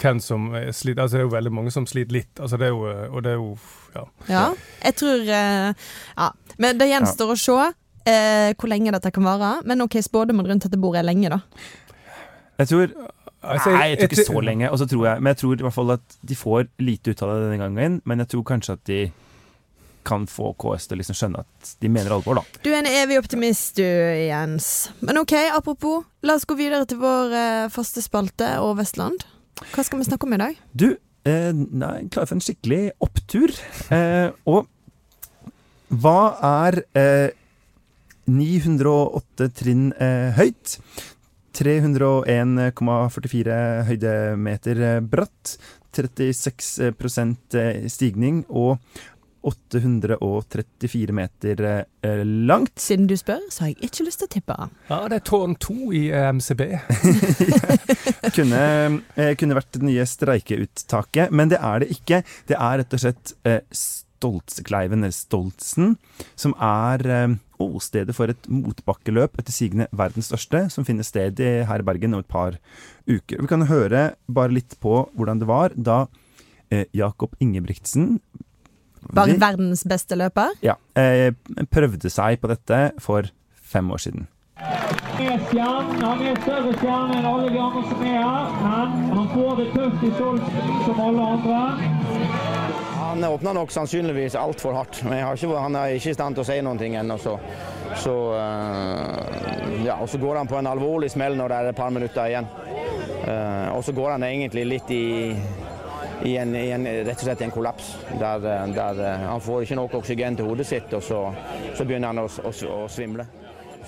hvem 0.00 0.20
som 0.24 0.46
sliter. 0.72 1.02
altså 1.02 1.16
Det 1.18 1.20
er 1.20 1.26
jo 1.28 1.34
veldig 1.36 1.52
mange 1.52 1.70
som 1.74 1.84
sliter 1.86 2.16
litt. 2.16 2.32
Altså 2.40 2.56
det 2.56 2.70
er 2.70 2.72
jo, 2.72 2.80
og 3.12 3.22
det 3.26 3.34
er 3.34 3.40
jo 3.42 3.50
ja. 3.94 4.04
Ja, 4.30 4.46
jeg 4.86 4.96
tror 5.02 5.28
eh, 5.28 5.72
Ja. 6.16 6.30
Men 6.58 6.78
det 6.80 6.88
gjenstår 6.88 7.34
å 7.34 7.38
se 7.44 7.58
eh, 8.08 8.54
hvor 8.56 8.68
lenge 8.72 8.92
dette 8.96 9.12
kan 9.12 9.24
vare. 9.28 9.52
Men 9.68 9.84
OK, 9.84 10.00
spådommen 10.00 10.48
rundt 10.48 10.64
dette 10.64 10.80
bordet 10.80 11.02
er 11.04 11.10
lenge, 11.12 11.28
da. 11.28 11.42
Jeg 12.60 12.68
tror 12.72 12.96
Altså, 13.42 13.72
Nei, 13.74 13.88
jeg 13.90 13.98
tror 13.98 14.10
ikke 14.10 14.24
så 14.28 14.40
lenge. 14.46 14.70
Og 14.70 14.78
så 14.78 14.86
tror 14.86 15.06
jeg, 15.08 15.22
men 15.22 15.32
jeg 15.32 15.40
tror 15.42 15.58
i 15.58 15.66
hvert 15.66 15.74
fall 15.74 15.92
at 15.96 16.16
de 16.22 16.38
får 16.38 16.68
lite 16.82 17.12
ut 17.12 17.22
av 17.24 17.34
det 17.34 17.44
denne 17.46 17.60
gangen. 17.64 18.00
Men 18.08 18.22
jeg 18.22 18.32
tror 18.34 18.46
kanskje 18.52 18.76
at 18.78 18.84
de 18.88 19.00
kan 20.06 20.26
få 20.26 20.50
KS 20.58 20.88
til 20.90 20.96
å 20.96 21.00
liksom 21.00 21.16
skjønne 21.18 21.42
at 21.44 21.72
de 21.82 21.90
mener 21.92 22.14
alvor, 22.14 22.40
da. 22.40 22.60
Du 22.64 22.72
er 22.72 22.80
en 22.80 22.90
evig 22.90 23.20
optimist, 23.20 23.76
du, 23.78 23.84
Jens. 23.86 24.90
Men 25.02 25.20
OK, 25.22 25.34
apropos, 25.54 26.02
la 26.26 26.36
oss 26.38 26.46
gå 26.48 26.56
videre 26.58 26.86
til 26.90 26.98
vår 27.02 27.36
eh, 27.38 27.70
faste 27.72 28.02
spalte 28.02 28.48
og 28.62 28.76
Vestland. 28.80 29.22
Hva 29.72 29.84
skal 29.86 30.02
vi 30.02 30.08
snakke 30.08 30.26
om 30.26 30.34
i 30.34 30.40
dag? 30.42 30.58
Du, 30.74 30.88
eh, 31.28 31.50
nei, 31.54 32.08
klar 32.10 32.26
for 32.26 32.38
en 32.38 32.44
skikkelig 32.44 32.84
opptur. 33.02 33.54
Eh, 33.92 34.30
og 34.48 34.66
hva 35.92 36.18
er 36.64 36.78
eh, 36.96 37.34
908 38.30 39.50
trinn 39.58 39.90
eh, 40.00 40.30
høyt? 40.38 40.78
301,44 41.58 43.56
høydemeter 43.88 44.76
eh, 44.88 45.00
bratt. 45.04 45.56
36 45.92 46.88
eh, 47.60 47.84
stigning 47.92 48.48
og 48.48 48.80
834 49.42 51.12
meter 51.12 51.62
eh, 51.66 52.24
langt. 52.24 52.80
Siden 52.80 53.06
du 53.10 53.16
spør, 53.18 53.40
så 53.50 53.64
har 53.64 53.68
jeg 53.72 53.88
ikke 53.88 54.04
lyst 54.06 54.22
til 54.22 54.28
å 54.28 54.32
tippe. 54.36 54.56
Ja, 54.90 55.00
det 55.10 55.16
er 55.18 55.24
tårn 55.26 55.56
to 55.60 55.90
i 55.94 56.04
eh, 56.14 56.30
MCB. 56.30 56.62
kunne, 58.36 58.62
eh, 59.16 59.34
kunne 59.38 59.58
vært 59.58 59.72
det 59.76 59.82
nye 59.88 60.06
streikeuttaket, 60.08 61.34
men 61.34 61.50
det 61.52 61.58
er 61.58 61.82
det 61.82 61.90
ikke. 61.96 62.22
Det 62.48 62.56
er 62.58 62.78
rett 62.82 62.96
og 62.96 63.02
slett 63.02 63.34
eh, 63.48 63.62
Stoltskleiven, 64.22 65.02
eller 65.02 65.14
Stoltsen, 65.14 65.96
som 66.38 66.54
er 66.62 67.02
eh, 67.10 67.34
åstedet 67.62 68.14
for 68.14 68.30
et 68.30 68.46
motbakkeløp, 68.50 69.34
etter 69.38 69.54
sigende 69.54 69.88
verdens 69.90 70.30
største, 70.30 70.68
som 70.70 70.86
finner 70.86 71.06
sted 71.06 71.42
i, 71.42 71.50
her 71.66 71.82
i 71.82 71.86
Bergen 71.86 72.14
om 72.14 72.22
et 72.22 72.30
par 72.30 72.58
uker. 73.10 73.42
Vi 73.42 73.50
kan 73.50 73.66
høre 73.66 74.12
bare 74.30 74.54
litt 74.54 74.78
på 74.82 75.08
hvordan 75.18 75.42
det 75.42 75.50
var 75.50 75.74
da 75.74 76.04
eh, 76.70 76.86
Jakob 76.94 77.34
Ingebrigtsen 77.42 78.18
Bare 79.12 79.34
verdens 79.34 79.82
beste 79.82 80.14
løper? 80.14 80.54
ja, 80.62 80.76
eh, 80.94 81.34
prøvde 81.74 82.06
seg 82.06 82.38
på 82.38 82.46
dette 82.52 82.92
for 83.02 83.26
fem 83.58 83.90
år 83.90 83.98
siden. 83.98 84.28
er 84.62 85.42
stjernen. 85.50 86.02
Han 86.02 86.22
er 86.22 86.38
større 86.44 86.72
stjerne 86.78 87.18
enn 87.18 87.26
alle 87.26 87.50
de 87.50 87.58
andre 87.58 87.82
som 87.90 88.06
er 88.06 88.22
her. 88.22 88.88
Men 88.94 89.18
han 89.18 89.28
får 89.34 89.56
det 89.58 89.68
tøft 89.74 90.06
i 90.06 90.14
Stolsen 90.14 90.82
som 90.86 91.06
alle 91.08 91.30
andre. 91.34 92.51
Han 93.12 93.24
åpner 93.24 93.52
nok 93.54 93.70
sannsynligvis 93.70 94.34
altfor 94.34 94.72
hardt. 94.72 95.02
Men 95.04 95.34
ikke, 95.36 95.50
han 95.52 95.74
er 95.76 95.98
ikke 95.98 96.14
i 96.14 96.16
stand 96.16 96.38
til 96.38 96.40
å 96.40 96.46
si 96.48 96.54
ting 96.80 96.94
ennå. 96.96 97.18
Så, 97.20 97.34
så, 98.00 98.14
eh, 98.38 99.82
ja, 99.84 99.98
og 100.00 100.08
så 100.08 100.18
går 100.18 100.38
han 100.40 100.48
på 100.48 100.56
en 100.56 100.70
alvorlig 100.70 101.10
smell 101.12 101.36
når 101.36 101.52
det 101.52 101.58
er 101.58 101.68
et 101.68 101.76
par 101.76 101.92
minutter 101.92 102.30
igjen. 102.30 102.48
Uh, 103.22 103.76
og 103.76 103.84
så 103.84 103.92
går 103.92 104.14
han 104.14 104.24
egentlig 104.24 104.64
litt 104.64 104.88
i, 104.96 105.04
i, 106.24 106.32
en, 106.40 106.56
i 106.56 106.64
en, 106.72 106.88
rett 107.04 107.20
og 107.20 107.26
slett 107.28 107.44
en 107.44 107.52
kollaps. 107.52 107.92
Der, 108.16 108.48
eh, 108.48 108.64
der 108.80 109.04
uh, 109.04 109.28
han 109.28 109.44
får 109.44 109.68
ikke 109.68 109.78
nok 109.82 110.00
oksygen 110.00 110.40
til 110.40 110.48
hodet 110.48 110.66
sitt, 110.72 110.96
og 110.96 111.04
så, 111.04 111.20
så 111.76 111.84
begynner 111.84 112.14
han 112.14 112.24
å, 112.24 112.26
å, 112.26 112.56
å 112.80 112.82
svimle. 112.90 113.28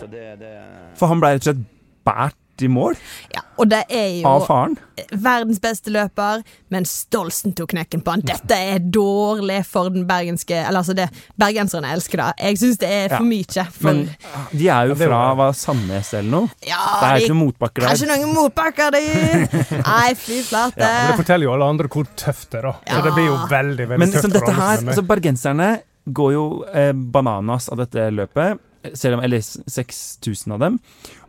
Det, 0.05 0.35
det 0.37 0.55
For 1.01 1.09
han 1.09 1.25
ble 1.25 1.33
rett 1.33 1.47
og 1.47 1.55
slett 1.55 1.65
båret 2.05 2.44
i 2.63 2.69
mål 2.69 2.95
Ja, 3.35 3.41
og 3.59 3.69
det 3.69 3.85
er 3.91 4.21
jo 4.21 4.27
av 4.29 4.45
faren. 4.47 4.77
verdens 5.11 5.59
beste 5.63 5.91
løper, 5.91 6.43
men 6.71 6.85
Stolsen 6.85 7.53
tok 7.55 7.71
knekken 7.73 8.03
på 8.05 8.11
han. 8.15 8.21
Dette 8.21 8.55
er 8.55 8.79
dårlig 8.79 9.65
for 9.67 9.91
den 9.91 10.05
bergenske 10.07 10.55
Eller 10.67 10.81
altså, 10.83 10.95
det 10.95 11.09
bergenserne 11.41 11.91
elsker 11.95 12.17
det. 12.23 12.29
Jeg 12.39 12.59
syns 12.59 12.79
det 12.79 12.89
er 12.91 13.09
for 13.17 13.25
Ja. 13.25 13.29
mye. 13.31 13.67
For, 13.73 13.93
Men 13.93 14.11
de 14.53 14.69
er 14.69 14.87
jo 14.89 14.95
fra 14.95 15.09
var- 15.09 15.35
hva, 15.37 15.49
Sandnes 15.55 16.13
eller 16.15 16.31
noe. 16.31 16.51
ja, 16.67 16.77
Det 17.01 17.09
er 17.09 17.15
de- 17.19 17.25
ikke 17.25 17.35
noen 17.35 17.47
motbakker 17.47 17.83
er 17.83 17.87
der. 17.89 17.95
ikke 17.95 18.19
noen 18.19 18.35
motbakker, 18.35 18.91
der. 18.91 19.83
Nei, 19.87 20.15
fy 20.15 20.43
flate. 20.43 20.79
Ja, 20.79 21.09
det 21.11 21.19
forteller 21.25 21.43
jo 21.45 21.53
alle 21.55 21.65
andre 21.75 21.89
hvor 21.89 22.05
tøft 22.17 22.51
det 22.51 22.59
er, 22.65 22.71
da. 22.71 22.73
Så 22.87 23.03
det 23.03 23.13
blir 23.15 23.27
jo 23.27 23.37
veldig, 23.51 23.89
veldig 23.89 23.99
Men 23.99 24.13
tøft 24.13 24.23
Men 24.23 24.33
dette 24.33 24.53
her, 24.55 24.77
er 24.79 24.87
altså 24.93 25.07
Bergenserne 25.07 25.83
går 26.13 26.33
jo 26.33 26.65
eh, 26.75 26.93
bananas 26.93 27.69
av 27.73 27.79
dette 27.79 28.11
løpet, 28.13 28.59
selv 28.95 29.15
om, 29.19 29.25
eller 29.25 29.39
6000 29.41 30.53
av 30.53 30.59
dem. 30.61 30.79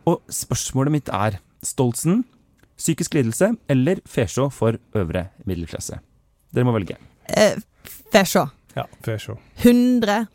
Og 0.06 0.22
spørsmålet 0.30 0.94
mitt 0.94 1.12
er 1.12 1.40
Stoltsen, 1.66 2.24
psykisk 2.78 3.16
lidelse 3.16 3.54
eller 3.72 4.02
Fesjå 4.06 4.50
for 4.52 4.78
øvre 4.94 5.28
middelklasse? 5.48 5.98
Dere 6.54 6.68
må 6.68 6.74
velge. 6.76 6.98
Eh, 7.28 7.58
Fesjå. 8.12 8.46
Ja, 8.76 8.84
se. 9.04 9.32
100 9.64 10.26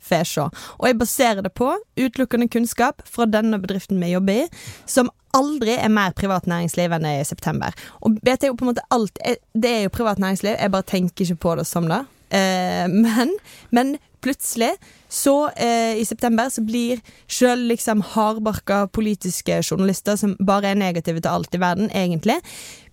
Fesjå. 0.00 0.50
Og 0.78 0.86
jeg 0.86 0.98
baserer 0.98 1.40
det 1.42 1.52
på 1.56 1.72
utelukkende 1.96 2.48
kunnskap 2.52 3.00
fra 3.08 3.24
denne 3.24 3.58
bedriften 3.58 4.02
vi 4.02 4.12
jobber 4.12 4.42
i, 4.42 4.48
som 4.86 5.08
aldri 5.36 5.78
er 5.78 5.88
mer 5.88 6.12
privat 6.12 6.46
næringsliv 6.50 6.92
enn 6.92 7.06
det 7.06 7.14
er 7.14 7.24
i 7.24 7.28
september. 7.28 7.74
Og 8.04 8.18
BT 8.20 8.44
er 8.44 8.52
jo 8.52 8.58
på 8.58 8.66
en 8.66 8.72
måte 8.72 8.84
alt 8.92 9.18
Det 9.54 9.70
er 9.70 9.82
jo 9.86 9.94
privat 9.94 10.20
næringsliv, 10.20 10.58
jeg 10.58 10.74
bare 10.74 10.90
tenker 10.92 11.24
ikke 11.24 11.42
på 11.46 11.56
det 11.56 11.66
som 11.66 11.88
det. 11.88 12.02
Eh, 12.36 12.86
men, 13.06 13.32
men 13.70 13.96
plutselig, 14.22 14.70
så 15.10 15.50
eh, 15.56 15.98
i 16.00 16.04
september, 16.06 16.50
så 16.52 16.62
blir 16.66 17.00
sjøl 17.30 17.66
liksom 17.70 18.02
hardbarka 18.14 18.84
politiske 18.94 19.60
journalister 19.62 20.18
som 20.20 20.36
bare 20.46 20.72
er 20.72 20.80
negative 20.80 21.22
til 21.22 21.30
alt 21.32 21.54
i 21.56 21.62
verden, 21.62 21.90
egentlig, 21.96 22.38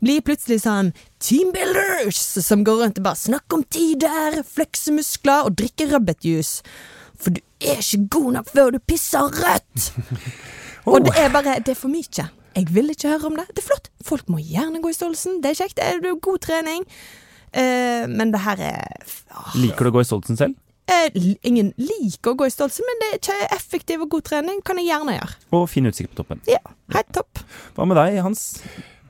blir 0.04 0.24
plutselig 0.26 0.62
sånn 0.66 0.94
teambuilders 1.24 2.22
som 2.46 2.64
går 2.68 2.84
rundt 2.84 3.02
og 3.02 3.10
bare 3.10 3.24
snakker 3.24 3.60
om 3.60 3.66
tider, 3.74 4.42
flekser 4.48 4.98
muskler 4.98 5.50
og 5.50 5.58
drikker 5.60 5.94
rødbetjuice. 5.96 6.64
For 7.18 7.34
du 7.34 7.42
er 7.62 7.82
ikke 7.82 8.06
god 8.14 8.32
nok 8.40 8.50
før 8.54 8.76
du 8.76 8.82
pisser 8.86 9.32
rødt! 9.42 9.92
Og 10.88 11.04
det 11.04 11.18
er 11.20 11.32
bare 11.34 11.58
Det 11.60 11.74
er 11.74 11.80
for 11.80 11.92
mye. 11.92 12.28
Jeg 12.56 12.68
vil 12.74 12.90
ikke 12.90 13.10
høre 13.12 13.28
om 13.28 13.36
det. 13.36 13.48
Det 13.52 13.60
er 13.60 13.68
flott. 13.68 13.90
Folk 14.06 14.30
må 14.32 14.40
gjerne 14.40 14.80
gå 14.82 14.90
i 14.90 14.96
Stolsen. 14.96 15.42
Det 15.44 15.52
er 15.52 15.60
kjekt. 15.60 15.78
Det 15.78 16.08
er 16.08 16.20
god 16.22 16.40
trening. 16.46 16.86
Uh, 17.52 18.06
men 18.12 18.32
det 18.34 18.42
her 18.44 18.60
er 18.60 19.04
ah, 19.32 19.54
Liker 19.56 19.88
du 19.88 19.92
å 19.92 19.98
gå 19.98 20.02
i 20.04 20.08
Stoltsen 20.08 20.40
selv? 20.40 20.56
Eh, 20.88 21.28
Ingen 21.48 21.74
liker 21.80 22.34
å 22.34 22.40
gå 22.40 22.48
i 22.48 22.54
stolse, 22.54 22.86
men 22.88 23.04
det 23.04 23.12
er 23.12 23.20
ikke 23.22 23.52
effektiv 23.58 24.06
og 24.06 24.16
god 24.16 24.30
trening. 24.32 24.64
Kan 24.66 24.82
jeg 24.82 24.90
gjerne 24.92 25.18
gjøre. 25.20 25.38
Og 25.58 25.68
fin 25.72 25.90
utsikt 25.90 26.14
på 26.14 26.24
toppen. 26.24 26.42
Ja, 26.50 26.64
helt 26.96 27.14
topp. 27.16 27.44
Hva 27.78 27.88
med 27.90 28.00
deg, 28.00 28.20
Hans? 28.26 28.50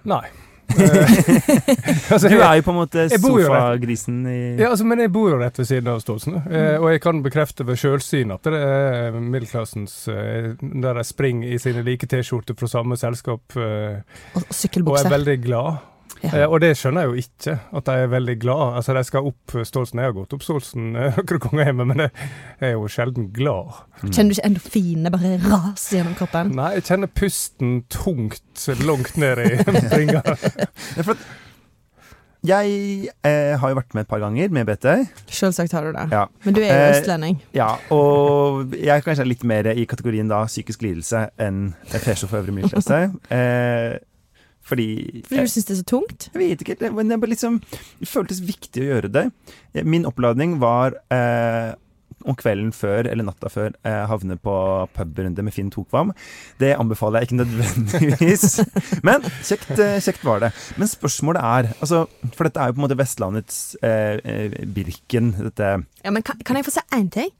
Nei. 0.08 0.26
altså, 2.12 2.28
Du 2.28 2.42
er 2.42 2.58
jo 2.60 2.64
på 2.66 2.74
en 2.74 2.78
måte 2.82 3.06
sofagrisen 3.10 4.18
i 4.28 4.38
Ja, 4.60 4.72
altså, 4.74 4.86
men 4.88 5.00
jeg 5.00 5.12
bor 5.16 5.30
jo 5.32 5.40
rett 5.40 5.60
ved 5.62 5.70
siden 5.70 5.90
av 5.92 6.02
Stolsen, 6.04 6.40
eh, 6.44 6.76
og 6.76 6.90
jeg 6.92 7.02
kan 7.04 7.22
bekrefte 7.26 7.66
ved 7.68 7.80
sjølsyn 7.80 8.34
at 8.36 8.48
det 8.48 8.60
er 8.60 9.18
middelklassens 9.18 9.96
eh, 10.12 10.50
der 10.60 11.00
de 11.00 11.06
springer 11.08 11.56
i 11.56 11.60
sine 11.62 11.86
like 11.88 12.10
T-skjorter 12.12 12.58
fra 12.60 12.70
samme 12.72 13.00
selskap, 13.00 13.56
eh, 13.56 14.02
Og, 14.36 14.44
og 14.44 14.92
og 14.92 15.00
er 15.00 15.14
veldig 15.16 15.38
glad. 15.46 15.80
Ja. 16.24 16.32
Eh, 16.34 16.46
og 16.50 16.62
det 16.64 16.72
skjønner 16.80 17.06
jeg 17.06 17.12
jo 17.12 17.24
ikke, 17.24 17.56
at 17.80 17.90
de 17.90 17.96
er 18.04 18.12
veldig 18.12 18.36
glad. 18.42 18.76
Altså, 18.80 18.96
De 18.98 19.04
skal 19.08 19.30
opp 19.30 19.56
Stolsen. 19.70 20.02
Jeg 20.02 20.10
har 20.12 20.16
gått 20.18 20.34
opp 20.38 20.46
Stolsen 20.46 20.96
eh, 20.96 21.18
noen 21.18 21.44
ganger 21.48 21.70
hjemme, 21.70 21.88
men 21.92 22.06
jeg 22.08 22.70
er 22.70 22.76
jo 22.76 22.88
sjelden 22.92 23.32
glad. 23.36 23.82
Kjenner 24.04 24.32
du 24.32 24.38
ikke 24.38 24.48
endorfinene 24.52 25.14
bare 25.14 25.34
rase 25.46 26.00
gjennom 26.00 26.16
kroppen? 26.18 26.56
Nei, 26.58 26.72
jeg 26.78 26.88
kjenner 26.92 27.12
pusten 27.22 27.76
tungt 27.94 28.70
langt 28.88 29.18
ned 29.22 29.44
i 29.46 29.52
bringa. 29.94 30.24
Jeg 32.48 33.10
eh, 33.26 33.54
har 33.60 33.72
jo 33.72 33.78
vært 33.80 33.96
med 33.98 34.06
et 34.06 34.10
par 34.10 34.22
ganger 34.22 34.52
med 34.54 34.68
BT. 34.70 34.86
Selvsagt 35.34 35.74
har 35.74 35.88
du 35.88 35.96
det. 35.96 36.06
Ja. 36.14 36.26
Men 36.46 36.56
du 36.56 36.62
er 36.62 36.68
jo 36.70 36.76
Eh, 36.78 37.00
østlending. 37.00 37.40
Ja, 37.58 37.70
og 37.92 38.76
jeg 38.78 38.94
er 38.94 39.02
kanskje 39.04 39.26
litt 39.28 39.44
mer 39.44 39.68
i 39.74 39.86
kategorien 39.90 40.30
da 40.30 40.44
psykisk 40.48 40.86
lidelse 40.86 41.26
enn 41.42 41.74
fesjå 41.90 42.30
for 42.30 42.40
øvrig 42.42 42.60
mye 42.60 42.70
fleste. 42.72 43.02
Eh, 43.38 43.98
fordi 44.68 45.24
Fordi 45.28 45.48
du 45.48 45.52
syns 45.52 45.68
det 45.70 45.76
er 45.78 45.82
så 45.82 45.90
tungt? 45.96 46.30
Jeg 46.34 46.42
vet 46.44 46.64
ikke, 46.64 46.78
det, 46.82 46.94
men 46.96 47.10
det, 47.12 47.20
liksom, 47.32 47.60
det 48.02 48.10
føltes 48.12 48.44
viktig 48.44 48.84
å 48.84 48.90
gjøre 48.92 49.12
det. 49.14 49.26
Min 49.88 50.08
oppladning 50.10 50.58
var 50.62 50.98
eh, 51.14 51.74
om 52.28 52.36
kvelden 52.38 52.72
før 52.76 53.08
eller 53.08 53.28
natta 53.28 53.50
før 53.52 53.74
eh, 53.88 54.04
havne 54.10 54.38
på 54.42 54.54
pubrunde 54.96 55.44
med 55.46 55.54
Finn 55.56 55.70
Tokvam. 55.74 56.14
Det 56.62 56.74
anbefaler 56.76 57.24
jeg 57.24 57.30
ikke 57.30 57.40
nødvendigvis, 57.44 58.46
men 59.08 59.26
kjekt, 59.46 59.74
eh, 59.78 59.98
kjekt 60.04 60.26
var 60.28 60.44
det. 60.44 60.52
Men 60.82 60.92
spørsmålet 60.92 61.44
er, 61.44 61.72
altså, 61.80 62.06
for 62.34 62.50
dette 62.50 62.62
er 62.64 62.72
jo 62.72 62.78
på 62.78 62.82
en 62.82 62.88
måte 62.88 63.00
Vestlandets 63.00 63.60
eh, 63.86 64.18
eh, 64.24 64.62
Birken. 64.76 65.34
Dette, 65.50 65.74
Ja, 66.04 66.14
men 66.14 66.26
kan, 66.26 66.40
kan 66.46 66.60
jeg 66.60 66.68
få 66.68 66.78
si 66.80 66.86
én 66.98 67.12
ting? 67.14 67.32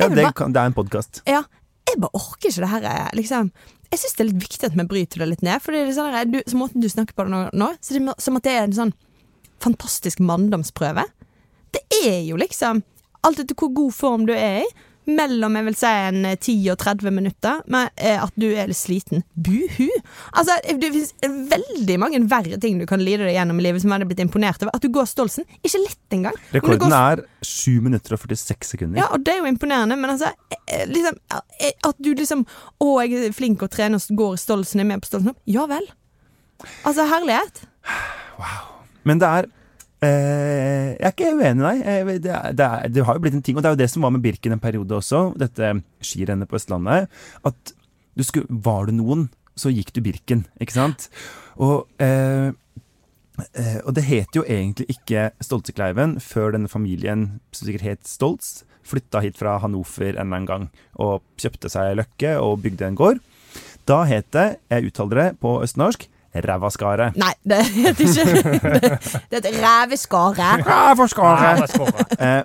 ja, 0.00 0.08
det, 0.08 0.24
kan, 0.34 0.54
det 0.54 0.62
er 0.62 0.72
en 0.72 0.74
podkast. 0.76 1.22
Ja, 1.28 1.44
jeg 1.88 2.00
bare 2.00 2.18
orker 2.18 2.48
ikke 2.48 2.62
det 2.64 2.72
her. 2.72 2.84
eh, 2.90 3.08
Liksom. 3.18 3.52
Jeg 3.92 4.00
syns 4.00 4.14
det 4.16 4.22
er 4.24 4.30
litt 4.30 4.44
viktig 4.46 4.68
at 4.68 4.76
vi 4.78 4.84
bryter 4.88 5.18
det 5.20 5.28
litt 5.28 5.42
ned. 5.42 5.60
For 5.60 5.72
det 5.74 5.82
er 5.82 5.92
sånn 5.96 6.32
du, 6.32 6.38
så 6.46 6.56
måten 6.56 6.80
du 6.80 6.88
snakker 6.88 7.16
på 7.16 7.26
det 7.26 7.32
nå, 7.34 7.40
nå 7.52 7.72
så 7.80 7.98
det 7.98 8.14
som 8.24 8.38
at 8.38 8.46
det 8.46 8.54
er 8.56 8.64
en 8.64 8.78
sånn 8.78 8.94
fantastisk 9.62 10.22
manndomsprøve. 10.24 11.04
Det 11.72 11.82
er 12.02 12.22
jo 12.26 12.38
liksom 12.40 12.82
alt 13.22 13.42
etter 13.42 13.54
hvor 13.58 13.70
god 13.76 13.94
form 13.94 14.24
du 14.26 14.32
er 14.34 14.64
i. 14.64 14.70
Mellom 15.08 15.56
jeg 15.58 15.66
vil 15.66 15.76
si 15.78 15.90
en 16.08 16.24
eh, 16.28 16.36
10 16.38 16.70
og 16.72 16.78
30 16.78 17.14
minutter, 17.14 17.62
men 17.72 17.88
eh, 17.96 18.20
at 18.22 18.34
du 18.38 18.46
er 18.52 18.70
litt 18.70 18.78
sliten. 18.78 19.24
Buhu! 19.34 19.88
Altså, 20.38 20.54
det 20.66 20.92
finnes 20.94 21.14
veldig 21.50 21.96
mange 21.98 22.20
verre 22.30 22.58
ting 22.62 22.78
du 22.78 22.86
kan 22.86 23.02
lide 23.02 23.26
deg 23.26 23.34
gjennom 23.34 23.58
i 23.58 23.64
livet 23.66 23.82
som 23.82 23.90
jeg 23.90 23.98
hadde 23.98 24.08
blitt 24.12 24.22
imponert 24.22 24.62
over. 24.62 24.74
At 24.76 24.84
du 24.84 24.92
går 24.94 25.08
Stolsen. 25.10 25.48
Ikke 25.62 25.80
litt 25.82 26.14
engang. 26.14 26.38
Rekorden 26.54 26.84
går 26.84 26.94
er 26.98 27.24
7 27.46 27.80
minutter 27.82 28.14
og 28.14 28.22
46 28.22 28.74
sekunder. 28.74 29.00
ja, 29.02 29.08
og 29.10 29.24
det 29.26 29.34
er 29.34 29.42
jo 29.42 29.50
imponerende, 29.50 29.98
men 29.98 30.14
altså 30.14 30.30
eh, 30.66 30.84
liksom, 30.90 31.18
eh, 31.32 31.72
At 31.88 31.98
du 31.98 32.12
liksom 32.14 32.44
Å, 32.46 32.88
jeg 33.02 33.26
er 33.26 33.34
flink 33.34 33.62
å 33.64 33.70
trene 33.72 33.98
og 33.98 34.20
går 34.22 34.38
Stolsen, 34.40 34.82
er 34.84 34.88
med 34.88 35.02
på 35.02 35.10
Stolsen. 35.10 35.34
Ja 35.50 35.66
vel. 35.70 35.88
Altså, 36.86 37.08
herlighet. 37.10 37.64
Wow. 38.38 38.70
Men 39.08 39.18
det 39.22 39.28
er 39.28 39.48
eh, 39.50 39.61
Jeg 40.02 40.98
er 40.98 41.12
ikke 41.12 41.30
uenig 41.36 41.62
i 41.62 41.66
deg. 41.66 41.82
Eh, 41.86 42.10
Det, 42.22 42.38
det, 42.58 42.70
det 42.94 43.04
har 43.06 43.18
jo 43.18 43.22
blitt 43.22 43.36
en 43.38 43.44
ting, 43.44 43.56
og 43.56 43.62
det 43.62 43.70
er 43.70 43.76
jo 43.76 43.82
det 43.82 43.90
som 43.92 44.02
var 44.02 44.14
med 44.14 44.24
Birken 44.24 44.56
en 44.56 44.62
periode 44.62 44.96
også, 44.98 45.30
dette 45.38 45.76
skirennet 46.02 46.50
på 46.50 46.58
Østlandet. 46.58 47.08
At 47.46 47.74
du 48.18 48.24
skulle, 48.26 48.46
var 48.50 48.88
du 48.88 48.96
noen, 48.96 49.28
så 49.56 49.70
gikk 49.72 49.92
du 49.94 50.02
Birken, 50.04 50.46
ikke 50.60 50.74
sant? 50.74 51.08
Og, 51.60 51.86
eh, 52.02 52.50
eh, 53.54 53.78
og 53.84 53.94
det 53.96 54.04
het 54.08 54.36
jo 54.36 54.44
egentlig 54.44 54.88
ikke 54.96 55.30
Stoltekleiven 55.44 56.18
før 56.20 56.56
denne 56.56 56.68
familien, 56.72 57.40
som 57.52 57.68
sikkert 57.68 57.88
het 57.92 58.08
Stoltz, 58.08 58.64
flytta 58.82 59.20
hit 59.22 59.38
fra 59.38 59.60
Hannover 59.62 60.16
en 60.16 60.26
eller 60.26 60.36
annen 60.40 60.48
gang 60.48 60.64
og 60.98 61.22
kjøpte 61.38 61.70
seg 61.70 61.94
løkke 62.00 62.34
og 62.42 62.64
bygde 62.64 62.88
en 62.88 62.98
gård. 62.98 63.20
Da 63.86 64.02
het 64.10 64.32
det, 64.34 64.58
jeg 64.70 64.90
uttaler 64.90 65.20
det 65.20 65.28
på 65.42 65.60
østnorsk, 65.62 66.08
Rævaskaret. 66.34 67.16
Nei, 67.20 67.32
det 67.44 67.60
heter 67.74 68.04
ikke 68.08 68.24
Det, 68.80 68.90
det 69.30 69.38
heter 69.38 69.58
ræveskare. 69.60 70.50
Rævaskaret! 70.64 71.76
Eh, 72.18 72.42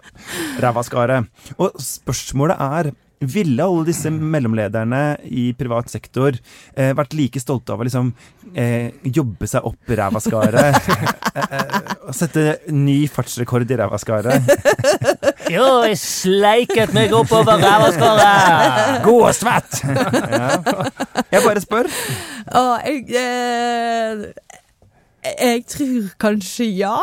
Rævaskaret. 0.64 1.30
Og 1.58 1.72
spørsmålet 1.80 2.58
er 2.60 2.92
ville 3.18 3.64
alle 3.64 3.86
disse 3.88 4.12
mellomlederne 4.14 5.18
i 5.26 5.48
privat 5.58 5.90
sektor 5.90 6.36
eh, 6.78 6.92
vært 6.98 7.16
like 7.18 7.42
stolte 7.42 7.74
av 7.74 7.82
å 7.82 7.88
liksom 7.88 8.12
eh, 8.54 8.94
jobbe 9.02 9.50
seg 9.50 9.66
opp 9.66 9.90
rævaskaret? 9.98 10.78
eh, 12.08 12.16
sette 12.16 12.46
ny 12.74 13.00
fartsrekord 13.12 13.70
i 13.72 13.80
rævaskaret? 13.80 14.42
Jo, 15.48 15.64
jeg 15.88 15.96
sleiket 16.02 16.92
meg 16.96 17.14
oppover 17.16 17.56
rævaskaret! 17.62 18.98
God 19.06 19.30
og 19.30 19.36
svett! 19.36 19.78
ja. 20.36 20.50
Jeg 21.32 21.44
bare 21.46 21.62
spør. 21.64 21.88
Å, 22.52 22.64
jeg 22.84 23.06
eh, 23.16 24.26
jeg 25.36 25.64
tror 25.74 26.10
kanskje 26.22 26.68
ja. 26.78 26.96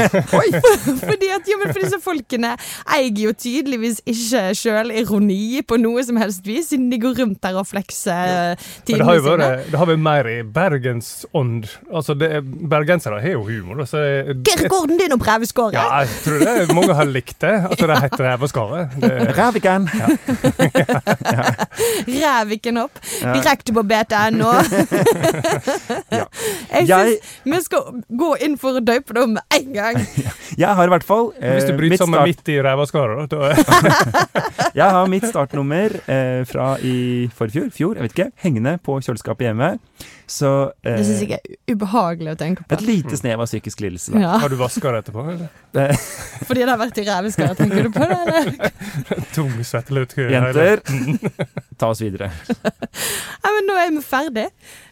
fordi 1.08 1.30
at 1.34 1.48
ja, 1.50 1.58
men 1.60 1.72
for 1.72 1.80
disse 1.82 2.00
folkene 2.02 2.54
eier 2.96 3.22
jo 3.26 3.32
tydeligvis 3.36 4.02
ikke 4.08 4.50
sjølironi 4.56 5.62
på 5.66 5.78
noe 5.80 6.04
som 6.06 6.18
helst 6.20 6.46
vis, 6.46 6.70
siden 6.72 6.88
de 6.92 7.00
går 7.02 7.16
rundt 7.20 7.40
der 7.42 7.58
og 7.60 7.66
flekser 7.68 8.56
det 8.56 8.66
tidene 8.88 9.16
sine. 9.18 9.26
vært, 9.28 9.70
det 9.70 9.80
har 9.80 9.90
vært 9.90 10.04
mer 10.06 10.30
i 10.30 10.36
bergensånd. 10.56 11.68
Altså, 11.92 12.16
det 12.18 12.30
er, 12.38 12.44
bergensere 12.44 13.20
har 13.22 13.36
jo 13.36 13.44
humor. 13.46 13.84
Så 13.88 14.02
rekorden 14.56 14.98
din 15.00 15.14
om 15.14 15.20
breveskåret 15.20 15.76
ja, 15.76 16.02
jeg 16.02 16.08
tror 16.24 16.42
det 16.42 16.74
mange 16.76 16.94
har 16.96 17.08
likt 17.08 17.36
det, 17.42 17.52
at 17.70 17.80
det 17.80 17.98
heter 18.04 18.24
rævaskaret. 18.30 18.94
Ja. 19.06 20.16
ja. 22.16 22.36
Ræviken 22.36 22.78
opp. 22.80 22.98
Direkte 23.20 23.72
på 23.74 23.82
BTNO. 23.86 24.52
Ja. 26.12 26.24
Jeg 26.86 27.18
vi 27.44 27.60
skal 27.66 28.00
gå 28.22 28.30
inn 28.46 28.56
for 28.60 28.78
å 28.78 28.82
døpe 28.84 29.16
det 29.16 29.22
om 29.26 29.34
med 29.36 29.56
en 29.58 29.70
gang. 29.74 30.00
Jeg 30.62 30.72
har 30.78 30.88
i 30.88 30.92
hvert 30.94 31.04
fall 31.06 31.30
eh, 31.36 31.56
Hvis 31.58 31.68
du 31.68 31.74
bryter 31.76 32.00
sammen 32.00 32.16
start- 32.20 32.30
midt 32.32 32.52
i 32.54 32.58
rævaskaret, 32.64 33.32
da 33.32 33.50
Jeg 34.80 34.90
har 34.96 35.10
mitt 35.10 35.26
startnummer 35.28 35.98
eh, 36.06 36.42
fra 36.48 36.72
i 36.84 36.96
forfjor, 37.36 37.68
fjor, 37.74 37.96
jeg 37.98 38.06
vet 38.08 38.14
ikke, 38.16 38.30
hengende 38.44 38.76
på 38.84 38.98
kjøleskapet 39.04 39.50
hjemme. 39.50 39.74
Så 40.26 40.48
eh, 40.82 40.96
Det 40.98 41.04
syns 41.06 41.20
jeg 41.22 41.36
er 41.38 41.74
ubehagelig 41.74 42.32
å 42.32 42.38
tenke 42.40 42.64
på. 42.66 42.74
et 42.74 42.80
lite 42.82 43.14
snev 43.18 43.40
av 43.44 43.46
psykisk 43.46 43.80
lidelse. 43.84 44.10
Ja, 44.18 44.32
Har 44.42 44.50
du 44.50 44.56
vaska 44.58 44.90
det 44.90 45.04
etterpå? 45.04 45.22
eller? 45.30 45.48
Fordi 46.48 46.64
det 46.64 46.68
har 46.72 46.80
vært 46.80 46.98
i 46.98 47.04
ræveskåret, 47.06 47.60
tenker 47.60 47.86
du 47.86 47.90
på 47.94 48.08
det? 48.10 48.18
Eller? 48.26 48.72
Tung 49.36 49.52
svettelut. 49.62 50.16
Jenter, 50.18 50.82
ta 51.78 51.92
oss 51.94 52.02
videre. 52.02 52.32
Nei, 52.50 53.52
men 53.54 53.68
nå 53.70 53.76
er 53.78 53.92
vi 53.94 54.02
ferdig 54.02 54.46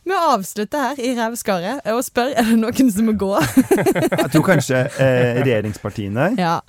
med 0.07 0.14
å 0.18 0.35
avslutte 0.37 0.83
her 0.85 1.01
i 1.03 1.14
rævskaret 1.18 1.88
og 1.94 2.03
spørre 2.07 2.37
er 2.38 2.53
det 2.53 2.61
noen 2.61 2.92
som 2.94 3.09
må 3.11 3.16
gå. 3.18 3.33
Jeg 3.64 4.31
tror 4.37 4.47
kanskje 4.53 4.85
eh, 5.03 5.40
regjeringspartiene 5.42 6.31
Ja. 6.38 6.61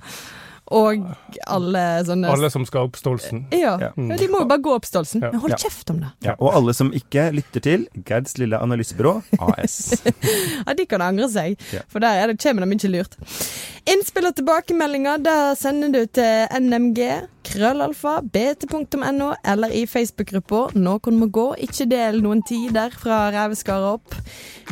Og 0.73 1.04
alle 1.45 1.82
sånne 2.08 2.30
Alle 2.34 2.49
som 2.49 2.63
skal 2.65 2.88
opp 2.88 2.95
Stolsen. 2.97 3.43
Ja. 3.54 3.75
Ja. 3.82 3.91
De 3.93 4.28
må 4.34 4.39
jo 4.41 4.47
bare 4.49 4.63
gå 4.65 4.71
opp 4.73 4.88
Stolsen. 4.89 5.21
Ja. 5.21 5.30
Men 5.36 5.43
hold 5.43 5.54
kjeft 5.62 5.91
om 5.93 5.99
det. 6.01 6.10
ja, 6.25 6.34
Og 6.39 6.56
alle 6.58 6.73
som 6.73 6.89
ikke 6.95 7.28
lytter 7.36 7.62
til 7.62 7.84
Gerds 8.08 8.38
lille 8.41 8.58
analysebyrå 8.58 9.19
AS. 9.45 9.78
Ja, 10.65 10.73
De 10.73 10.86
kan 10.89 11.04
angre 11.06 11.28
seg, 11.30 11.60
for 11.91 12.01
der 12.01 12.23
er 12.23 12.32
det, 12.32 12.39
kommer 12.41 12.65
det 12.65 12.71
mye 12.73 12.89
lurt. 12.95 13.17
Innspill 13.86 14.25
og 14.25 14.34
tilbakemeldinger 14.39 15.21
da 15.21 15.36
sender 15.60 15.91
du 15.93 16.01
til 16.17 16.47
nmg, 16.58 16.97
krøllalfa, 17.45 18.15
bt.no, 18.34 19.28
eller 19.45 19.69
i 19.78 19.84
Facebook-gruppa 19.86 20.71
Noen 20.73 21.19
må 21.21 21.28
gå. 21.30 21.51
Ikke 21.62 21.86
del 21.91 22.23
noen 22.25 22.41
tider 22.47 22.89
fra 22.97 23.28
ræveskaret 23.36 23.99
opp. 23.99 24.17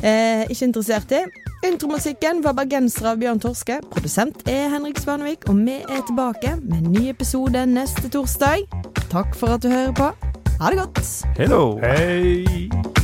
Eh, 0.01 0.47
ikke 0.49 0.71
interessert 0.71 1.13
i. 1.13 1.21
Intromusikken 1.63 2.43
var 2.43 2.53
'Bergensere' 2.53 3.11
av 3.11 3.17
Bjørn 3.17 3.39
Torske. 3.39 3.77
Produsent 3.91 4.43
er 4.51 4.67
Henrik 4.69 4.99
Svanvik, 4.99 5.47
og 5.49 5.55
vi 5.55 5.77
er 5.79 6.01
tilbake 6.07 6.57
med 6.61 6.77
en 6.77 6.91
ny 6.91 7.09
episode 7.09 7.65
neste 7.65 8.09
torsdag. 8.09 8.67
Takk 9.09 9.35
for 9.35 9.55
at 9.55 9.63
du 9.63 9.69
hører 9.71 9.95
på. 9.95 10.11
Ha 10.59 10.69
det 10.69 10.77
godt. 10.77 11.23
Hello! 11.37 11.79
Hei! 11.79 13.02